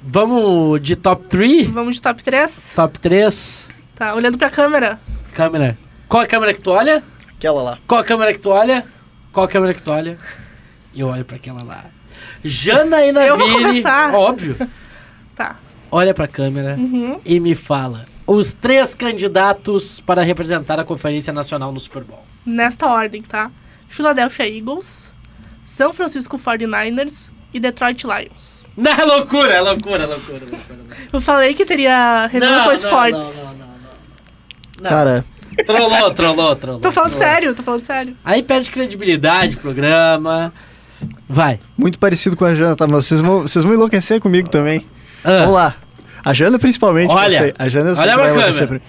Vamos 0.03 0.81
de 0.81 0.97
top 0.97 1.29
3? 1.29 1.67
Vamos 1.69 1.97
de 1.97 2.03
top 2.03 2.23
3? 2.23 2.73
Top 2.75 2.99
3. 2.99 3.69
Tá, 3.95 4.15
olhando 4.15 4.39
pra 4.39 4.49
câmera. 4.51 4.99
Câmera. 5.35 5.77
Qual 6.09 6.23
a 6.23 6.27
câmera 6.27 6.55
que 6.55 6.61
tu 6.61 6.71
olha? 6.71 7.03
Aquela 7.37 7.63
lá. 7.63 7.79
Qual 7.87 8.01
a 8.01 8.05
câmera 8.05 8.33
que 8.33 8.39
tu 8.39 8.51
olha? 8.51 8.85
Qual 9.33 9.45
a 9.45 9.49
câmera 9.49 9.75
que 9.75 9.83
tu 9.83 9.91
olha? 9.93 10.19
Eu 10.95 11.09
olho 11.09 11.25
pra 11.25 11.37
aquela 11.37 11.63
lá. 11.63 11.85
Janaína 12.45 13.21
Eu 13.27 13.37
vou 13.37 13.47
Ville. 13.49 13.63
começar. 13.65 14.15
Óbvio. 14.15 14.57
Tá. 15.35 15.57
Olha 15.91 16.15
pra 16.15 16.27
câmera 16.27 16.75
Uhum. 16.77 17.21
e 17.25 17.39
me 17.41 17.55
fala. 17.55 18.07
Os 18.27 18.53
três 18.53 18.95
candidatos 18.95 20.01
para 20.01 20.23
representar 20.23 20.81
a 20.81 20.85
Conferência 20.85 21.33
Nacional 21.33 21.73
no 21.73 21.79
Super 21.79 22.03
Bowl. 22.03 22.25
Nesta 22.45 22.87
ordem, 22.87 23.23
tá? 23.23 23.51
Philadelphia 23.89 24.49
Eagles, 24.49 25.13
São 25.65 25.93
Francisco 25.93 26.37
49ers 26.39 27.31
e 27.55 27.61
Detroit 27.61 28.05
Lions. 28.05 28.65
Não, 28.77 28.91
é 28.93 29.05
loucura, 29.05 29.53
é 29.55 29.61
loucura, 29.61 30.03
é 30.03 30.07
loucura, 30.07 30.37
é 30.45 30.51
loucura. 30.51 30.79
Eu 31.13 31.21
falei 31.21 31.55
que 31.55 31.65
teria 31.65 32.27
revelações 32.27 32.83
Não, 32.83 32.91
não, 32.91 32.99
fortes. 32.99 33.37
Não, 33.45 33.51
não, 33.53 33.59
não, 33.59 33.67
não. 33.67 34.83
Não. 34.83 34.91
Cara, 34.91 35.25
Trollou, 35.65 36.11
trollou, 36.13 36.57
trollou. 36.57 36.81
Tô 36.81 36.93
falando 36.93 37.13
trollou. 37.13 37.29
sério, 37.33 37.55
tô 37.55 37.63
falando 37.63 37.81
sério. 37.83 38.17
Aí 38.25 38.43
perde 38.43 38.71
credibilidade 38.71 39.57
o 39.57 39.61
programa. 39.61 40.53
Vai. 41.29 41.61
muito 41.77 41.99
parecido 41.99 42.37
com 42.37 42.45
a 42.45 42.55
Jana, 42.55 42.77
tá? 42.77 42.87
Mas 42.87 43.07
vocês 43.07 43.21
vão, 43.21 43.43
vocês 43.43 43.65
vão 43.65 43.75
enlouquecer 43.75 44.21
comigo 44.21 44.49
também. 44.49 44.87
Ah, 45.25 45.41
Vamos 45.41 45.55
lá. 45.55 45.75
A 46.25 46.33
Jana 46.33 46.59
principalmente. 46.59 47.11
Olha. 47.13 47.39
sei. 47.39 47.55
A 47.59 47.69
Jana 47.69 47.91
eu 47.91 47.97
sei 47.97 48.05
Olha 48.05 48.15
pra 48.15 48.23
vai 48.25 48.33
enlouquecer. 48.33 48.81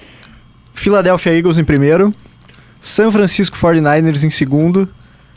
Philadelphia 0.74 1.34
Eagles 1.34 1.58
em 1.58 1.64
primeiro. 1.64 2.12
San 2.80 3.12
Francisco 3.12 3.58
49ers 3.58 4.24
em 4.24 4.30
segundo. 4.30 4.88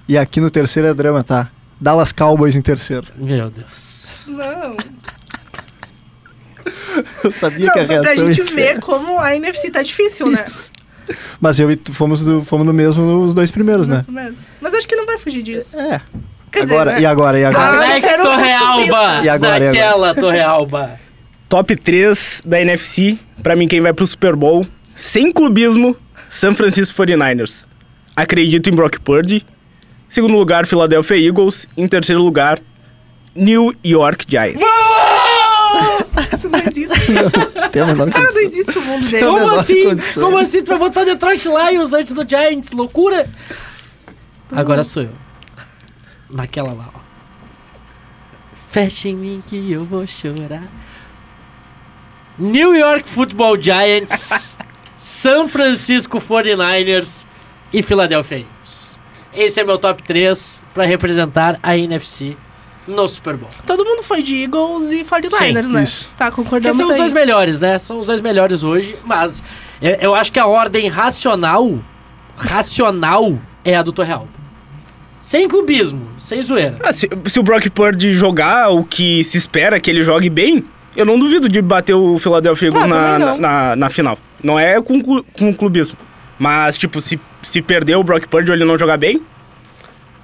E 0.08 0.18
aqui 0.18 0.40
no 0.40 0.50
terceiro 0.50 0.88
é 0.88 0.94
drama, 0.94 1.22
tá? 1.24 1.48
Dallas 1.80 2.12
Cowboys 2.12 2.56
em 2.56 2.62
terceiro. 2.62 3.06
Meu 3.16 3.48
Deus. 3.50 4.20
Não. 4.26 4.76
Eu 7.24 7.32
sabia 7.32 7.66
Não, 7.66 7.72
que 7.72 7.80
a 7.80 7.84
pra 7.86 7.94
reação 8.02 8.26
gente 8.26 8.38
ia 8.38 8.46
ser 8.46 8.54
ver 8.54 8.80
como 8.80 9.18
a 9.18 9.34
NFC 9.34 9.70
tá 9.70 9.82
difícil, 9.82 10.30
né? 10.30 10.44
Isso. 10.46 10.70
Mas 11.40 11.58
eu 11.60 11.70
e 11.70 11.76
tu 11.76 11.92
fomos, 11.92 12.22
do- 12.22 12.44
fomos 12.44 12.66
no 12.66 12.72
mesmo 12.72 13.02
nos 13.04 13.34
dois 13.34 13.50
primeiros, 13.50 13.86
né? 13.88 14.04
Mas 14.60 14.74
acho 14.74 14.86
que 14.88 14.96
não 14.96 15.06
vai 15.06 15.18
fugir 15.18 15.42
disso. 15.42 15.78
É. 15.78 16.00
Quer 16.52 16.64
dizer, 16.64 16.74
agora, 16.74 16.92
né? 16.92 17.00
e 17.00 17.06
agora, 17.06 17.38
e 17.38 17.44
agora? 17.44 17.64
Ah, 17.64 17.84
Alex 17.90 18.06
um 18.18 18.22
Torrealba. 18.22 19.20
E 19.24 19.28
agora? 19.28 19.66
Daquela 19.66 20.14
Torrealba. 20.14 21.00
Top 21.48 21.76
3 21.76 22.42
da 22.44 22.60
NFC. 22.60 23.18
Pra 23.42 23.54
mim, 23.56 23.68
quem 23.68 23.80
vai 23.80 23.92
pro 23.92 24.06
Super 24.06 24.34
Bowl, 24.34 24.66
sem 24.94 25.32
clubismo, 25.32 25.96
San 26.28 26.54
Francisco 26.54 27.00
49ers. 27.02 27.64
Acredito 28.16 28.68
em 28.68 28.72
Brock 28.72 28.98
Purdy. 29.00 29.44
Segundo 30.08 30.36
lugar, 30.36 30.66
Philadelphia 30.66 31.16
Eagles. 31.16 31.66
Em 31.76 31.86
terceiro 31.86 32.20
lugar, 32.22 32.58
New 33.34 33.72
York 33.84 34.26
Giants. 34.28 34.60
Isso 36.34 36.48
não 36.48 36.58
existe. 36.58 37.12
Tem 37.72 37.82
a 37.82 37.86
menor 37.86 38.10
Cara, 38.10 38.32
não 38.32 38.40
existe 38.40 38.78
o 38.78 38.82
mundo 38.82 39.08
dele. 39.08 39.24
Não, 39.24 39.38
Como 39.38 39.54
assim? 39.58 39.84
condição. 39.84 40.22
Como 40.22 40.38
assim? 40.38 40.62
Tu 40.62 40.68
vai 40.68 40.78
botar 40.78 41.04
Detroit 41.04 41.44
Lions 41.46 41.92
antes 41.92 42.14
do 42.14 42.28
Giants? 42.28 42.72
Loucura! 42.72 43.28
Agora 44.52 44.82
sou 44.84 45.04
eu. 45.04 45.14
Naquela 46.28 46.72
lá, 46.72 46.90
ó. 46.94 47.00
Fecha 48.70 49.08
em 49.08 49.16
mim 49.16 49.42
que 49.46 49.70
eu 49.72 49.84
vou 49.84 50.06
chorar. 50.06 50.68
New 52.38 52.74
York 52.74 53.08
Football 53.08 53.60
Giants, 53.60 54.56
San 54.96 55.48
Francisco 55.48 56.18
49ers 56.18 57.26
e 57.72 57.82
Philadelphia 57.82 58.38
Eagles. 58.38 58.98
Esse 59.34 59.60
é 59.60 59.64
meu 59.64 59.78
top 59.78 60.02
3 60.02 60.62
pra 60.72 60.84
representar 60.84 61.58
a 61.62 61.76
NFC 61.76 62.36
no 62.90 63.06
Super 63.08 63.36
Bowl. 63.36 63.50
Todo 63.66 63.84
mundo 63.84 64.02
foi 64.02 64.22
de 64.22 64.42
Eagles 64.42 64.90
e 64.90 65.04
49ers, 65.04 65.62
Sim, 65.62 65.72
né? 65.72 65.82
isso. 65.82 66.10
Tá, 66.16 66.26
Porque 66.26 66.42
concordamos 66.42 66.76
são 66.76 66.86
os 66.86 66.92
aí. 66.92 66.98
dois 66.98 67.12
melhores, 67.12 67.60
né? 67.60 67.78
São 67.78 67.98
os 67.98 68.06
dois 68.06 68.20
melhores 68.20 68.62
hoje, 68.64 68.96
mas 69.04 69.42
eu, 69.80 69.92
eu 70.00 70.14
acho 70.14 70.32
que 70.32 70.38
a 70.38 70.46
ordem 70.46 70.88
racional, 70.88 71.78
racional 72.36 73.38
é 73.64 73.76
a 73.76 73.82
do 73.82 73.92
Torreal. 73.92 74.26
Sem 75.20 75.46
clubismo, 75.48 76.08
sem 76.18 76.40
zoeira. 76.42 76.76
Ah, 76.82 76.92
se, 76.92 77.08
se 77.26 77.38
o 77.38 77.42
Brock 77.42 77.68
Purdy 77.70 78.12
jogar 78.12 78.70
o 78.70 78.82
que 78.82 79.22
se 79.22 79.36
espera 79.36 79.78
que 79.78 79.90
ele 79.90 80.02
jogue 80.02 80.30
bem, 80.30 80.64
eu 80.96 81.04
não 81.04 81.18
duvido 81.18 81.46
de 81.48 81.60
bater 81.60 81.94
o 81.94 82.18
Philadelphia 82.18 82.68
Eagles 82.68 82.84
Ah, 82.84 82.86
na, 82.88 83.18
na, 83.18 83.36
na, 83.36 83.76
na 83.76 83.90
final. 83.90 84.18
Não 84.42 84.58
é 84.58 84.80
com, 84.80 85.00
com 85.22 85.54
clubismo. 85.54 85.96
Mas, 86.38 86.78
tipo, 86.78 87.02
se, 87.02 87.20
se 87.42 87.60
perder 87.60 87.96
o 87.96 88.02
Brock 88.02 88.26
Purdy 88.26 88.50
ou 88.50 88.56
ele 88.56 88.64
não 88.64 88.78
jogar 88.78 88.96
bem, 88.96 89.20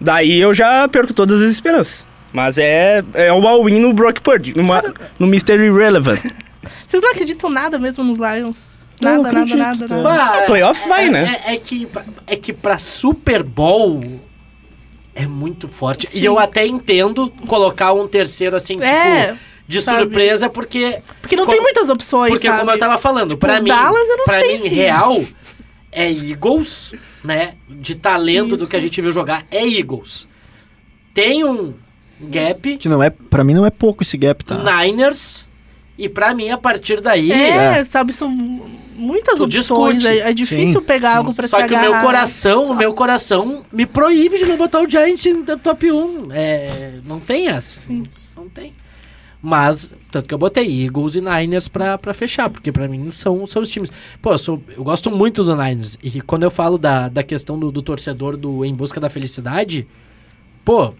daí 0.00 0.40
eu 0.40 0.54
já 0.54 0.88
perco 0.88 1.12
todas 1.12 1.42
as 1.42 1.50
esperanças. 1.50 2.06
Mas 2.36 2.58
é, 2.58 3.02
é 3.14 3.32
o 3.32 3.48
all-in 3.48 3.80
no 3.80 3.94
Brock 3.94 4.20
Purdy, 4.20 4.54
numa, 4.54 4.82
no 5.18 5.26
Mr. 5.26 5.54
Irrelevant. 5.54 6.20
Vocês 6.86 7.02
não 7.02 7.10
acreditam 7.12 7.48
nada 7.48 7.78
mesmo 7.78 8.04
nos 8.04 8.18
Lions? 8.18 8.70
Não, 9.00 9.22
Nada, 9.22 9.38
nada, 9.40 9.56
nada, 9.56 9.84
é. 9.86 9.88
nada. 9.88 10.02
Bah, 10.02 10.42
playoffs 10.46 10.86
vai, 10.86 11.06
é- 11.06 11.10
né? 11.10 11.40
É, 11.46 11.54
é 11.54 11.56
que, 11.56 11.88
é 12.26 12.36
que 12.36 12.52
pra 12.52 12.76
Super 12.76 13.42
Bowl 13.42 14.02
é 15.14 15.26
muito 15.26 15.66
forte. 15.66 16.06
Sim. 16.08 16.18
E 16.18 16.24
eu 16.26 16.38
até 16.38 16.66
entendo 16.66 17.30
colocar 17.46 17.94
um 17.94 18.06
terceiro 18.06 18.54
assim, 18.54 18.82
É, 18.82 19.28
tipo, 19.28 19.38
de 19.66 19.80
sabe? 19.80 20.00
surpresa, 20.00 20.50
porque. 20.50 21.00
Porque 21.22 21.36
não 21.36 21.44
como- 21.46 21.56
tem 21.56 21.62
muitas 21.62 21.88
opções, 21.88 22.32
Porque 22.32 22.46
sabe? 22.48 22.58
como 22.58 22.70
eu 22.70 22.78
tava 22.78 22.98
falando, 22.98 23.38
pra 23.38 23.62
mim, 23.62 23.68
Dallas 23.68 24.08
eu 24.10 24.16
não 24.18 24.24
pra 24.26 24.40
sei 24.40 24.48
mim 24.52 24.58
se- 24.58 24.68
real 24.68 25.24
é 25.90 26.10
Eagles, 26.12 26.92
né? 27.24 27.54
De 27.66 27.94
talento 27.94 28.50
do 28.56 28.62
Isso. 28.62 28.66
que 28.68 28.76
a 28.76 28.80
gente 28.80 29.00
viu 29.00 29.10
jogar 29.10 29.42
é 29.50 29.66
Eagles. 29.66 30.28
Tem 31.14 31.42
um 31.44 31.72
gap, 32.20 32.76
Que 32.78 32.88
não 32.88 33.02
é, 33.02 33.10
pra 33.10 33.42
mim 33.44 33.54
não 33.54 33.66
é 33.66 33.70
pouco 33.70 34.02
esse 34.02 34.16
gap, 34.16 34.44
tá? 34.44 34.56
Niners, 34.84 35.46
e 35.98 36.08
pra 36.08 36.34
mim 36.34 36.48
a 36.50 36.58
partir 36.58 37.00
daí 37.00 37.30
É, 37.32 37.78
É. 37.80 37.84
sabe, 37.84 38.12
são 38.12 38.28
muitas 38.96 39.38
Tu 39.38 39.44
opções. 39.44 40.04
É, 40.04 40.30
é 40.30 40.32
difícil 40.32 40.80
Sim, 40.80 40.86
pegar 40.86 41.12
sim. 41.12 41.16
algo 41.18 41.34
pra 41.34 41.46
Só 41.48 41.58
se 41.60 41.66
que 41.68 41.74
o 41.74 41.78
meu 41.80 41.88
agarrar. 41.90 42.04
coração, 42.04 42.64
Só- 42.64 42.72
o 42.72 42.76
meu 42.76 42.94
coração 42.94 43.64
me 43.72 43.84
proíbe 43.86 44.38
de 44.38 44.44
não 44.46 44.56
botar 44.56 44.80
o 44.80 44.88
Giants 44.88 45.24
no 45.26 45.58
top 45.58 45.90
1. 45.92 46.28
É, 46.32 46.94
não 47.04 47.20
tem 47.20 47.48
essa. 47.48 47.80
Não 48.36 48.48
tem. 48.48 48.72
Mas, 49.42 49.94
tanto 50.10 50.26
que 50.26 50.34
eu 50.34 50.38
botei 50.38 50.84
Eagles 50.84 51.14
e 51.14 51.20
Niners 51.20 51.68
pra, 51.68 51.96
pra 51.98 52.12
fechar, 52.14 52.48
porque 52.50 52.72
pra 52.72 52.88
mim 52.88 53.10
são, 53.12 53.46
são 53.46 53.62
os 53.62 53.70
times. 53.70 53.92
Pô, 54.20 54.32
eu, 54.32 54.38
sou, 54.38 54.60
eu 54.76 54.82
gosto 54.82 55.10
muito 55.10 55.44
do 55.44 55.54
Niners. 55.54 55.96
E 56.02 56.20
quando 56.22 56.42
eu 56.42 56.50
falo 56.50 56.76
da, 56.78 57.08
da 57.08 57.22
questão 57.22 57.56
do, 57.58 57.70
do 57.70 57.80
torcedor 57.82 58.36
do 58.36 58.64
Em 58.64 58.74
Busca 58.74 58.98
da 58.98 59.08
Felicidade, 59.10 59.86
pô, 60.64 60.94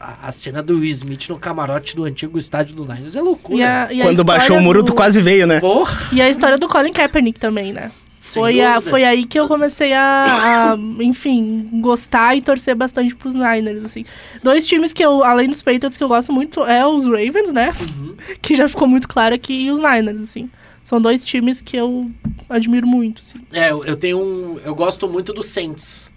a, 0.00 0.28
a 0.28 0.32
cena 0.32 0.62
do 0.62 0.74
Will 0.78 0.88
Smith 0.90 1.28
no 1.28 1.38
camarote 1.38 1.94
do 1.94 2.04
antigo 2.04 2.38
estádio 2.38 2.74
do 2.74 2.84
Niners 2.84 3.14
é 3.16 3.20
loucura. 3.20 3.58
E 3.58 3.62
a, 3.62 3.92
e 3.92 4.00
a 4.02 4.04
Quando 4.06 4.24
baixou 4.24 4.56
o 4.56 4.60
muro, 4.60 4.82
do- 4.82 4.86
tu 4.86 4.94
quase 4.94 5.20
veio, 5.20 5.46
né? 5.46 5.60
Porra, 5.60 6.08
E 6.12 6.20
a 6.22 6.28
história 6.28 6.56
do 6.58 6.66
Colin 6.68 6.92
Kaepernick 6.92 7.38
também, 7.38 7.72
né? 7.72 7.90
sem 8.18 8.40
Foi, 8.40 8.60
a, 8.60 8.80
foi 8.80 9.02
aí 9.02 9.24
que 9.24 9.38
eu 9.38 9.48
comecei 9.48 9.92
a, 9.92 10.72
a, 10.72 11.02
enfim, 11.02 11.68
gostar 11.80 12.36
e 12.36 12.40
torcer 12.42 12.76
bastante 12.76 13.14
pros 13.16 13.34
Niners, 13.34 13.82
assim. 13.84 14.04
Dois 14.42 14.64
times 14.66 14.92
que 14.92 15.04
eu, 15.04 15.24
além 15.24 15.48
dos 15.48 15.62
Patriots, 15.62 15.96
que 15.96 16.04
eu 16.04 16.08
gosto 16.08 16.32
muito 16.32 16.64
é 16.64 16.86
os 16.86 17.04
Ravens, 17.06 17.52
né? 17.52 17.72
Uhum. 17.80 18.14
Que 18.40 18.54
já 18.54 18.68
ficou 18.68 18.86
muito 18.86 19.08
claro 19.08 19.34
aqui, 19.34 19.64
e 19.66 19.70
os 19.70 19.80
Niners, 19.80 20.22
assim. 20.22 20.48
São 20.82 21.00
dois 21.00 21.24
times 21.24 21.60
que 21.60 21.76
eu 21.76 22.10
admiro 22.48 22.86
muito, 22.86 23.22
assim. 23.22 23.38
É, 23.52 23.70
eu, 23.70 23.84
eu 23.84 23.96
tenho 23.96 24.18
um. 24.18 24.58
Eu 24.64 24.74
gosto 24.74 25.08
muito 25.08 25.32
do 25.32 25.42
Saints. 25.42 26.10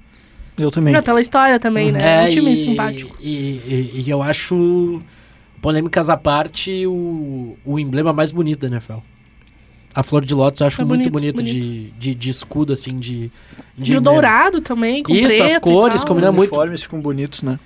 Eu 0.58 0.70
também. 0.70 0.94
É, 0.96 1.02
pela 1.02 1.20
história 1.22 1.60
também, 1.60 1.92
né? 1.92 2.26
É 2.26 2.28
um 2.28 2.30
time 2.30 2.54
e, 2.54 2.58
simpático. 2.58 3.16
E, 3.20 3.30
e- 3.32 4.04
e 4.06 4.10
eu 4.10 4.22
acho, 4.22 5.02
polêmicas 5.62 6.10
à 6.10 6.18
parte, 6.18 6.86
o, 6.86 7.58
o 7.66 7.80
emblema 7.80 8.14
mais 8.14 8.32
bonito 8.32 8.62
da 8.62 8.68
NFL. 8.68 8.98
A 9.96 10.02
flor 10.02 10.26
de 10.26 10.34
lótus 10.34 10.60
eu 10.62 10.68
acho 10.68 10.82
É 10.82 10.86
muito 10.86 11.10
bonito, 11.10 11.36
bonito, 11.38 11.44
De, 11.44 11.92
de, 11.92 12.16
de 12.16 12.30
escudo, 12.30 12.74
assim, 12.74 12.98
de, 12.98 13.32
de 13.78 13.94
E 13.94 13.98
o 13.98 14.02
dourado 14.02 14.60
também, 14.60 15.04
com 15.04 15.14
Isso, 15.14 15.28
as 15.28 15.34
preto 15.34 15.58
e 15.58 15.60
cores 15.60 16.04
combinam 16.04 16.30
Os 16.30 16.36
muito. 16.36 16.50
uniformes 16.52 16.82
ficam 16.84 17.00
bonitos, 17.00 17.44
né? 17.44 17.60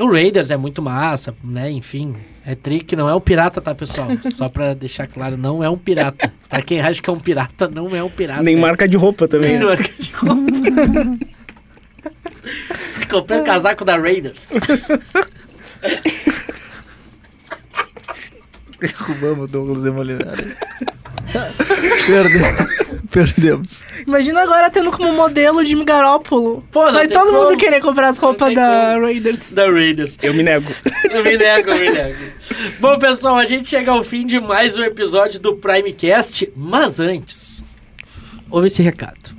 O 0.00 0.10
Raiders 0.10 0.50
é 0.50 0.56
muito 0.56 0.82
massa, 0.82 1.34
né? 1.44 1.70
Enfim, 1.70 2.16
é 2.44 2.54
trick, 2.54 2.96
não 2.96 3.08
é 3.08 3.14
um 3.14 3.20
pirata, 3.20 3.60
tá, 3.60 3.74
pessoal? 3.74 4.08
Só 4.30 4.48
pra 4.48 4.74
deixar 4.74 5.06
claro, 5.06 5.36
não 5.36 5.62
é 5.62 5.68
um 5.70 5.76
pirata. 5.76 6.32
pra 6.48 6.62
quem 6.62 6.80
acha 6.80 7.00
que 7.00 7.08
é 7.08 7.12
um 7.12 7.20
pirata, 7.20 7.68
não 7.68 7.94
é 7.94 8.02
um 8.02 8.08
pirata. 8.10 8.42
Nem 8.42 8.56
é 8.56 8.60
marca 8.60 8.88
de 8.88 8.96
roupa 8.96 9.28
também. 9.28 9.50
Nem 9.50 9.58
né? 9.60 9.64
marca 9.66 9.90
de 9.98 10.10
roupa. 10.10 10.42
Comprei 13.10 13.40
um 13.40 13.44
casaco 13.44 13.84
da 13.84 13.96
Raiders. 13.96 14.52
Derrubamos 18.80 19.44
o 19.44 19.48
Douglas 19.48 19.82
Demolinari. 19.82 20.54
Perdemos. 22.06 22.74
Perdemos. 23.10 23.84
Imagina 24.06 24.42
agora 24.42 24.68
tendo 24.70 24.90
como 24.90 25.12
modelo 25.12 25.60
o 25.60 25.64
Jimmy 25.64 25.84
Garoppolo. 25.84 26.62
Pô, 26.70 26.86
não 26.86 26.92
Vai 26.92 27.08
todo 27.08 27.30
como. 27.30 27.44
mundo 27.44 27.56
querer 27.56 27.80
comprar 27.80 28.08
as 28.08 28.18
roupas 28.18 28.54
da 28.54 28.94
como. 28.94 29.06
Raiders. 29.06 29.50
Da 29.50 29.70
Raiders. 29.70 30.18
Eu 30.22 30.34
me 30.34 30.42
nego. 30.42 30.70
Eu 31.10 31.24
me 31.24 31.36
nego, 31.36 31.70
eu 31.70 31.78
me 31.78 31.90
nego. 31.90 32.24
Bom, 32.80 32.98
pessoal, 32.98 33.36
a 33.36 33.44
gente 33.44 33.68
chega 33.70 33.90
ao 33.90 34.02
fim 34.02 34.26
de 34.26 34.38
mais 34.40 34.76
um 34.76 34.82
episódio 34.82 35.40
do 35.40 35.56
Primecast, 35.56 36.50
mas 36.54 37.00
antes, 37.00 37.64
ouve 38.50 38.66
esse 38.66 38.82
recado. 38.82 39.34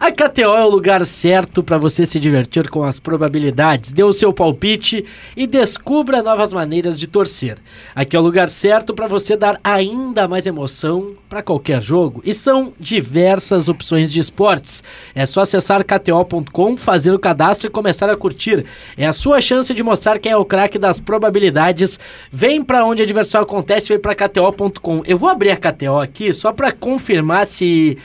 A 0.00 0.12
KTO 0.12 0.54
é 0.54 0.64
o 0.64 0.68
lugar 0.68 1.04
certo 1.04 1.60
para 1.60 1.76
você 1.76 2.06
se 2.06 2.20
divertir 2.20 2.70
com 2.70 2.84
as 2.84 3.00
probabilidades. 3.00 3.90
Dê 3.90 4.04
o 4.04 4.12
seu 4.12 4.32
palpite 4.32 5.04
e 5.36 5.44
descubra 5.44 6.22
novas 6.22 6.52
maneiras 6.52 7.00
de 7.00 7.08
torcer. 7.08 7.58
Aqui 7.96 8.14
é 8.14 8.20
o 8.20 8.22
lugar 8.22 8.48
certo 8.48 8.94
para 8.94 9.08
você 9.08 9.36
dar 9.36 9.58
ainda 9.64 10.28
mais 10.28 10.46
emoção 10.46 11.14
para 11.28 11.42
qualquer 11.42 11.82
jogo. 11.82 12.22
E 12.24 12.32
são 12.32 12.72
diversas 12.78 13.68
opções 13.68 14.12
de 14.12 14.20
esportes. 14.20 14.84
É 15.16 15.26
só 15.26 15.40
acessar 15.40 15.84
kto.com, 15.84 16.76
fazer 16.76 17.10
o 17.10 17.18
cadastro 17.18 17.66
e 17.66 17.70
começar 17.70 18.08
a 18.08 18.16
curtir. 18.16 18.64
É 18.96 19.04
a 19.04 19.12
sua 19.12 19.40
chance 19.40 19.74
de 19.74 19.82
mostrar 19.82 20.20
quem 20.20 20.30
é 20.30 20.36
o 20.36 20.44
craque 20.44 20.78
das 20.78 21.00
probabilidades. 21.00 21.98
Vem 22.30 22.62
para 22.62 22.84
onde 22.84 23.02
a 23.02 23.06
diversão 23.06 23.40
acontece, 23.40 23.88
vem 23.88 23.98
para 23.98 24.14
kto.com. 24.14 25.02
Eu 25.04 25.18
vou 25.18 25.28
abrir 25.28 25.50
a 25.50 25.56
KTO 25.56 25.98
aqui 25.98 26.32
só 26.32 26.52
para 26.52 26.70
confirmar 26.70 27.48
se 27.48 27.98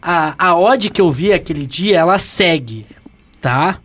a, 0.00 0.34
a 0.38 0.58
odd 0.58 0.90
que 0.90 1.00
eu 1.00 1.10
vi 1.10 1.32
aquele 1.32 1.66
dia, 1.66 1.98
ela 1.98 2.18
segue, 2.18 2.86
tá? 3.40 3.80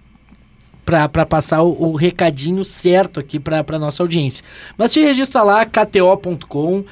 Pra, 0.86 1.10
pra 1.10 1.26
passar 1.26 1.64
o, 1.64 1.92
o 1.92 1.96
recadinho 1.96 2.64
certo 2.64 3.20
aqui 3.20 3.40
pra, 3.40 3.64
pra 3.64 3.80
nossa 3.80 4.04
audiência. 4.04 4.46
Mas 4.78 4.94
te 4.94 5.02
registra 5.02 5.42
lá, 5.42 5.66
kto.com, 5.66 6.86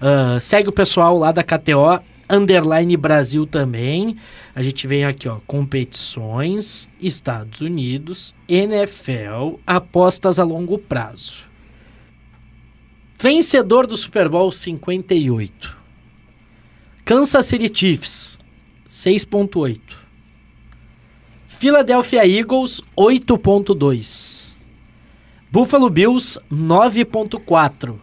ah, 0.00 0.38
segue 0.40 0.68
o 0.68 0.72
pessoal 0.72 1.18
lá 1.18 1.32
da 1.32 1.42
KTO, 1.42 2.00
underline 2.28 2.96
Brasil 2.96 3.46
também. 3.46 4.16
A 4.54 4.62
gente 4.62 4.86
vem 4.86 5.04
aqui, 5.04 5.28
ó, 5.28 5.38
competições, 5.46 6.88
Estados 7.00 7.60
Unidos, 7.60 8.34
NFL, 8.48 9.58
apostas 9.66 10.38
a 10.38 10.44
longo 10.44 10.78
prazo. 10.78 11.48
Vencedor 13.20 13.86
do 13.86 13.96
Super 13.96 14.28
Bowl 14.28 14.52
58. 14.52 15.76
Kansas 17.04 17.46
City 17.46 17.70
Chiefs, 17.72 18.37
6.8. 18.88 19.80
Philadelphia 21.46 22.26
Eagles, 22.26 22.80
8.2. 22.96 24.54
Buffalo 25.50 25.88
Bills, 25.90 26.38
9.4. 26.52 27.96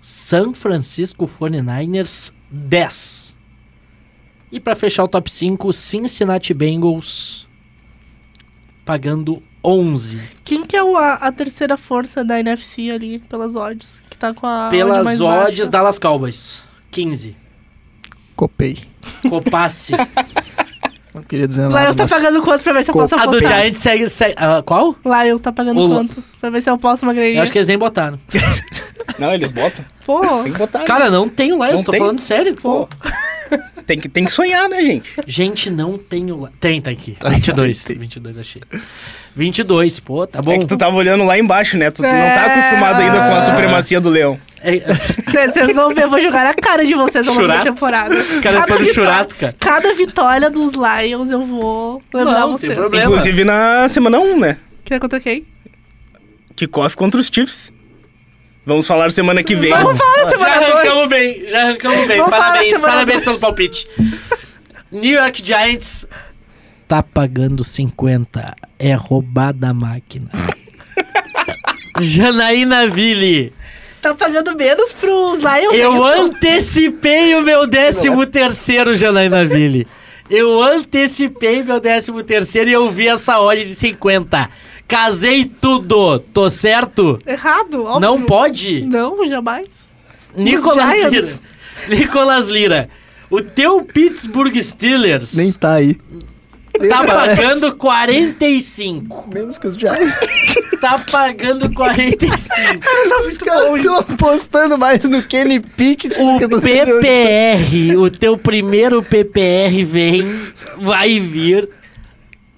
San 0.00 0.52
Francisco 0.52 1.28
49ers, 1.28 2.32
10. 2.50 3.36
E 4.50 4.58
para 4.58 4.74
fechar 4.74 5.04
o 5.04 5.08
top 5.08 5.30
5, 5.30 5.72
Cincinnati 5.72 6.52
Bengals, 6.52 7.46
pagando 8.84 9.42
11. 9.64 10.20
Quem 10.44 10.66
que 10.66 10.76
é 10.76 10.82
o- 10.82 10.96
a, 10.96 11.14
a 11.14 11.30
terceira 11.32 11.76
força 11.76 12.24
da 12.24 12.40
NFC 12.40 12.90
ali, 12.90 13.18
pelas 13.20 13.54
odds? 13.54 14.02
Que 14.10 14.18
tá 14.18 14.34
com 14.34 14.46
a 14.46 14.66
odd 14.66 14.76
Pelas 14.76 15.04
mais 15.04 15.20
odds, 15.20 15.56
baixa? 15.56 15.70
Dallas 15.70 15.98
Cowboys, 15.98 16.62
15. 16.90 17.36
Copei. 18.42 18.76
Copasse. 19.28 19.92
Não 21.14 21.22
queria 21.22 21.46
dizer 21.46 21.68
nada. 21.68 21.82
Lions 21.82 21.94
tá 21.94 22.02
mas- 22.04 22.10
pagando 22.12 22.42
quanto 22.42 22.64
pra 22.64 22.72
ver 22.72 22.82
se 22.82 22.90
eu 22.90 22.94
posso 22.94 23.14
A 23.14 23.18
do 23.26 23.36
apostar? 23.36 23.58
Giants 23.60 23.78
segue. 23.78 24.08
segue 24.08 24.34
ah, 24.36 24.62
qual? 24.66 24.96
Lions 25.04 25.40
tá 25.40 25.52
pagando 25.52 25.80
O- 25.80 25.88
quanto? 25.94 26.24
Pra 26.40 26.50
ver 26.50 26.60
se 26.60 26.68
eu 26.68 26.76
posso 26.76 27.06
graninha. 27.06 27.36
Eu 27.36 27.42
acho 27.42 27.52
que 27.52 27.58
eles 27.58 27.68
nem 27.68 27.78
botaram. 27.78 28.18
Não, 29.20 29.32
eles 29.32 29.52
botam. 29.52 29.84
Pô, 30.04 30.20
Tem 30.42 30.52
que 30.52 30.58
botar. 30.58 30.80
Cara, 30.84 31.08
não 31.08 31.28
tem 31.28 31.52
o 31.52 31.56
Lions, 31.64 31.76
Não 31.76 31.82
tô 31.84 31.92
tem? 31.92 32.00
falando 32.00 32.18
sério. 32.18 32.56
Pô. 32.56 32.88
Tem 33.86 33.98
que, 33.98 34.08
tem 34.08 34.24
que 34.24 34.32
sonhar, 34.32 34.68
né, 34.68 34.80
gente? 34.84 35.14
Gente, 35.26 35.70
não 35.70 35.96
tem 35.98 36.32
o 36.32 36.36
Lions. 36.36 36.50
Tem, 36.58 36.80
tá 36.80 36.90
aqui. 36.90 37.16
22. 37.24 37.88
22, 37.98 38.38
achei. 38.38 38.62
22, 39.36 40.00
pô, 40.00 40.26
tá 40.26 40.42
bom. 40.42 40.52
É 40.52 40.58
que 40.58 40.66
tu 40.66 40.76
tava 40.76 40.96
olhando 40.96 41.22
lá 41.24 41.38
embaixo, 41.38 41.76
né? 41.76 41.90
Tu 41.92 42.02
não 42.02 42.08
É. 42.08 42.34
tá 42.34 42.46
acostumado 42.46 43.00
ainda 43.00 43.18
com 43.18 43.34
a 43.36 43.42
supremacia 43.42 44.00
do 44.00 44.08
leão. 44.08 44.38
É, 44.64 45.48
vocês 45.48 45.74
vão 45.74 45.92
ver, 45.94 46.04
eu 46.04 46.10
vou 46.10 46.20
jogar 46.20 46.44
na 46.44 46.54
cara 46.54 46.84
de 46.86 46.94
vocês 46.94 47.26
ao 47.26 47.34
longo 47.34 47.48
da 47.48 47.62
temporada. 47.62 48.14
Cara, 48.40 48.60
Cada 48.60 48.76
vitória- 48.76 48.94
churato, 48.94 49.36
cara. 49.36 49.56
Cada 49.58 49.94
vitória 49.94 50.50
dos 50.50 50.72
Lions 50.74 51.30
eu 51.30 51.42
vou 51.44 52.00
lembrar 52.14 52.40
Não, 52.40 52.52
vocês. 52.52 52.76
Inclusive 52.78 53.44
na 53.44 53.88
semana 53.88 54.18
1, 54.20 54.38
né? 54.38 54.58
Que 54.84 54.94
é 54.94 54.98
contra 55.00 55.18
quem? 55.20 55.44
Kickoff 56.54 56.96
contra 56.96 57.20
os 57.20 57.26
Chiefs. 57.32 57.72
Vamos 58.64 58.86
falar 58.86 59.10
semana 59.10 59.42
que 59.42 59.56
vem. 59.56 59.70
Vamos 59.72 59.98
falar 59.98 60.16
na 60.18 60.22
Já 60.24 60.30
semana 60.30 60.50
arrancamos 60.54 61.08
2. 61.08 61.08
bem, 61.08 61.48
já 61.48 61.62
arrancamos 61.62 62.06
bem. 62.06 62.16
Vamos 62.18 62.30
Parabéns, 62.30 62.76
semana 62.76 62.92
parabéns 62.92 63.20
dois. 63.22 63.24
pelo 63.24 63.40
palpite. 63.40 63.86
New 64.92 65.12
York 65.20 65.42
Giants 65.44 66.06
tá 66.86 67.02
pagando 67.02 67.64
50. 67.64 68.54
É 68.78 68.94
roubada 68.94 69.70
a 69.70 69.74
máquina. 69.74 70.28
Janaína 72.00 72.86
Ville, 72.88 73.52
Tá 74.02 74.12
pagando 74.12 74.56
menos 74.56 74.92
pros 74.92 75.38
Lions. 75.38 75.72
eu 75.74 76.04
antecipei 76.04 77.36
o 77.36 77.42
meu 77.42 77.68
13 77.68 78.26
terceiro, 78.26 78.96
Janaína 78.96 79.46
Ville. 79.46 79.86
Eu 80.28 80.60
antecipei 80.60 81.62
meu 81.62 81.80
13 81.80 82.12
terceiro 82.24 82.68
e 82.68 82.72
eu 82.72 82.90
vi 82.90 83.06
essa 83.06 83.38
odd 83.40 83.64
de 83.64 83.76
50. 83.76 84.50
Casei 84.88 85.44
tudo, 85.44 86.18
tô 86.18 86.50
certo? 86.50 87.16
Errado, 87.24 87.84
óbvio. 87.84 88.00
Não 88.00 88.22
pode? 88.22 88.82
Não, 88.82 89.24
jamais. 89.28 89.88
Nicolas 90.34 90.92
Lira. 90.94 91.40
Nicolas 91.88 92.48
Lira. 92.48 92.90
O 93.30 93.40
teu 93.40 93.82
Pittsburgh 93.84 94.60
Steelers 94.60 95.36
Nem 95.36 95.52
tá 95.52 95.74
aí. 95.74 95.96
Tá 96.88 97.04
pagando 97.04 97.74
45. 97.76 99.30
Menos 99.32 99.58
que 99.58 99.66
os 99.66 99.76
Giants. 99.76 100.14
Tá 100.80 100.98
pagando 101.10 101.72
45. 101.72 102.80
Os 103.26 103.38
caras 103.38 103.76
estão 103.76 103.98
apostando 103.98 104.76
mais 104.76 105.04
no 105.04 105.22
Kenny 105.22 105.60
Pickett 105.60 106.20
O 106.20 106.32
do 106.32 106.38
que 106.40 106.46
no 106.48 106.60
PPR, 106.60 107.96
o 107.96 108.10
teu 108.10 108.36
primeiro 108.36 109.00
PPR 109.00 109.84
vem, 109.84 110.24
vai 110.78 111.20
vir, 111.20 111.68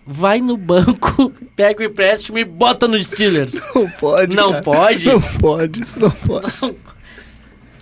vai 0.07 0.41
no 0.41 0.57
banco, 0.57 1.31
pega 1.55 1.83
o 1.83 1.85
empréstimo 1.85 2.39
e 2.39 2.45
bota 2.45 2.89
no 2.89 3.03
Steelers. 3.03 3.67
Não 3.75 3.91
pode. 3.91 4.35
Não 4.35 4.53
cara. 4.53 4.63
pode? 4.63 5.07
Não 5.07 5.21
pode, 5.21 5.83
isso 5.83 5.99
não 5.99 6.11
pode. 6.11 6.77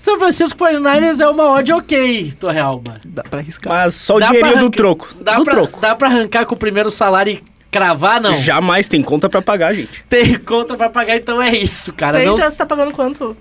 São 0.03 0.19
Francisco 0.19 0.59
49ers 0.59 1.21
é 1.21 1.29
uma 1.29 1.53
odd 1.53 1.73
ok, 1.75 2.33
Torrealba. 2.33 3.01
Dá 3.05 3.23
pra 3.23 3.39
arriscar. 3.39 3.73
Mas 3.73 3.95
só 3.95 4.17
o 4.17 4.19
Dá 4.19 4.27
dinheirinho 4.27 4.59
do 4.59 4.69
troco. 4.69 5.15
Dá 5.21 5.37
do 5.37 5.45
pra, 5.45 5.55
troco. 5.55 5.81
dá 5.81 5.95
pra 5.95 6.09
arrancar 6.09 6.45
com 6.45 6.57
o 6.57 6.59
primeiro 6.59 6.91
salário 6.91 7.35
e 7.35 7.45
cravar, 7.71 8.21
não? 8.21 8.35
Jamais 8.35 8.89
tem 8.89 9.01
conta 9.01 9.31
pra 9.31 9.41
pagar, 9.41 9.73
gente. 9.73 10.05
Tem 10.09 10.37
conta 10.41 10.75
pra 10.77 10.91
pagar, 10.91 11.15
então 11.15 11.41
é 11.41 11.55
isso, 11.57 11.93
cara. 11.93 12.19
Não... 12.19 12.33
Patriots 12.33 12.57
tá 12.57 12.67
pagando 12.67 12.91
quanto? 12.91 13.37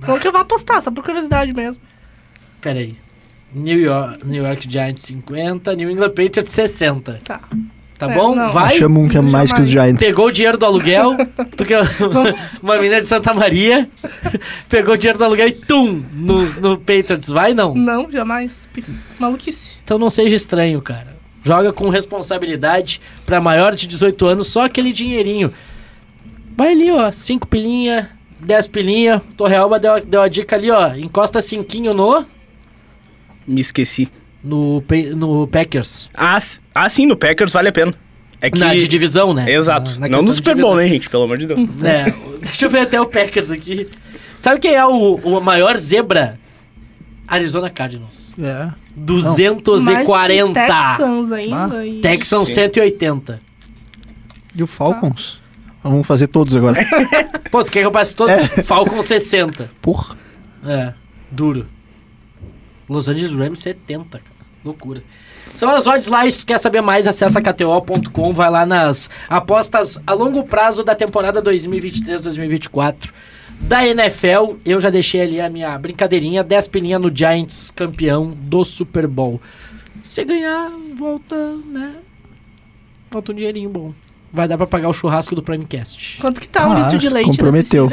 Não 0.00 0.18
que 0.18 0.26
eu 0.26 0.32
vá 0.32 0.40
apostar, 0.40 0.82
só 0.82 0.90
por 0.90 1.04
curiosidade 1.04 1.54
mesmo. 1.54 1.80
Pera 2.60 2.80
aí. 2.80 2.96
New 3.54 3.78
York, 3.78 4.26
New 4.26 4.44
York 4.44 4.68
Giants 4.68 5.04
50, 5.04 5.72
New 5.76 5.88
England 5.88 6.10
Patriots 6.10 6.50
60. 6.52 7.20
Tá. 7.22 7.40
Tá 8.00 8.10
É, 8.10 8.14
bom? 8.14 8.34
não. 8.34 8.50
Vai. 8.50 8.78
Chama 8.78 8.98
um 8.98 9.06
que 9.06 9.18
é 9.18 9.20
mais 9.20 9.52
que 9.52 9.60
os. 9.60 9.68
Giants. 9.68 10.02
Pegou 10.02 10.28
o 10.28 10.32
dinheiro 10.32 10.56
do 10.56 10.64
aluguel, 10.64 11.16
tu 11.54 11.66
que 11.66 11.74
é 11.74 11.82
uma 12.62 12.76
menina 12.76 12.98
de 12.98 13.06
Santa 13.06 13.34
Maria, 13.34 13.88
pegou 14.70 14.94
o 14.94 14.96
dinheiro 14.96 15.18
do 15.18 15.24
aluguel 15.26 15.48
e 15.48 15.52
tum, 15.52 16.02
no, 16.14 16.46
no 16.60 16.78
Patriots, 16.78 17.28
vai 17.28 17.52
não? 17.52 17.74
Não, 17.74 18.10
jamais. 18.10 18.66
Maluquice. 19.18 19.76
Então 19.84 19.98
não 19.98 20.08
seja 20.08 20.34
estranho, 20.34 20.80
cara. 20.80 21.14
Joga 21.44 21.74
com 21.74 21.90
responsabilidade 21.90 23.02
pra 23.26 23.38
maior 23.38 23.74
de 23.74 23.86
18 23.86 24.26
anos, 24.26 24.46
só 24.48 24.64
aquele 24.64 24.92
dinheirinho. 24.94 25.52
Vai 26.56 26.72
ali, 26.72 26.90
ó, 26.90 27.12
5 27.12 27.46
pilinha, 27.48 28.10
10 28.40 28.66
pilinha, 28.68 29.22
Torrealba 29.36 29.78
deu, 29.78 30.02
deu 30.02 30.22
a 30.22 30.28
dica 30.28 30.56
ali, 30.56 30.70
ó, 30.70 30.94
encosta 30.94 31.40
cinquinho 31.42 31.92
no, 31.92 32.24
Me 33.46 33.60
esqueci. 33.60 34.10
No, 34.42 34.82
no 35.16 35.46
Packers. 35.46 36.08
Ah, 36.14 36.38
ah, 36.74 36.88
sim, 36.88 37.06
no 37.06 37.16
Packers 37.16 37.52
vale 37.52 37.68
a 37.68 37.72
pena. 37.72 37.94
É 38.42 38.50
que... 38.50 38.58
Na 38.58 38.74
de 38.74 38.88
divisão, 38.88 39.34
né? 39.34 39.50
Exato. 39.52 39.92
Na- 40.00 40.08
na 40.08 40.16
Não 40.16 40.22
no 40.24 40.32
Super. 40.32 40.56
Bowl, 40.56 40.76
né, 40.76 40.88
gente? 40.88 41.10
Pelo 41.10 41.24
amor 41.24 41.38
de 41.38 41.46
Deus. 41.46 41.60
É, 41.84 42.10
deixa 42.40 42.66
eu 42.66 42.70
ver 42.70 42.80
até 42.80 43.00
o 43.00 43.06
Packers 43.06 43.50
aqui. 43.50 43.88
Sabe 44.40 44.58
quem 44.58 44.74
é 44.74 44.86
o, 44.86 45.16
o 45.16 45.40
maior 45.40 45.76
zebra? 45.76 46.38
Arizona 47.28 47.70
Cardinals. 47.70 48.32
É. 48.38 48.64
Mais 48.64 48.74
240. 48.96 50.48
que 50.60 50.66
Texans 50.66 51.32
ainda. 51.32 51.76
Ah, 51.76 51.86
e- 51.86 52.00
Texans 52.00 52.48
Sim. 52.48 52.54
180. 52.54 53.40
E 54.56 54.62
o 54.62 54.66
Falcons? 54.66 55.38
Vamos 55.82 56.06
fazer 56.06 56.26
todos 56.26 56.56
agora. 56.56 56.80
Pô, 57.50 57.62
tu 57.62 57.70
quer 57.70 57.80
que 57.80 57.86
eu 57.86 57.92
passe 57.92 58.16
todos? 58.16 58.34
Falcon 58.64 59.00
60. 59.00 59.70
Porra. 59.80 60.16
É, 60.66 60.92
duro. 61.30 61.66
Los 62.90 63.08
Angeles 63.08 63.32
Rams 63.32 63.60
70, 63.60 64.18
cara. 64.18 64.40
Loucura. 64.64 65.02
São 65.54 65.70
as 65.70 65.86
odds 65.86 66.06
lá, 66.08 66.26
e 66.26 66.30
se 66.32 66.40
tu 66.40 66.46
quer 66.46 66.58
saber 66.58 66.80
mais, 66.80 67.06
acessa 67.06 67.40
kto.com, 67.40 68.32
vai 68.32 68.50
lá 68.50 68.66
nas 68.66 69.08
apostas 69.28 70.00
a 70.06 70.12
longo 70.12 70.44
prazo 70.44 70.84
da 70.84 70.94
temporada 70.94 71.40
2023-2024 71.42 73.10
da 73.60 73.86
NFL. 73.86 74.56
Eu 74.64 74.80
já 74.80 74.90
deixei 74.90 75.20
ali 75.22 75.40
a 75.40 75.48
minha 75.48 75.76
brincadeirinha, 75.78 76.44
10 76.44 76.68
pilinha 76.68 76.98
no 76.98 77.14
Giants, 77.14 77.70
campeão 77.74 78.30
do 78.30 78.64
Super 78.64 79.06
Bowl. 79.06 79.40
Se 80.04 80.24
ganhar, 80.24 80.70
volta, 80.96 81.56
né? 81.66 81.94
Volta 83.10 83.32
um 83.32 83.34
dinheirinho 83.34 83.70
bom. 83.70 83.92
Vai 84.32 84.46
dar 84.46 84.56
pra 84.56 84.66
pagar 84.66 84.88
o 84.88 84.92
churrasco 84.92 85.34
do 85.34 85.42
Primecast. 85.42 86.18
Quanto 86.20 86.40
que 86.40 86.48
tá 86.48 86.68
um 86.68 86.72
Ah, 86.72 86.80
litro 86.82 86.98
de 86.98 87.08
leite 87.08 87.26
da 87.26 87.32
comprometeu. 87.32 87.88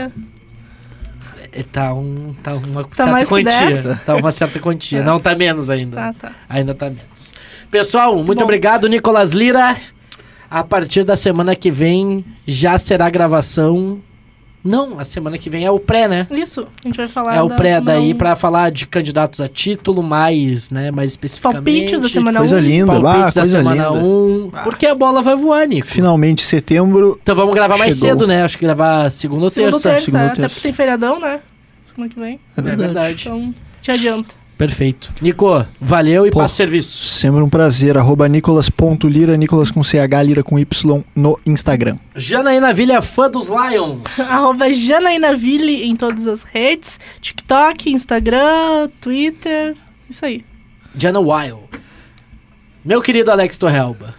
É, 1.57 1.63
Tá, 1.63 1.93
um, 1.93 2.33
tá 2.43 2.53
uma 2.53 2.87
certa 2.93 3.11
mais 3.11 3.27
que 3.27 3.33
quantia. 3.33 3.69
10? 3.83 4.01
Tá 4.05 4.15
uma 4.15 4.31
certa 4.31 4.59
quantia. 4.59 5.01
Não, 5.03 5.19
tá 5.19 5.35
menos 5.35 5.69
ainda. 5.69 5.95
Tá, 5.97 6.13
tá. 6.13 6.31
Ainda 6.47 6.75
tá 6.75 6.85
menos. 6.89 7.33
Pessoal, 7.71 8.15
muito 8.23 8.39
Bom. 8.39 8.43
obrigado, 8.45 8.87
Nicolas 8.87 9.31
Lira. 9.33 9.75
A 10.49 10.63
partir 10.63 11.03
da 11.03 11.15
semana 11.15 11.55
que 11.55 11.69
vem 11.69 12.23
já 12.47 12.77
será 12.77 13.09
gravação. 13.09 13.99
Não, 14.63 14.99
a 14.99 15.03
semana 15.05 15.37
que 15.37 15.49
vem 15.49 15.63
é 15.63 15.71
o 15.71 15.79
pré, 15.79 16.07
né? 16.09 16.27
Isso, 16.29 16.67
a 16.83 16.87
gente 16.87 16.97
vai 16.97 17.07
falar 17.07 17.35
É 17.35 17.41
o 17.41 17.47
pré 17.47 17.79
daí 17.79 18.13
um. 18.13 18.17
pra 18.17 18.35
falar 18.35 18.69
de 18.69 18.85
candidatos 18.85 19.39
a 19.39 19.47
título, 19.47 20.03
mais, 20.03 20.69
né, 20.69 20.91
mais 20.91 21.11
especificamente. 21.11 21.63
Palpites 21.63 22.01
da 22.01 22.09
semana 22.09 22.39
Coisa 22.39 22.57
1. 22.57 22.59
linda. 22.59 22.85
Palpites 22.87 23.13
Ah, 23.15 23.25
da 23.27 23.31
coisa 23.41 23.57
semana 23.59 23.87
linda. 23.89 24.03
1. 24.03 24.51
Porque 24.63 24.85
a 24.85 24.95
bola 24.95 25.21
vai 25.21 25.35
voar, 25.37 25.65
Nico. 25.67 25.87
Finalmente, 25.87 26.41
setembro. 26.41 27.17
Então 27.21 27.35
vamos 27.35 27.53
gravar 27.53 27.77
mais 27.77 27.95
Chegou. 27.95 28.09
cedo, 28.09 28.27
né? 28.27 28.43
Acho 28.43 28.57
que 28.57 28.65
gravar 28.65 29.09
segunda 29.09 29.43
ou 29.45 29.49
Segunda 29.49 29.75
ou 29.75 29.81
terça. 29.81 29.89
terça, 29.89 30.05
segunda 30.05 30.23
ou 30.23 30.27
é, 30.27 30.31
até 30.31 30.41
terça. 30.41 30.55
porque 30.55 30.63
tem 30.67 30.73
feriadão, 30.73 31.19
né? 31.19 31.39
Semana 31.85 32.09
que 32.13 32.19
vem. 32.19 32.33
É 32.33 32.59
É 32.59 32.61
verdade. 32.61 32.93
verdade. 32.93 33.21
Então, 33.21 33.53
te 33.81 33.91
adianta. 33.91 34.35
Perfeito. 34.57 35.11
Nico, 35.21 35.65
valeu 35.79 36.25
e 36.25 36.31
Pô. 36.31 36.39
passa 36.39 36.53
o 36.53 36.57
serviço. 36.57 37.05
Sempre 37.05 37.41
um 37.43 37.49
prazer. 37.49 37.97
Arroba 37.97 38.27
nicolas.lira, 38.27 39.37
Nicolas 39.37 39.69
com 39.69 39.83
CH, 39.83 40.23
Lira 40.25 40.43
com 40.43 40.57
Y 40.57 40.65
no 41.15 41.39
Instagram. 41.45 41.95
Janaína 42.15 42.73
Vilha, 42.73 43.01
fã 43.01 43.29
dos 43.29 43.47
Lions. 43.47 44.01
Arroba 44.19 44.73
Janainaville 44.73 45.83
em 45.83 45.95
todas 45.95 46.25
as 46.25 46.43
redes. 46.43 46.99
TikTok, 47.21 47.91
Instagram, 47.91 48.89
Twitter. 48.99 49.75
Isso 50.09 50.25
aí. 50.25 50.43
Jana 50.97 51.19
Wild. 51.19 51.61
Meu 52.83 53.01
querido 53.01 53.29
Alex 53.31 53.57
Torrealba. 53.57 54.15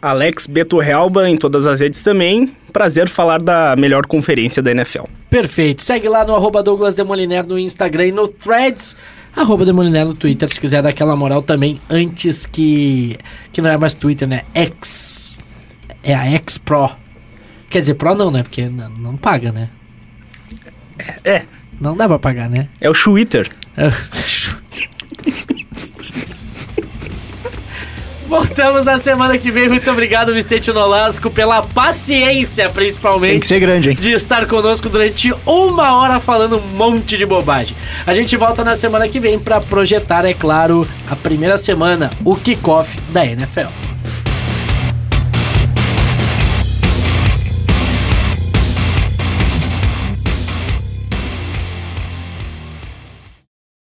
Alex 0.00 0.48
Beto 0.48 0.78
Realba 0.78 1.30
em 1.30 1.36
todas 1.36 1.64
as 1.64 1.80
redes 1.80 2.02
também. 2.02 2.52
Prazer 2.72 3.08
falar 3.08 3.40
da 3.40 3.76
melhor 3.76 4.04
conferência 4.04 4.60
da 4.60 4.72
NFL. 4.72 5.04
Perfeito. 5.30 5.80
Segue 5.80 6.08
lá 6.08 6.24
no 6.24 6.34
arroba 6.34 6.60
Douglas 6.60 6.96
Demoliner 6.96 7.46
no 7.46 7.56
Instagram 7.56 8.06
e 8.08 8.12
no 8.12 8.26
Threads. 8.26 8.96
Arroba 9.34 9.64
Demoliner 9.64 10.04
no 10.04 10.14
Twitter, 10.14 10.48
se 10.48 10.60
quiser 10.60 10.82
dar 10.82 10.90
aquela 10.90 11.16
moral 11.16 11.42
também, 11.42 11.80
antes 11.88 12.44
que... 12.44 13.16
Que 13.52 13.62
não 13.62 13.70
é 13.70 13.76
mais 13.78 13.94
Twitter, 13.94 14.28
né? 14.28 14.42
X. 14.54 15.38
É 16.02 16.14
a 16.14 16.24
X 16.26 16.58
Pro. 16.58 16.90
Quer 17.70 17.80
dizer, 17.80 17.94
Pro 17.94 18.14
não, 18.14 18.30
né? 18.30 18.42
Porque 18.42 18.68
não, 18.68 18.90
não 18.90 19.16
paga, 19.16 19.50
né? 19.50 19.70
É. 21.24 21.44
Não 21.80 21.96
dá 21.96 22.06
pra 22.06 22.18
pagar, 22.18 22.48
né? 22.48 22.68
É 22.80 22.88
o 22.88 22.92
Twitter. 22.92 23.50
Voltamos 28.32 28.86
na 28.86 28.98
semana 28.98 29.36
que 29.36 29.50
vem. 29.50 29.68
Muito 29.68 29.90
obrigado, 29.90 30.32
Vicente 30.32 30.72
Nolasco, 30.72 31.30
pela 31.30 31.60
paciência, 31.60 32.70
principalmente. 32.70 33.32
Tem 33.32 33.40
que 33.40 33.46
ser 33.46 33.60
grande, 33.60 33.90
hein? 33.90 33.94
de 33.94 34.10
estar 34.12 34.46
conosco 34.46 34.88
durante 34.88 35.34
uma 35.44 35.98
hora 35.98 36.18
falando 36.18 36.56
um 36.56 36.76
monte 36.78 37.18
de 37.18 37.26
bobagem. 37.26 37.76
A 38.06 38.14
gente 38.14 38.34
volta 38.38 38.64
na 38.64 38.74
semana 38.74 39.06
que 39.06 39.20
vem 39.20 39.38
para 39.38 39.60
projetar, 39.60 40.24
é 40.24 40.32
claro, 40.32 40.88
a 41.10 41.14
primeira 41.14 41.58
semana, 41.58 42.08
o 42.24 42.34
kickoff 42.34 42.98
da 43.10 43.22
NFL. 43.26 43.91